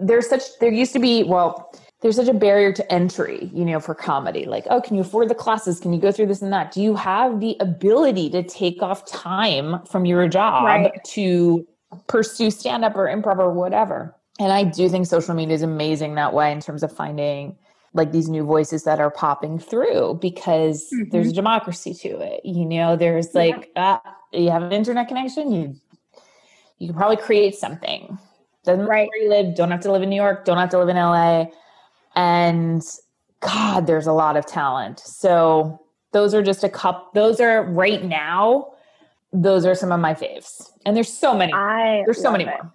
there's 0.00 0.28
such, 0.28 0.42
there 0.58 0.72
used 0.72 0.92
to 0.94 0.98
be, 0.98 1.22
well, 1.22 1.72
there's 2.06 2.14
such 2.14 2.28
a 2.28 2.34
barrier 2.34 2.72
to 2.72 2.92
entry, 2.92 3.50
you 3.52 3.64
know, 3.64 3.80
for 3.80 3.92
comedy. 3.92 4.44
Like, 4.44 4.64
oh, 4.70 4.80
can 4.80 4.94
you 4.94 5.00
afford 5.00 5.28
the 5.28 5.34
classes? 5.34 5.80
Can 5.80 5.92
you 5.92 6.00
go 6.00 6.12
through 6.12 6.26
this 6.26 6.40
and 6.40 6.52
that? 6.52 6.70
Do 6.70 6.80
you 6.80 6.94
have 6.94 7.40
the 7.40 7.56
ability 7.58 8.30
to 8.30 8.44
take 8.44 8.80
off 8.80 9.04
time 9.10 9.84
from 9.86 10.04
your 10.04 10.28
job 10.28 10.66
right. 10.66 10.92
to 11.02 11.66
pursue 12.06 12.52
stand 12.52 12.84
up 12.84 12.94
or 12.94 13.08
improv 13.08 13.38
or 13.38 13.50
whatever? 13.50 14.14
And 14.38 14.52
I 14.52 14.62
do 14.62 14.88
think 14.88 15.08
social 15.08 15.34
media 15.34 15.56
is 15.56 15.62
amazing 15.62 16.14
that 16.14 16.32
way 16.32 16.52
in 16.52 16.60
terms 16.60 16.84
of 16.84 16.94
finding 16.94 17.56
like 17.92 18.12
these 18.12 18.28
new 18.28 18.44
voices 18.44 18.84
that 18.84 19.00
are 19.00 19.10
popping 19.10 19.58
through 19.58 20.20
because 20.22 20.88
mm-hmm. 20.94 21.10
there's 21.10 21.30
a 21.30 21.32
democracy 21.32 21.92
to 21.92 22.20
it. 22.20 22.40
You 22.44 22.66
know, 22.66 22.94
there's 22.94 23.34
like 23.34 23.72
yeah. 23.74 23.98
uh, 24.04 24.10
you 24.32 24.52
have 24.52 24.62
an 24.62 24.70
internet 24.70 25.08
connection, 25.08 25.50
you 25.50 25.74
you 26.78 26.86
can 26.86 26.96
probably 26.96 27.16
create 27.16 27.56
something. 27.56 28.16
Doesn't 28.62 28.86
right. 28.86 29.08
matter 29.08 29.08
where 29.08 29.22
you 29.24 29.28
live, 29.28 29.56
don't 29.56 29.72
have 29.72 29.80
to 29.80 29.90
live 29.90 30.02
in 30.02 30.10
New 30.10 30.14
York, 30.14 30.44
don't 30.44 30.58
have 30.58 30.70
to 30.70 30.78
live 30.78 30.88
in 30.88 30.96
LA 30.96 31.46
and 32.16 32.82
God, 33.40 33.86
there's 33.86 34.06
a 34.06 34.12
lot 34.12 34.36
of 34.36 34.46
talent. 34.46 34.98
So 35.00 35.80
those 36.12 36.34
are 36.34 36.42
just 36.42 36.64
a 36.64 36.68
couple, 36.68 37.10
those 37.14 37.40
are 37.40 37.62
right 37.62 38.02
now, 38.02 38.72
those 39.32 39.66
are 39.66 39.74
some 39.74 39.92
of 39.92 40.00
my 40.00 40.14
faves. 40.14 40.70
And 40.84 40.96
there's 40.96 41.12
so 41.12 41.36
many. 41.36 41.52
I 41.52 42.02
there's 42.06 42.20
so 42.20 42.32
many 42.32 42.44
it. 42.44 42.48
more. 42.48 42.72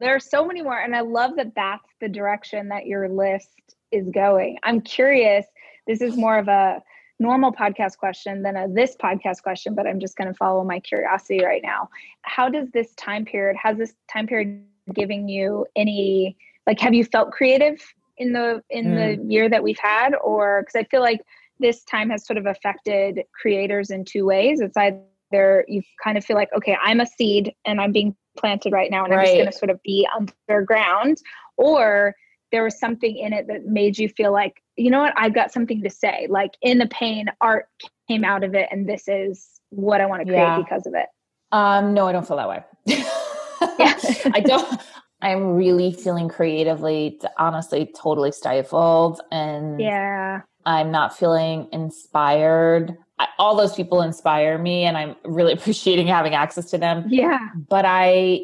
There 0.00 0.14
are 0.14 0.20
so 0.20 0.44
many 0.44 0.60
more. 0.60 0.78
And 0.78 0.96
I 0.96 1.00
love 1.00 1.36
that 1.36 1.54
that's 1.54 1.88
the 2.00 2.08
direction 2.08 2.68
that 2.68 2.86
your 2.86 3.08
list 3.08 3.76
is 3.92 4.10
going. 4.10 4.58
I'm 4.64 4.80
curious. 4.80 5.46
This 5.86 6.00
is 6.00 6.16
more 6.16 6.36
of 6.36 6.48
a 6.48 6.82
normal 7.20 7.52
podcast 7.52 7.96
question 7.98 8.42
than 8.42 8.56
a 8.56 8.68
this 8.68 8.96
podcast 8.96 9.42
question, 9.42 9.74
but 9.74 9.86
I'm 9.86 10.00
just 10.00 10.16
going 10.16 10.28
to 10.28 10.34
follow 10.34 10.64
my 10.64 10.80
curiosity 10.80 11.44
right 11.44 11.62
now. 11.62 11.88
How 12.22 12.48
does 12.48 12.68
this 12.70 12.92
time 12.96 13.24
period, 13.24 13.56
has 13.62 13.78
this 13.78 13.94
time 14.12 14.26
period 14.26 14.64
giving 14.92 15.28
you 15.28 15.66
any, 15.76 16.36
like, 16.66 16.80
have 16.80 16.92
you 16.92 17.04
felt 17.04 17.30
creative 17.30 17.80
in 18.18 18.32
the 18.32 18.62
in 18.70 18.86
mm. 18.86 18.94
the 19.18 19.32
year 19.32 19.48
that 19.48 19.62
we've 19.62 19.78
had 19.78 20.14
or 20.22 20.62
because 20.62 20.78
i 20.78 20.84
feel 20.84 21.00
like 21.00 21.20
this 21.60 21.84
time 21.84 22.10
has 22.10 22.26
sort 22.26 22.36
of 22.36 22.46
affected 22.46 23.22
creators 23.40 23.90
in 23.90 24.04
two 24.04 24.24
ways 24.24 24.60
it's 24.60 24.76
either 24.76 25.64
you 25.68 25.82
kind 26.02 26.18
of 26.18 26.24
feel 26.24 26.36
like 26.36 26.50
okay 26.56 26.76
i'm 26.82 27.00
a 27.00 27.06
seed 27.06 27.52
and 27.64 27.80
i'm 27.80 27.92
being 27.92 28.14
planted 28.36 28.72
right 28.72 28.90
now 28.90 29.04
and 29.04 29.12
right. 29.12 29.20
i'm 29.20 29.26
just 29.26 29.36
going 29.36 29.46
to 29.46 29.58
sort 29.58 29.70
of 29.70 29.82
be 29.82 30.06
underground 30.16 31.18
or 31.56 32.14
there 32.52 32.62
was 32.62 32.78
something 32.78 33.16
in 33.16 33.32
it 33.32 33.46
that 33.48 33.66
made 33.66 33.98
you 33.98 34.08
feel 34.08 34.32
like 34.32 34.62
you 34.76 34.90
know 34.90 35.00
what 35.00 35.12
i've 35.16 35.34
got 35.34 35.52
something 35.52 35.82
to 35.82 35.90
say 35.90 36.26
like 36.30 36.52
in 36.62 36.78
the 36.78 36.86
pain 36.88 37.26
art 37.40 37.66
came 38.08 38.24
out 38.24 38.44
of 38.44 38.54
it 38.54 38.68
and 38.70 38.88
this 38.88 39.08
is 39.08 39.60
what 39.70 40.00
i 40.00 40.06
want 40.06 40.20
to 40.20 40.26
create 40.26 40.38
yeah. 40.38 40.58
because 40.58 40.86
of 40.86 40.94
it 40.94 41.06
um 41.52 41.94
no 41.94 42.06
i 42.06 42.12
don't 42.12 42.26
feel 42.26 42.36
that 42.36 42.48
way 42.48 42.62
yeah. 42.86 43.94
i 44.32 44.40
don't 44.44 44.80
i'm 45.24 45.54
really 45.54 45.92
feeling 45.92 46.28
creatively 46.28 47.20
honestly 47.38 47.90
totally 47.96 48.30
stifled 48.30 49.20
and 49.32 49.80
yeah 49.80 50.40
i'm 50.66 50.90
not 50.90 51.16
feeling 51.16 51.68
inspired 51.72 52.96
I, 53.18 53.28
all 53.38 53.56
those 53.56 53.74
people 53.74 54.02
inspire 54.02 54.58
me 54.58 54.84
and 54.84 54.96
i'm 54.96 55.16
really 55.24 55.52
appreciating 55.58 56.06
having 56.06 56.34
access 56.34 56.70
to 56.70 56.78
them 56.78 57.04
yeah 57.08 57.48
but 57.68 57.84
i 57.86 58.40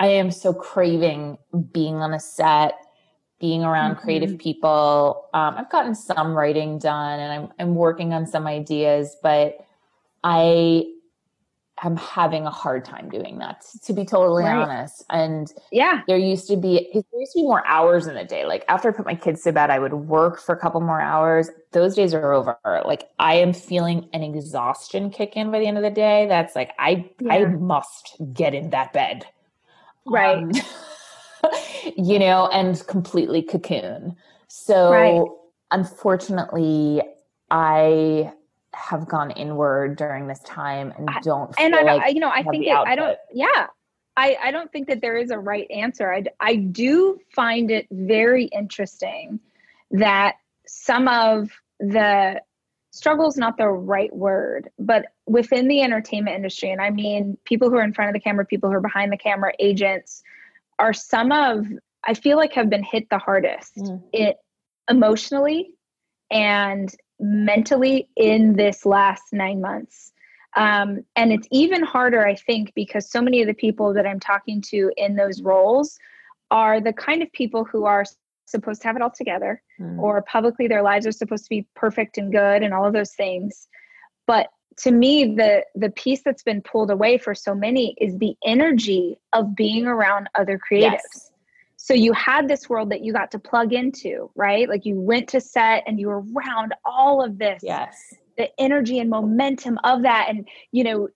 i 0.00 0.06
am 0.06 0.30
so 0.30 0.54
craving 0.54 1.36
being 1.72 1.96
on 1.96 2.14
a 2.14 2.20
set 2.20 2.74
being 3.44 3.62
around 3.62 3.96
mm-hmm. 3.96 4.04
creative 4.04 4.38
people. 4.38 5.28
Um, 5.34 5.56
I've 5.58 5.70
gotten 5.70 5.94
some 5.94 6.32
writing 6.32 6.78
done 6.78 7.20
and 7.20 7.30
I'm, 7.30 7.52
I'm 7.58 7.74
working 7.74 8.14
on 8.14 8.26
some 8.26 8.46
ideas, 8.46 9.18
but 9.22 9.58
I 10.22 10.86
am 11.82 11.96
having 11.96 12.46
a 12.46 12.50
hard 12.50 12.84
time 12.84 13.08
doing 13.08 13.38
that, 13.38 13.64
to 13.82 13.92
be 13.92 14.04
totally 14.04 14.44
right. 14.44 14.56
honest. 14.56 15.04
And 15.10 15.52
yeah, 15.72 16.02
there 16.06 16.16
used 16.16 16.46
to 16.48 16.56
be, 16.56 16.88
there 16.92 17.20
used 17.20 17.32
to 17.32 17.38
be 17.38 17.42
more 17.42 17.66
hours 17.66 18.06
in 18.06 18.14
the 18.14 18.24
day. 18.24 18.44
Like 18.44 18.64
after 18.68 18.88
I 18.88 18.92
put 18.92 19.06
my 19.06 19.14
kids 19.14 19.42
to 19.42 19.52
bed, 19.52 19.70
I 19.70 19.78
would 19.78 19.92
work 19.92 20.40
for 20.40 20.54
a 20.54 20.58
couple 20.58 20.80
more 20.80 21.00
hours. 21.00 21.50
Those 21.72 21.94
days 21.94 22.14
are 22.14 22.32
over. 22.32 22.56
Like 22.84 23.08
I 23.18 23.34
am 23.34 23.52
feeling 23.52 24.08
an 24.12 24.22
exhaustion 24.22 25.10
kick 25.10 25.36
in 25.36 25.50
by 25.50 25.58
the 25.58 25.66
end 25.66 25.76
of 25.76 25.82
the 25.82 25.90
day. 25.90 26.26
That's 26.28 26.54
like, 26.54 26.72
I, 26.78 27.10
yeah. 27.20 27.32
I 27.32 27.44
must 27.46 28.16
get 28.32 28.54
in 28.54 28.70
that 28.70 28.92
bed. 28.92 29.26
Right. 30.06 30.36
Um, 30.36 30.52
you 31.96 32.18
know, 32.18 32.48
and 32.48 32.86
completely 32.86 33.42
cocoon. 33.42 34.16
So 34.48 34.90
right. 34.90 35.26
unfortunately, 35.72 37.02
I 37.50 38.32
have 38.74 39.08
gone 39.08 39.30
inward 39.32 39.96
during 39.96 40.26
this 40.26 40.40
time 40.40 40.92
and 40.96 41.08
don't 41.22 41.54
and 41.58 41.74
I, 41.74 41.82
like 41.82 42.14
you 42.14 42.20
know 42.20 42.30
I 42.30 42.42
think 42.42 42.66
it, 42.66 42.72
I 42.72 42.94
don't 42.94 43.16
yeah. 43.32 43.66
I 44.16 44.36
I 44.42 44.50
don't 44.50 44.70
think 44.70 44.88
that 44.88 45.00
there 45.00 45.16
is 45.16 45.30
a 45.30 45.38
right 45.38 45.70
answer. 45.70 46.12
I 46.12 46.24
I 46.40 46.56
do 46.56 47.18
find 47.34 47.70
it 47.70 47.86
very 47.90 48.44
interesting 48.46 49.40
that 49.90 50.36
some 50.66 51.08
of 51.08 51.50
the 51.80 52.40
struggle 52.92 53.26
is 53.26 53.36
not 53.36 53.56
the 53.58 53.68
right 53.68 54.14
word 54.14 54.70
but 54.78 55.06
within 55.26 55.66
the 55.66 55.82
entertainment 55.82 56.36
industry 56.36 56.70
and 56.70 56.80
I 56.80 56.90
mean 56.90 57.36
people 57.44 57.68
who 57.68 57.76
are 57.76 57.82
in 57.82 57.92
front 57.92 58.08
of 58.08 58.14
the 58.14 58.20
camera 58.20 58.46
people 58.46 58.70
who 58.70 58.76
are 58.76 58.80
behind 58.80 59.12
the 59.12 59.16
camera 59.16 59.52
agents 59.58 60.22
are 60.78 60.92
some 60.92 61.32
of 61.32 61.66
I 62.04 62.14
feel 62.14 62.36
like 62.36 62.52
have 62.52 62.70
been 62.70 62.84
hit 62.84 63.10
the 63.10 63.18
hardest 63.18 63.74
mm. 63.76 64.00
it 64.12 64.36
emotionally 64.88 65.72
and 66.30 66.94
mentally 67.24 68.08
in 68.16 68.54
this 68.54 68.84
last 68.84 69.32
nine 69.32 69.60
months. 69.60 70.12
Um, 70.56 71.04
and 71.16 71.32
it's 71.32 71.48
even 71.50 71.82
harder, 71.82 72.26
I 72.26 72.34
think, 72.34 72.72
because 72.74 73.10
so 73.10 73.20
many 73.20 73.40
of 73.40 73.48
the 73.48 73.54
people 73.54 73.94
that 73.94 74.06
I'm 74.06 74.20
talking 74.20 74.60
to 74.68 74.92
in 74.96 75.16
those 75.16 75.42
roles 75.42 75.98
are 76.50 76.80
the 76.80 76.92
kind 76.92 77.22
of 77.22 77.32
people 77.32 77.64
who 77.64 77.86
are 77.86 78.04
supposed 78.46 78.82
to 78.82 78.88
have 78.88 78.96
it 78.96 79.02
all 79.02 79.10
together, 79.10 79.62
mm. 79.80 79.98
or 79.98 80.22
publicly 80.22 80.68
their 80.68 80.82
lives 80.82 81.06
are 81.06 81.12
supposed 81.12 81.44
to 81.44 81.50
be 81.50 81.66
perfect 81.74 82.18
and 82.18 82.30
good 82.30 82.62
and 82.62 82.74
all 82.74 82.86
of 82.86 82.92
those 82.92 83.14
things. 83.14 83.68
But 84.26 84.48
to 84.76 84.90
me 84.90 85.34
the 85.36 85.64
the 85.74 85.90
piece 85.90 86.22
that's 86.24 86.42
been 86.42 86.60
pulled 86.60 86.90
away 86.90 87.16
for 87.16 87.34
so 87.34 87.54
many 87.54 87.94
is 88.00 88.18
the 88.18 88.34
energy 88.44 89.16
of 89.32 89.54
being 89.54 89.86
around 89.86 90.28
other 90.34 90.58
creatives 90.58 91.00
yes. 91.14 91.30
So 91.84 91.92
you 91.92 92.14
had 92.14 92.48
this 92.48 92.66
world 92.66 92.90
that 92.90 93.04
you 93.04 93.12
got 93.12 93.30
to 93.30 93.38
plug 93.38 93.74
into 93.74 94.30
right 94.34 94.68
like 94.68 94.86
you 94.86 94.98
went 94.98 95.28
to 95.28 95.40
set 95.40 95.84
and 95.86 96.00
you 96.00 96.08
were 96.08 96.22
around 96.34 96.74
all 96.84 97.22
of 97.22 97.38
this 97.38 97.60
yes 97.62 98.14
the 98.36 98.48
energy 98.58 98.98
and 98.98 99.10
momentum 99.10 99.78
of 99.84 100.02
that 100.02 100.26
and 100.28 100.48
you 100.72 100.82
know 100.82 101.08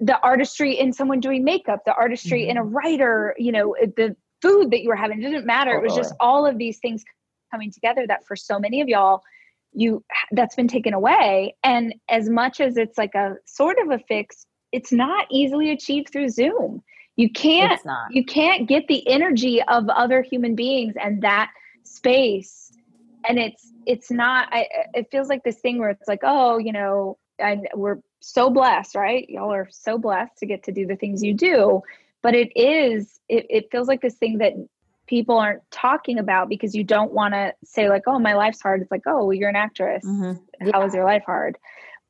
the 0.00 0.18
artistry 0.20 0.78
in 0.78 0.92
someone 0.92 1.20
doing 1.20 1.44
makeup 1.44 1.80
the 1.84 1.94
artistry 1.94 2.42
mm-hmm. 2.42 2.52
in 2.52 2.56
a 2.56 2.62
mm-hmm. 2.62 2.74
writer 2.74 3.34
you 3.38 3.52
know 3.52 3.76
the 3.96 4.16
food 4.40 4.70
that 4.70 4.82
you 4.82 4.88
were 4.88 4.96
having 4.96 5.22
it 5.22 5.22
didn't 5.22 5.46
matter 5.46 5.72
totally. 5.72 5.84
it 5.84 5.88
was 5.88 5.96
just 5.96 6.14
all 6.20 6.46
of 6.46 6.58
these 6.58 6.78
things 6.78 7.04
coming 7.50 7.70
together 7.70 8.06
that 8.06 8.26
for 8.26 8.34
so 8.34 8.58
many 8.58 8.80
of 8.80 8.88
y'all 8.88 9.20
you 9.72 10.02
that's 10.32 10.54
been 10.54 10.68
taken 10.68 10.94
away 10.94 11.54
and 11.62 11.94
as 12.08 12.28
much 12.30 12.60
as 12.60 12.76
it's 12.76 12.96
like 12.96 13.14
a 13.14 13.34
sort 13.44 13.76
of 13.78 13.90
a 13.90 13.98
fix 14.08 14.46
it's 14.72 14.92
not 14.92 15.26
easily 15.30 15.70
achieved 15.70 16.08
through 16.10 16.28
zoom 16.28 16.82
you 17.16 17.30
can't 17.30 17.80
you 18.10 18.24
can't 18.24 18.68
get 18.68 18.86
the 18.88 19.06
energy 19.08 19.62
of 19.62 19.88
other 19.88 20.22
human 20.22 20.54
beings 20.54 20.94
and 21.00 21.22
that 21.22 21.50
space. 21.84 22.72
And 23.28 23.38
it's 23.38 23.72
it's 23.86 24.10
not 24.10 24.48
I, 24.52 24.66
it 24.94 25.08
feels 25.10 25.28
like 25.28 25.44
this 25.44 25.58
thing 25.58 25.78
where 25.78 25.90
it's 25.90 26.08
like 26.08 26.20
oh 26.22 26.58
you 26.58 26.72
know 26.72 27.18
and 27.38 27.68
we're 27.74 27.98
so 28.20 28.50
blessed 28.50 28.96
right? 28.96 29.28
Y'all 29.28 29.52
are 29.52 29.68
so 29.70 29.98
blessed 29.98 30.38
to 30.38 30.46
get 30.46 30.64
to 30.64 30.72
do 30.72 30.86
the 30.86 30.96
things 30.96 31.22
you 31.22 31.34
do. 31.34 31.82
But 32.22 32.34
it 32.34 32.50
is 32.56 33.20
it, 33.28 33.46
it 33.48 33.68
feels 33.70 33.86
like 33.86 34.00
this 34.00 34.16
thing 34.16 34.38
that 34.38 34.54
people 35.06 35.38
aren't 35.38 35.62
talking 35.70 36.18
about 36.18 36.48
because 36.48 36.74
you 36.74 36.82
don't 36.82 37.12
want 37.12 37.34
to 37.34 37.52
say 37.64 37.88
like 37.88 38.02
oh 38.08 38.18
my 38.18 38.34
life's 38.34 38.60
hard. 38.60 38.82
It's 38.82 38.90
like 38.90 39.02
oh 39.06 39.26
well, 39.26 39.32
you're 39.34 39.50
an 39.50 39.56
actress. 39.56 40.04
Mm-hmm. 40.04 40.66
yeah. 40.66 40.72
how 40.72 40.84
is 40.84 40.94
your 40.94 41.04
life 41.04 41.22
hard? 41.24 41.58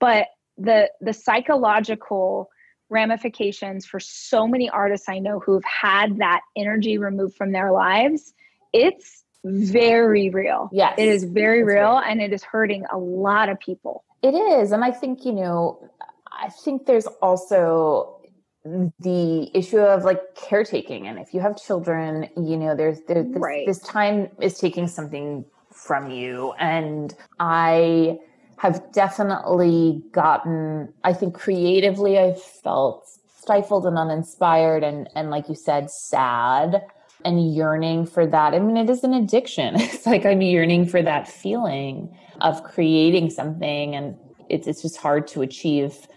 But 0.00 0.28
the 0.56 0.90
the 1.00 1.12
psychological 1.12 2.48
ramifications 2.90 3.86
for 3.86 3.98
so 3.98 4.46
many 4.46 4.68
artists 4.70 5.08
i 5.08 5.18
know 5.18 5.40
who've 5.40 5.64
had 5.64 6.18
that 6.18 6.42
energy 6.56 6.98
removed 6.98 7.36
from 7.36 7.52
their 7.52 7.72
lives 7.72 8.34
it's 8.72 9.24
very 9.44 10.30
real. 10.30 10.70
Yes. 10.72 10.94
It 10.98 11.08
is 11.08 11.24
very 11.24 11.62
real 11.62 11.98
and 11.98 12.20
it 12.20 12.32
is 12.32 12.42
hurting 12.42 12.84
a 12.90 12.98
lot 12.98 13.48
of 13.48 13.60
people. 13.60 14.04
It 14.22 14.34
is 14.34 14.72
and 14.72 14.82
i 14.82 14.90
think 14.90 15.26
you 15.26 15.32
know 15.32 15.90
i 16.32 16.48
think 16.48 16.86
there's 16.86 17.06
also 17.20 18.22
the 18.64 19.50
issue 19.52 19.80
of 19.80 20.04
like 20.04 20.34
caretaking 20.34 21.06
and 21.06 21.18
if 21.18 21.34
you 21.34 21.40
have 21.40 21.58
children 21.58 22.30
you 22.34 22.56
know 22.56 22.74
there's, 22.74 23.00
there's 23.06 23.26
this, 23.26 23.36
right. 23.36 23.66
this 23.66 23.80
time 23.80 24.30
is 24.40 24.58
taking 24.58 24.88
something 24.88 25.44
from 25.70 26.10
you 26.10 26.54
and 26.58 27.14
i 27.38 28.18
have 28.58 28.80
definitely 28.92 30.02
gotten 30.12 30.92
i 31.04 31.12
think 31.12 31.34
creatively 31.34 32.18
i've 32.18 32.42
felt 32.42 33.08
stifled 33.44 33.86
and 33.86 33.98
uninspired 33.98 34.82
and 34.82 35.08
and 35.14 35.30
like 35.30 35.48
you 35.48 35.54
said 35.54 35.90
sad 35.90 36.82
and 37.24 37.54
yearning 37.54 38.06
for 38.06 38.26
that. 38.26 38.54
I 38.54 38.58
mean 38.58 38.76
it 38.76 38.90
is 38.90 39.02
an 39.04 39.14
addiction. 39.14 39.74
It's 39.80 40.06
like 40.06 40.26
i'm 40.26 40.42
yearning 40.42 40.86
for 40.86 41.02
that 41.02 41.28
feeling 41.28 42.14
of 42.40 42.62
creating 42.64 43.30
something 43.30 43.94
and 43.94 44.16
it's 44.48 44.66
it's 44.66 44.82
just 44.82 44.96
hard 44.96 45.26
to 45.28 45.42
achieve 45.42 46.08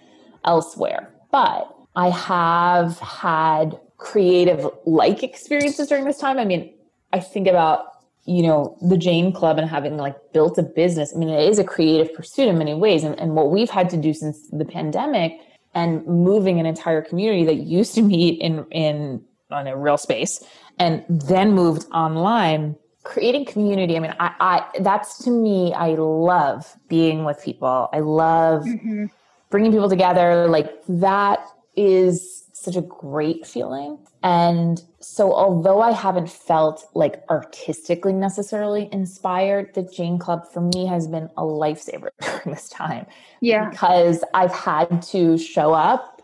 elsewhere. 0.46 1.14
But 1.32 1.74
I 1.96 2.10
have 2.10 3.00
had 3.00 3.80
creative 3.98 4.70
like 4.86 5.24
experiences 5.24 5.88
during 5.88 6.06
this 6.06 6.20
time. 6.20 6.38
I 6.38 6.46
mean, 6.46 6.74
I 7.12 7.20
think 7.20 7.48
about 7.48 7.86
you 8.28 8.44
know 8.44 8.78
the 8.82 8.98
Jane 8.98 9.32
Club 9.32 9.58
and 9.58 9.70
having 9.70 9.98
like 9.98 10.16
built 10.34 10.58
a 10.58 10.64
business. 10.64 11.14
I 11.16 11.20
mean, 11.20 11.30
it 11.30 11.50
is 11.50 11.60
a 11.60 11.64
creative 11.64 12.14
pursuit 12.14 12.48
in 12.48 12.58
many 12.58 12.74
ways, 12.74 13.04
and, 13.04 13.18
and 13.20 13.36
what 13.36 13.50
we've 13.50 13.70
had 13.70 13.90
to 13.92 13.98
do 13.98 14.14
since 14.14 14.48
the 14.50 14.66
pandemic 14.66 15.40
and 15.74 16.06
moving 16.06 16.60
an 16.60 16.66
entire 16.66 17.02
community 17.02 17.46
that 17.46 17.56
used 17.56 17.96
to 17.96 18.02
meet 18.02 18.40
in 18.42 18.66
in 18.72 19.24
on 19.52 19.68
a 19.68 19.78
real 19.78 19.98
space 19.98 20.44
and 20.80 21.06
then 21.08 21.54
moved 21.54 21.86
online 21.94 22.76
creating 23.04 23.46
community 23.46 23.96
i 23.96 24.00
mean 24.00 24.14
i, 24.20 24.34
I 24.40 24.80
that's 24.82 25.24
to 25.24 25.30
me 25.30 25.74
i 25.74 25.96
love 25.96 26.76
being 26.90 27.24
with 27.24 27.42
people 27.42 27.90
i 27.94 28.00
love 28.00 28.64
mm-hmm. 28.64 29.06
bringing 29.50 29.72
people 29.72 29.88
together 29.88 30.48
like 30.48 30.74
that 30.90 31.40
is 31.78 32.47
such 32.60 32.76
a 32.76 32.82
great 32.82 33.46
feeling. 33.46 34.00
And 34.24 34.82
so, 35.00 35.34
although 35.34 35.82
I 35.82 35.92
haven't 35.92 36.30
felt 36.30 36.86
like 36.96 37.24
artistically 37.30 38.14
necessarily 38.14 38.90
inspired, 38.92 39.74
the 39.76 39.84
Jane 39.84 40.18
Club 40.18 40.48
for 40.52 40.62
me 40.62 40.86
has 40.88 41.08
been 41.08 41.30
a 41.38 41.44
lifesaver 41.44 42.10
during 42.22 42.56
this 42.56 42.68
time. 42.70 43.06
Yeah. 43.42 43.70
Because 43.70 44.24
I've 44.34 44.52
had 44.52 45.02
to 45.04 45.38
show 45.38 45.74
up 45.74 46.22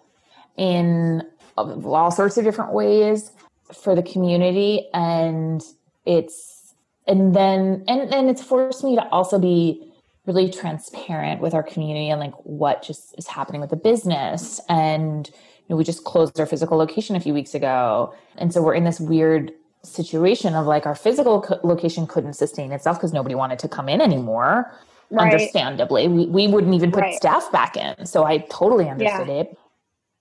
in 0.57 1.23
all 1.57 2.11
sorts 2.11 2.37
of 2.37 2.43
different 2.43 2.73
ways 2.73 3.31
for 3.71 3.95
the 3.95 4.03
community. 4.03 4.89
And 4.93 5.61
it's, 6.05 6.73
and 7.07 7.35
then, 7.35 7.83
and, 7.87 8.13
and 8.13 8.29
it's 8.29 8.43
forced 8.43 8.83
me 8.83 8.95
to 8.95 9.07
also 9.09 9.37
be 9.37 9.91
really 10.25 10.49
transparent 10.49 11.41
with 11.41 11.53
our 11.53 11.63
community 11.63 12.09
and 12.09 12.19
like 12.19 12.33
what 12.43 12.81
just 12.81 13.13
is 13.17 13.27
happening 13.27 13.61
with 13.61 13.69
the 13.69 13.75
business 13.75 14.61
and 14.69 15.29
know 15.69 15.75
we 15.75 15.83
just 15.83 16.03
closed 16.03 16.39
our 16.39 16.45
physical 16.45 16.77
location 16.77 17.15
a 17.15 17.19
few 17.19 17.33
weeks 17.33 17.53
ago 17.53 18.13
and 18.37 18.53
so 18.53 18.61
we're 18.61 18.75
in 18.75 18.83
this 18.83 18.99
weird 18.99 19.51
situation 19.83 20.55
of 20.55 20.65
like 20.65 20.85
our 20.85 20.95
physical 20.95 21.41
co- 21.41 21.59
location 21.63 22.07
couldn't 22.07 22.33
sustain 22.33 22.71
itself 22.71 22.97
because 22.97 23.13
nobody 23.13 23.35
wanted 23.35 23.59
to 23.59 23.67
come 23.67 23.89
in 23.89 24.01
anymore. 24.01 24.73
Right. 25.09 25.31
Understandably, 25.31 26.07
we, 26.07 26.25
we 26.25 26.47
wouldn't 26.47 26.73
even 26.73 26.91
put 26.91 27.01
right. 27.01 27.15
staff 27.15 27.51
back 27.51 27.77
in. 27.77 28.05
So 28.05 28.23
I 28.23 28.39
totally 28.49 28.89
understood 28.89 29.27
yeah. 29.27 29.41
it. 29.41 29.57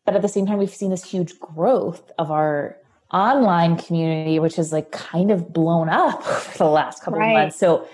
But 0.05 0.16
at 0.16 0.22
the 0.22 0.28
same 0.28 0.47
time, 0.47 0.59
we've 0.59 0.74
seen 0.74 0.90
this 0.90 1.05
huge 1.05 1.38
growth 1.38 2.11
of 2.18 2.30
our 2.30 2.76
online 3.12 3.76
community, 3.76 4.38
which 4.38 4.59
is 4.59 4.72
like 4.72 4.90
kind 4.90 5.30
of 5.30 5.53
blown 5.53 5.88
up 5.88 6.22
for 6.24 6.59
the 6.59 6.70
last 6.70 7.03
couple 7.03 7.20
right. 7.20 7.28
of 7.28 7.32
months. 7.34 7.57
So 7.57 7.88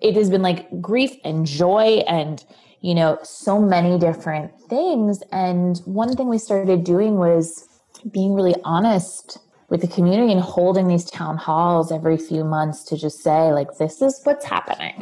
it 0.00 0.14
has 0.14 0.30
been 0.30 0.42
like 0.42 0.80
grief 0.80 1.12
and 1.22 1.46
joy 1.46 2.02
and, 2.08 2.44
you 2.80 2.94
know, 2.94 3.18
so 3.22 3.60
many 3.60 3.98
different 3.98 4.52
things. 4.68 5.22
And 5.32 5.78
one 5.84 6.16
thing 6.16 6.28
we 6.28 6.38
started 6.38 6.84
doing 6.84 7.16
was 7.16 7.68
being 8.10 8.34
really 8.34 8.54
honest 8.64 9.38
with 9.68 9.80
the 9.82 9.88
community 9.88 10.32
and 10.32 10.40
holding 10.40 10.88
these 10.88 11.04
town 11.04 11.36
halls 11.36 11.92
every 11.92 12.16
few 12.16 12.44
months 12.44 12.82
to 12.84 12.96
just 12.96 13.22
say, 13.22 13.52
like, 13.52 13.78
this 13.78 14.02
is 14.02 14.20
what's 14.24 14.44
happening. 14.44 14.94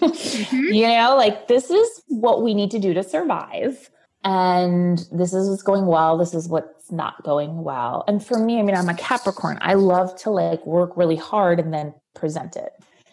mm-hmm. 0.00 0.72
You 0.72 0.88
know, 0.88 1.14
like, 1.16 1.46
this 1.48 1.70
is 1.70 2.02
what 2.08 2.42
we 2.42 2.54
need 2.54 2.70
to 2.72 2.78
do 2.78 2.94
to 2.94 3.02
survive 3.02 3.90
and 4.24 5.06
this 5.12 5.32
is 5.32 5.48
what's 5.48 5.62
going 5.62 5.86
well 5.86 6.18
this 6.18 6.34
is 6.34 6.48
what's 6.48 6.92
not 6.92 7.22
going 7.24 7.62
well 7.62 8.04
and 8.06 8.24
for 8.24 8.38
me 8.38 8.58
i 8.58 8.62
mean 8.62 8.76
i'm 8.76 8.88
a 8.88 8.94
capricorn 8.94 9.56
i 9.62 9.72
love 9.74 10.14
to 10.14 10.30
like 10.30 10.64
work 10.66 10.94
really 10.96 11.16
hard 11.16 11.58
and 11.58 11.72
then 11.72 11.94
present 12.14 12.54
it 12.54 12.72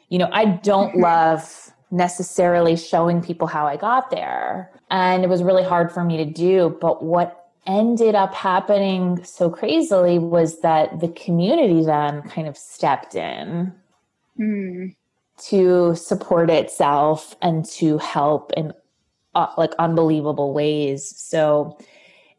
you 0.10 0.18
know 0.18 0.30
i 0.34 0.46
don't 0.46 0.90
mm-hmm. 0.90 1.04
love 1.04 1.72
necessarily 1.92 2.76
showing 2.76 3.22
people 3.22 3.48
how 3.48 3.66
i 3.66 3.78
got 3.78 4.12
there 4.12 4.72
and 4.90 5.24
it 5.24 5.30
was 5.30 5.44
really 5.44 5.64
hard 5.64 5.92
for 5.92 6.04
me 6.04 6.18
to 6.18 6.26
do 6.26 6.78
but 6.82 7.04
what 7.04 7.48
ended 7.66 8.16
up 8.16 8.34
happening 8.34 9.24
so 9.24 9.50
crazily 9.50 10.18
was 10.18 10.62
that 10.62 11.00
the 11.00 11.10
community 11.10 11.84
then 11.84 12.22
kind 12.24 12.48
of 12.48 12.58
stepped 12.58 13.14
in 13.14 13.74
mm. 14.40 14.96
to 15.38 15.96
support 15.96 16.50
itself 16.50 17.36
and 17.42 17.66
to 17.66 17.98
help 17.98 18.54
in 18.54 18.74
uh, 19.36 19.54
like 19.58 19.74
unbelievable 19.78 20.54
ways. 20.54 21.08
So 21.16 21.78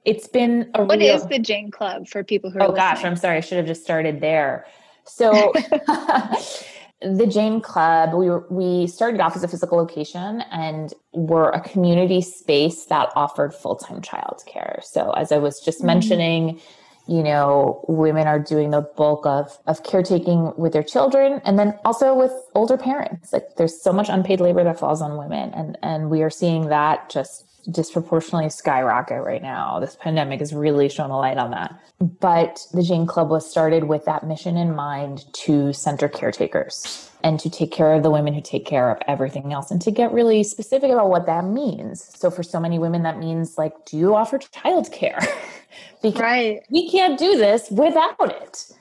it's 0.05 0.27
been 0.27 0.71
a 0.75 0.85
What 0.85 0.99
real... 0.99 1.15
is 1.15 1.27
the 1.27 1.39
Jane 1.39 1.71
Club 1.71 2.09
for 2.09 2.25
people 2.25 2.51
who 2.51 2.59
Oh 2.59 2.73
gosh, 2.73 3.05
I'm 3.05 3.17
sorry. 3.17 3.37
I 3.37 3.41
should 3.41 3.59
have 3.59 3.67
just 3.67 3.83
started 3.83 4.21
there. 4.21 4.67
So 5.05 5.53
the 7.01 7.27
Jane 7.27 7.61
Club, 7.61 8.13
we 8.13 8.29
were, 8.29 8.45
we 8.51 8.87
started 8.87 9.21
off 9.21 9.37
as 9.37 9.45
a 9.45 9.49
physical 9.49 9.79
location 9.79 10.43
and 10.51 10.93
we're 11.13 11.51
a 11.51 11.61
community 11.61 12.21
space 12.21 12.87
that 12.87 13.11
offered 13.15 13.55
full-time 13.55 14.03
childcare. 14.03 14.83
So 14.83 15.13
as 15.13 15.31
I 15.31 15.39
was 15.39 15.61
just 15.61 15.79
mm-hmm. 15.79 15.87
mentioning, 15.87 16.61
you 17.07 17.23
know, 17.23 17.85
women 17.89 18.27
are 18.27 18.39
doing 18.39 18.71
the 18.71 18.83
bulk 18.83 19.27
of, 19.27 19.57
of 19.67 19.83
caretaking 19.83 20.53
with 20.57 20.73
their 20.73 20.83
children 20.83 21.41
and 21.45 21.59
then 21.59 21.79
also 21.85 22.15
with 22.15 22.33
older 22.55 22.77
parents. 22.77 23.33
Like 23.33 23.57
there's 23.57 23.81
so 23.81 23.93
much 23.93 24.09
unpaid 24.09 24.41
labor 24.41 24.65
that 24.65 24.79
falls 24.79 25.01
on 25.01 25.17
women 25.17 25.55
and, 25.55 25.79
and 25.83 26.11
we 26.11 26.23
are 26.23 26.31
seeing 26.31 26.69
that 26.69 27.11
just 27.11 27.48
disproportionately 27.71 28.51
skyrocket 28.51 29.23
right 29.23 29.43
now. 29.43 29.79
This 29.81 29.97
pandemic 30.01 30.41
has 30.41 30.53
really 30.53 30.89
shown 30.89 31.11
a 31.11 31.19
light 31.19 31.39
on 31.39 31.51
that. 31.51 31.79
But 32.01 32.67
the 32.73 32.83
Jane 32.83 33.07
Club 33.07 33.31
was 33.31 33.49
started 33.49 33.85
with 33.85 34.05
that 34.05 34.27
mission 34.27 34.57
in 34.57 34.75
mind 34.75 35.25
to 35.45 35.73
center 35.73 36.09
caretakers 36.09 37.11
and 37.25 37.41
to 37.41 37.51
take 37.51 37.73
care 37.73 37.93
of 37.93 38.03
the 38.03 38.11
women 38.11 38.33
who 38.35 38.41
take 38.41 38.65
care 38.65 38.91
of 38.91 38.99
everything 39.09 39.53
else 39.53 39.71
and 39.71 39.83
to 39.83 39.91
get 39.91 40.13
really 40.13 40.43
specific 40.45 40.91
about 40.91 41.11
what 41.11 41.27
that 41.27 41.45
means. 41.45 42.17
So 42.19 42.31
for 42.31 42.43
so 42.43 42.61
many 42.61 42.79
women, 42.79 43.03
that 43.03 43.19
means 43.19 43.59
like, 43.59 43.73
do 43.85 43.97
you 43.97 44.15
offer 44.15 44.39
childcare? 44.39 45.27
because 46.03 46.21
right. 46.21 46.63
we 46.71 46.91
can't 46.91 47.19
do 47.19 47.37
this 47.37 47.71
without 47.71 48.17
it 48.21 48.73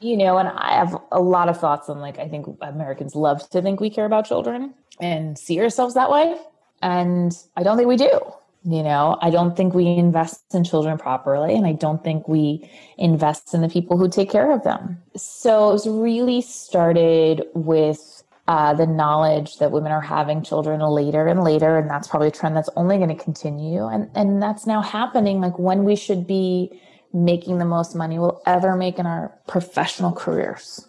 you 0.00 0.16
know 0.16 0.36
and 0.36 0.48
i 0.48 0.74
have 0.74 0.96
a 1.12 1.20
lot 1.20 1.48
of 1.48 1.58
thoughts 1.58 1.88
on 1.88 2.00
like 2.00 2.18
i 2.18 2.28
think 2.28 2.46
americans 2.62 3.14
love 3.14 3.48
to 3.50 3.62
think 3.62 3.80
we 3.80 3.88
care 3.88 4.04
about 4.04 4.26
children 4.26 4.74
and 5.00 5.38
see 5.38 5.60
ourselves 5.60 5.94
that 5.94 6.10
way 6.10 6.36
and 6.82 7.44
i 7.56 7.62
don't 7.62 7.76
think 7.76 7.88
we 7.88 7.96
do 7.96 8.20
you 8.64 8.82
know 8.82 9.16
i 9.22 9.30
don't 9.30 9.56
think 9.56 9.74
we 9.74 9.86
invest 9.86 10.42
in 10.54 10.64
children 10.64 10.98
properly 10.98 11.54
and 11.54 11.66
i 11.66 11.72
don't 11.72 12.02
think 12.02 12.26
we 12.28 12.68
invest 12.98 13.54
in 13.54 13.60
the 13.60 13.68
people 13.68 13.96
who 13.96 14.08
take 14.08 14.30
care 14.30 14.50
of 14.52 14.62
them 14.64 15.00
so 15.16 15.70
it 15.70 15.72
was 15.72 15.88
really 15.88 16.40
started 16.40 17.42
with 17.54 18.22
uh, 18.48 18.72
the 18.72 18.86
knowledge 18.86 19.58
that 19.58 19.72
women 19.72 19.90
are 19.90 20.00
having 20.00 20.40
children 20.40 20.80
later 20.80 21.26
and 21.26 21.42
later, 21.42 21.78
and 21.78 21.90
that's 21.90 22.06
probably 22.06 22.28
a 22.28 22.30
trend 22.30 22.56
that's 22.56 22.68
only 22.76 22.96
going 22.96 23.08
to 23.08 23.20
continue. 23.20 23.84
And 23.88 24.08
and 24.14 24.40
that's 24.40 24.68
now 24.68 24.82
happening. 24.82 25.40
Like 25.40 25.58
when 25.58 25.82
we 25.82 25.96
should 25.96 26.28
be 26.28 26.80
making 27.16 27.58
the 27.58 27.64
most 27.64 27.94
money 27.94 28.18
we'll 28.18 28.42
ever 28.46 28.76
make 28.76 28.98
in 28.98 29.06
our 29.06 29.32
professional 29.48 30.12
careers. 30.12 30.86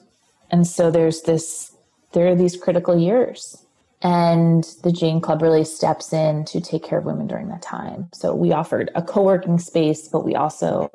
And 0.52 0.68
so 0.68 0.92
there's 0.92 1.22
this, 1.22 1.76
there 2.12 2.28
are 2.28 2.36
these 2.36 2.58
critical 2.58 2.98
years. 2.98 3.64
And 4.02 4.64
the 4.84 4.91
Jane 4.91 5.22
Club 5.22 5.41
really 5.41 5.64
steps 5.64 6.14
in 6.14 6.45
to 6.45 6.62
take 6.62 6.84
care 6.84 7.00
of 7.00 7.06
women 7.06 7.28
during 7.28 7.50
that 7.50 7.62
time. 7.62 8.10
So 8.14 8.36
we 8.36 8.52
offered 8.52 8.91
a 8.93 9.02
co 9.02 9.24
working 9.24 9.58
space, 9.58 10.08
but 10.08 10.24
we 10.24 10.36
also 10.36 10.91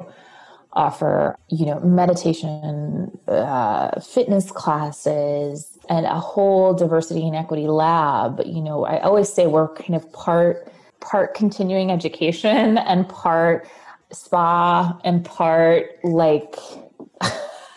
offer, 0.74 1.36
you 1.48 1.66
know, 1.66 1.80
meditation, 1.80 3.10
uh, 3.28 4.00
fitness 4.00 4.50
classes, 4.50 5.78
and 5.88 6.06
a 6.06 6.18
whole 6.18 6.74
diversity 6.74 7.26
and 7.26 7.36
equity 7.36 7.66
lab. 7.66 8.40
You 8.46 8.62
know, 8.62 8.84
I 8.84 9.00
always 9.00 9.32
say 9.32 9.46
we're 9.46 9.74
kind 9.74 9.94
of 9.94 10.10
part 10.12 10.72
part 11.00 11.34
continuing 11.34 11.90
education 11.90 12.78
and 12.86 13.08
part 13.08 13.68
spa 14.12 14.98
and 15.04 15.24
part 15.24 15.86
like 16.04 16.56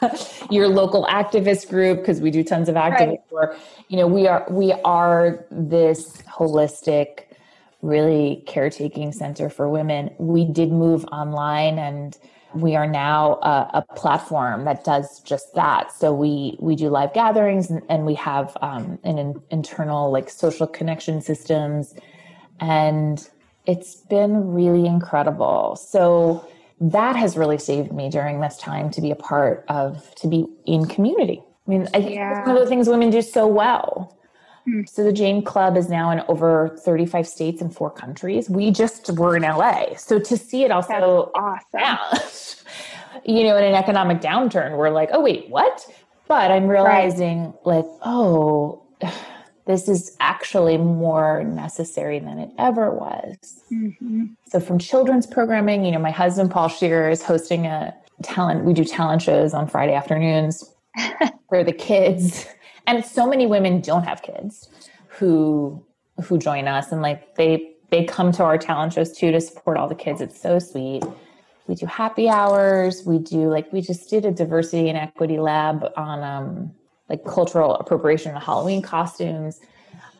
your 0.49 0.67
local 0.67 1.05
activist 1.05 1.69
group 1.69 1.99
because 1.99 2.21
we 2.21 2.31
do 2.31 2.43
tons 2.43 2.69
of 2.69 2.75
activist 2.75 3.07
right. 3.07 3.31
work. 3.31 3.57
You 3.87 3.97
know, 3.97 4.07
we 4.07 4.27
are 4.27 4.45
we 4.49 4.73
are 4.83 5.45
this 5.51 6.21
holistic 6.23 7.25
really 7.81 8.43
caretaking 8.47 9.11
center 9.11 9.49
for 9.49 9.69
women. 9.69 10.09
We 10.17 10.45
did 10.45 10.71
move 10.71 11.05
online 11.05 11.77
and 11.77 12.17
we 12.55 12.75
are 12.75 12.87
now 12.87 13.33
a, 13.41 13.69
a, 13.73 13.95
platform 13.95 14.63
that 14.63 14.85
does 14.85 15.19
just 15.21 15.53
that. 15.55 15.91
So 15.91 16.13
we 16.13 16.57
we 16.59 16.75
do 16.75 16.89
live 16.89 17.13
gatherings 17.13 17.69
and, 17.69 17.81
and 17.89 18.05
we 18.05 18.15
have 18.15 18.57
um, 18.61 18.97
an 19.03 19.17
in, 19.17 19.41
internal 19.51 20.09
like 20.09 20.29
social 20.29 20.65
connection 20.65 21.21
systems, 21.21 21.93
and 22.59 23.27
it's 23.65 23.95
been 23.95 24.53
really 24.53 24.85
incredible. 24.85 25.75
So 25.75 26.47
that 26.79 27.15
has 27.15 27.37
really 27.37 27.57
saved 27.57 27.91
me 27.91 28.09
during 28.09 28.41
this 28.41 28.57
time 28.57 28.89
to 28.91 29.01
be 29.01 29.11
a 29.11 29.15
part 29.15 29.65
of 29.69 30.13
to 30.15 30.27
be 30.27 30.45
in 30.65 30.87
community. 30.87 31.41
I 31.67 31.71
mean, 31.71 31.87
I 31.93 32.01
think 32.01 32.15
yeah. 32.15 32.45
one 32.45 32.55
of 32.55 32.61
the 32.61 32.69
things 32.69 32.87
women 32.87 33.09
do 33.09 33.21
so 33.21 33.47
well. 33.47 34.17
Hmm. 34.65 34.81
So 34.85 35.03
the 35.03 35.13
Jane 35.13 35.43
Club 35.43 35.77
is 35.77 35.89
now 35.89 36.11
in 36.11 36.21
over 36.27 36.75
35 36.83 37.27
states 37.27 37.61
and 37.61 37.73
four 37.73 37.91
countries. 37.91 38.49
We 38.49 38.71
just 38.71 39.09
were 39.11 39.35
in 39.35 39.43
LA. 39.43 39.95
So 39.95 40.19
to 40.19 40.37
see 40.37 40.63
it 40.63 40.71
also 40.71 41.31
That's 41.71 42.13
awesome. 42.13 42.67
you 43.25 43.43
know, 43.43 43.57
in 43.57 43.63
an 43.63 43.73
economic 43.73 44.21
downturn, 44.21 44.77
we're 44.77 44.89
like, 44.89 45.09
oh 45.13 45.21
wait, 45.21 45.49
what? 45.49 45.87
But 46.27 46.51
I'm 46.51 46.67
realizing 46.67 47.45
right. 47.45 47.65
like, 47.65 47.85
oh, 48.03 48.83
this 49.67 49.89
is 49.89 50.15
actually 50.19 50.77
more 50.77 51.43
necessary 51.43 52.19
than 52.19 52.37
it 52.37 52.51
ever 52.57 52.91
was. 52.91 53.63
Mm-hmm. 53.71 54.25
So 54.47 54.59
from 54.59 54.77
children's 54.77 55.25
programming, 55.25 55.85
you 55.85 55.91
know, 55.91 55.99
my 55.99 56.11
husband 56.11 56.51
Paul 56.51 56.69
Scheer 56.69 57.09
is 57.09 57.23
hosting 57.23 57.65
a 57.65 57.95
talent. 58.23 58.63
We 58.63 58.73
do 58.73 58.83
talent 58.83 59.21
shows 59.21 59.53
on 59.53 59.67
Friday 59.67 59.93
afternoons 59.93 60.71
for 61.49 61.63
the 61.63 61.73
kids 61.73 62.47
and 62.87 63.05
so 63.05 63.27
many 63.27 63.45
women 63.45 63.81
don't 63.81 64.03
have 64.03 64.21
kids 64.21 64.69
who 65.07 65.83
who 66.23 66.37
join 66.37 66.67
us 66.67 66.91
and 66.91 67.01
like 67.01 67.35
they 67.35 67.71
they 67.89 68.03
come 68.03 68.31
to 68.31 68.43
our 68.43 68.57
talent 68.57 68.93
shows 68.93 69.15
too 69.17 69.31
to 69.31 69.41
support 69.41 69.77
all 69.77 69.87
the 69.87 69.95
kids 69.95 70.21
it's 70.21 70.39
so 70.39 70.59
sweet 70.59 71.03
we 71.67 71.75
do 71.75 71.85
happy 71.85 72.29
hours 72.29 73.03
we 73.05 73.17
do 73.17 73.49
like 73.49 73.71
we 73.73 73.81
just 73.81 74.09
did 74.09 74.25
a 74.25 74.31
diversity 74.31 74.89
and 74.89 74.97
equity 74.97 75.39
lab 75.39 75.85
on 75.97 76.23
um 76.23 76.71
like 77.09 77.23
cultural 77.25 77.75
appropriation 77.75 78.33
and 78.33 78.43
halloween 78.43 78.81
costumes 78.81 79.59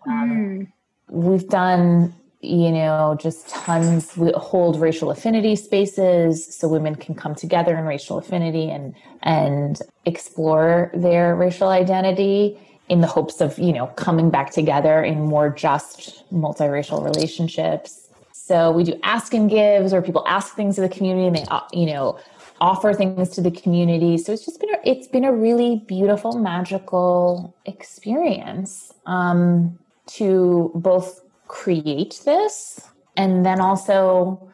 um, 0.07 0.29
mm. 0.29 0.67
we've 1.09 1.47
done 1.49 2.13
you 2.45 2.71
know, 2.71 3.17
just 3.19 3.49
tons. 3.49 4.15
We 4.15 4.31
hold 4.35 4.79
racial 4.79 5.09
affinity 5.11 5.55
spaces 5.55 6.55
so 6.55 6.67
women 6.67 6.95
can 6.95 7.15
come 7.15 7.35
together 7.35 7.75
in 7.75 7.85
racial 7.85 8.17
affinity 8.17 8.69
and 8.69 8.95
and 9.23 9.79
explore 10.05 10.91
their 10.93 11.35
racial 11.35 11.69
identity 11.69 12.59
in 12.87 13.01
the 13.01 13.07
hopes 13.07 13.41
of 13.41 13.57
you 13.57 13.73
know 13.73 13.87
coming 13.87 14.29
back 14.29 14.51
together 14.51 15.03
in 15.03 15.21
more 15.21 15.49
just 15.49 16.29
multiracial 16.31 17.03
relationships. 17.03 18.09
So 18.31 18.71
we 18.71 18.83
do 18.83 18.99
ask 19.01 19.33
and 19.33 19.49
gives, 19.49 19.91
where 19.91 20.03
people 20.03 20.23
ask 20.27 20.55
things 20.55 20.77
of 20.77 20.87
the 20.87 20.95
community 20.95 21.25
and 21.25 21.35
they 21.35 21.45
uh, 21.49 21.61
you 21.73 21.87
know 21.87 22.19
offer 22.61 22.93
things 22.93 23.29
to 23.29 23.41
the 23.41 23.51
community. 23.51 24.17
So 24.17 24.33
it's 24.33 24.45
just 24.45 24.59
been 24.59 24.73
a, 24.73 24.77
it's 24.83 25.07
been 25.07 25.25
a 25.25 25.33
really 25.33 25.83
beautiful, 25.87 26.37
magical 26.37 27.55
experience 27.65 28.93
um, 29.05 29.77
to 30.07 30.71
both 30.75 31.21
create 31.47 32.21
this 32.25 32.79
and 33.17 33.45
then 33.45 33.59
also 33.59 34.51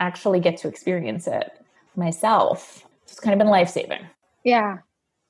actually 0.00 0.40
get 0.40 0.56
to 0.58 0.68
experience 0.68 1.26
it 1.26 1.52
myself. 1.96 2.86
It's 3.04 3.20
kind 3.20 3.34
of 3.34 3.38
been 3.38 3.48
life 3.48 3.68
saving. 3.68 4.06
Yeah. 4.44 4.78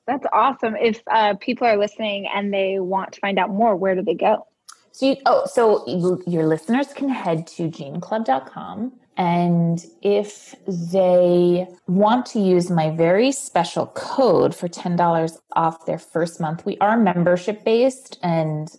That's 0.07 0.25
awesome. 0.33 0.75
If 0.75 1.01
uh, 1.09 1.35
people 1.35 1.67
are 1.67 1.77
listening 1.77 2.27
and 2.33 2.53
they 2.53 2.79
want 2.79 3.13
to 3.13 3.19
find 3.19 3.37
out 3.37 3.49
more, 3.49 3.75
where 3.75 3.95
do 3.95 4.01
they 4.01 4.15
go? 4.15 4.47
So, 4.91 5.05
you, 5.05 5.15
oh, 5.25 5.45
so 5.45 5.85
your 6.27 6.45
listeners 6.45 6.87
can 6.93 7.09
head 7.09 7.47
to 7.47 7.69
janeclub.com. 7.69 8.93
And 9.17 9.85
if 10.01 10.55
they 10.67 11.67
want 11.87 12.25
to 12.27 12.39
use 12.39 12.71
my 12.71 12.89
very 12.91 13.31
special 13.31 13.87
code 13.87 14.55
for 14.55 14.67
$10 14.67 15.37
off 15.55 15.85
their 15.85 15.99
first 15.99 16.39
month, 16.39 16.65
we 16.65 16.77
are 16.79 16.97
membership 16.97 17.63
based. 17.63 18.19
And 18.23 18.69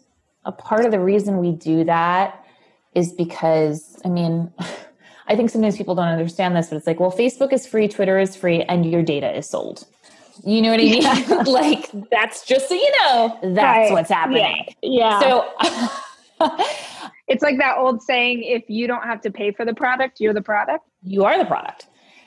a 0.45 0.53
part 0.53 0.85
of 0.85 0.91
the 0.91 1.01
reason 1.01 1.39
we 1.39 1.53
do 1.53 1.85
that 1.85 2.45
is 2.95 3.13
because, 3.13 4.01
I 4.05 4.09
mean, 4.09 4.53
I 5.29 5.37
think 5.37 5.51
sometimes 5.51 5.77
people 5.77 5.95
don't 5.95 6.09
understand 6.09 6.57
this, 6.57 6.69
but 6.69 6.77
it's 6.77 6.87
like, 6.87 6.99
well, 6.99 7.13
Facebook 7.13 7.53
is 7.53 7.67
free, 7.67 7.87
Twitter 7.89 8.19
is 8.19 8.35
free, 8.35 8.63
and 8.63 8.91
your 8.91 9.03
data 9.03 9.35
is 9.37 9.49
sold. 9.49 9.87
You 10.45 10.63
know 10.63 10.71
what 10.71 10.81
I 10.81 10.85
mean? 10.85 11.03
Yeah. 11.03 11.43
like 11.47 11.91
that's 12.11 12.45
just 12.45 12.69
so 12.69 12.75
you 12.75 12.93
know, 13.03 13.39
that's 13.43 13.57
right. 13.57 13.93
what's 13.93 14.11
happening. 14.11 14.65
Yeah. 14.83 15.21
yeah. 15.21 15.21
So 15.21 15.91
it's 17.29 17.43
like 17.43 17.59
that 17.59 17.79
old 17.79 18.03
saying 18.03 18.43
if 18.43 18.69
you 18.69 18.87
don't 18.87 19.05
have 19.05 19.21
to 19.23 19.31
pay 19.31 19.53
for 19.53 19.65
the 19.65 19.75
product, 19.75 20.21
you're 20.21 20.35
the 20.35 20.43
product. 20.43 20.85
You 21.03 21.25
are 21.25 21.39
the 21.39 21.45
product. 21.45 21.87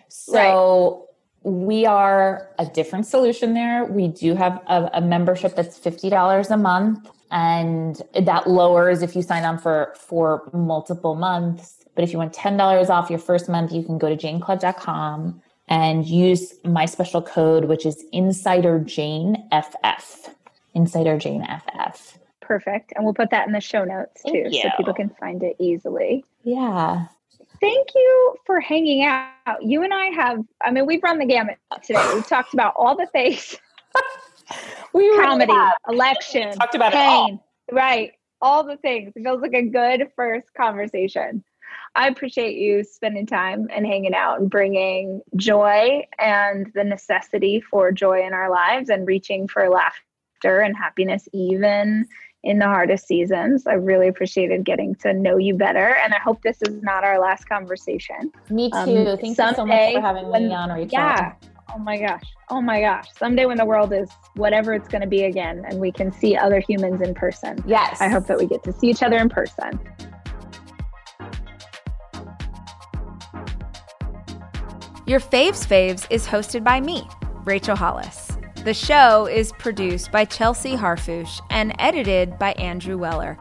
So 0.10 1.08
right. 1.44 1.52
we 1.52 1.86
are 1.86 2.50
a 2.60 2.66
different 2.66 3.06
solution 3.06 3.54
there. 3.54 3.86
We 3.86 4.08
do 4.08 4.36
have 4.36 4.62
a, 4.68 4.90
a 4.94 5.02
membership 5.02 5.56
that's 5.56 5.80
$50 5.80 6.50
a 6.50 6.58
month 6.58 7.10
and 7.32 8.02
that 8.20 8.48
lowers 8.48 9.02
if 9.02 9.16
you 9.16 9.22
sign 9.22 9.44
on 9.44 9.58
for 9.58 9.94
for 9.96 10.50
multiple 10.54 11.16
months. 11.16 11.84
But 11.96 12.04
if 12.04 12.12
you 12.12 12.18
want 12.18 12.34
$10 12.34 12.90
off 12.90 13.10
your 13.10 13.20
first 13.20 13.50
month, 13.50 13.72
you 13.72 13.84
can 13.84 13.98
go 13.98 14.14
to 14.14 14.16
janeclub.com 14.16 15.42
and 15.68 16.06
use 16.06 16.54
my 16.64 16.86
special 16.86 17.22
code, 17.22 17.66
which 17.66 17.86
is 17.86 18.04
Insider 18.12 18.80
Jane 18.80 19.48
FF. 19.52 20.30
Insider 20.74 21.18
Jane 21.18 21.46
FF. 21.46 22.18
Perfect. 22.46 22.94
And 22.96 23.04
we'll 23.04 23.14
put 23.14 23.32
that 23.32 23.48
in 23.48 23.54
the 23.54 23.62
show 23.62 23.84
notes 23.84 24.22
too, 24.24 24.50
so 24.52 24.70
people 24.78 24.94
can 24.94 25.10
find 25.20 25.42
it 25.44 25.56
easily. 25.60 26.24
Yeah. 26.44 27.08
Thank 27.60 27.90
you 27.96 28.36
for 28.46 28.60
hanging 28.60 29.04
out. 29.04 29.62
You 29.62 29.84
and 29.84 29.94
I 29.94 30.08
have, 30.08 30.44
I 30.62 30.72
mean, 30.72 30.86
we've 30.86 31.02
run 31.02 31.18
the 31.18 31.26
gamut 31.26 31.58
today. 31.84 32.06
We've 32.14 32.28
talked 32.28 32.54
about 32.54 32.74
all 32.78 32.96
the 32.96 33.08
things 33.08 33.58
we 34.94 35.10
comedy, 35.20 35.54
election, 35.90 36.50
we 36.50 36.56
talked 36.56 36.76
about 36.76 36.94
pain, 36.94 37.40
right? 37.72 38.12
All 38.42 38.64
the 38.64 38.78
things. 38.78 39.14
It 39.16 39.24
feels 39.24 39.42
like 39.42 39.54
a 39.54 39.64
good 39.64 40.10
first 40.16 40.54
conversation. 40.54 41.44
I 41.96 42.08
appreciate 42.08 42.58
you 42.58 42.84
spending 42.84 43.26
time 43.26 43.68
and 43.74 43.86
hanging 43.86 44.14
out 44.14 44.40
and 44.40 44.50
bringing 44.50 45.22
joy 45.36 46.06
and 46.20 46.72
the 46.76 46.84
necessity 46.84 47.62
for 47.62 47.92
joy 47.92 48.26
in 48.26 48.34
our 48.34 48.50
lives 48.50 48.90
and 48.90 49.08
reaching 49.08 49.48
for 49.48 49.70
laughter 49.70 50.60
and 50.60 50.76
happiness, 50.76 51.28
even 51.32 52.08
in 52.46 52.60
the 52.60 52.66
hardest 52.66 53.08
seasons. 53.08 53.66
I 53.66 53.74
really 53.74 54.08
appreciated 54.08 54.64
getting 54.64 54.96
to 54.96 55.14
know 55.14 55.38
you 55.38 55.56
better. 55.56 55.96
And 55.96 56.14
I 56.14 56.20
hope 56.20 56.44
this 56.44 56.62
is 56.62 56.82
not 56.84 57.04
our 57.04 57.20
last 57.20 57.50
conversation. 57.50 58.32
Me 58.50 58.70
um, 58.72 58.88
too. 58.88 58.98
Um, 58.98 59.18
Thank 59.18 59.38
you 59.38 59.54
so 59.56 59.66
much 59.66 59.94
for 59.94 60.02
having 60.02 60.30
when, 60.30 60.48
me 60.48 60.54
on, 60.54 60.70
Rachel. 60.70 60.90
Yeah. 60.92 61.34
Oh 61.74 61.80
my 61.80 61.98
gosh. 61.98 62.24
Oh 62.50 62.62
my 62.62 62.80
gosh. 62.80 63.08
Someday 63.18 63.48
when 63.48 63.58
the 63.58 63.66
world 63.66 63.92
is 63.92 64.10
whatever 64.36 64.74
it's 64.76 64.88
going 64.88 65.02
to 65.02 65.08
be 65.08 65.24
again 65.24 65.66
and 65.68 65.80
we 65.80 65.92
can 65.92 66.12
see 66.12 66.38
other 66.38 66.60
humans 66.60 67.02
in 67.02 67.16
person. 67.16 67.62
Yes. 67.66 68.00
I 68.00 68.08
hope 68.08 68.28
that 68.28 68.38
we 68.38 68.46
get 68.46 68.64
to 68.64 68.72
see 68.72 68.90
each 68.90 69.02
other 69.02 69.18
in 69.18 69.28
person. 69.28 69.80
Your 75.08 75.20
Faves 75.20 75.66
Faves 75.66 76.08
is 76.10 76.28
hosted 76.28 76.64
by 76.64 76.80
me, 76.80 77.08
Rachel 77.44 77.76
Hollis. 77.76 78.25
The 78.66 78.74
show 78.74 79.28
is 79.28 79.52
produced 79.52 80.12
by 80.12 80.26
Chelsea 80.26 80.76
Harfouche 80.76 81.40
and 81.52 81.76
edited 81.78 82.40
by 82.40 82.54
Andrew 82.54 82.98
Weller, 82.98 83.38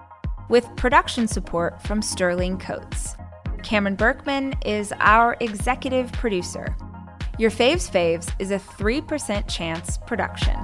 with 0.51 0.69
production 0.77 1.27
support 1.27 1.81
from 1.81 2.03
Sterling 2.03 2.59
Coates. 2.59 3.17
Cameron 3.63 3.97
Berkman 3.97 4.53
is 4.67 4.93
our 5.01 5.39
executive 5.41 6.13
producer. 6.13 6.77
Your 7.39 7.51
Faves 7.51 7.91
Faves 7.91 8.31
is 8.39 8.51
a 8.51 8.59
3% 8.59 9.49
chance 9.49 9.97
production. 10.07 10.59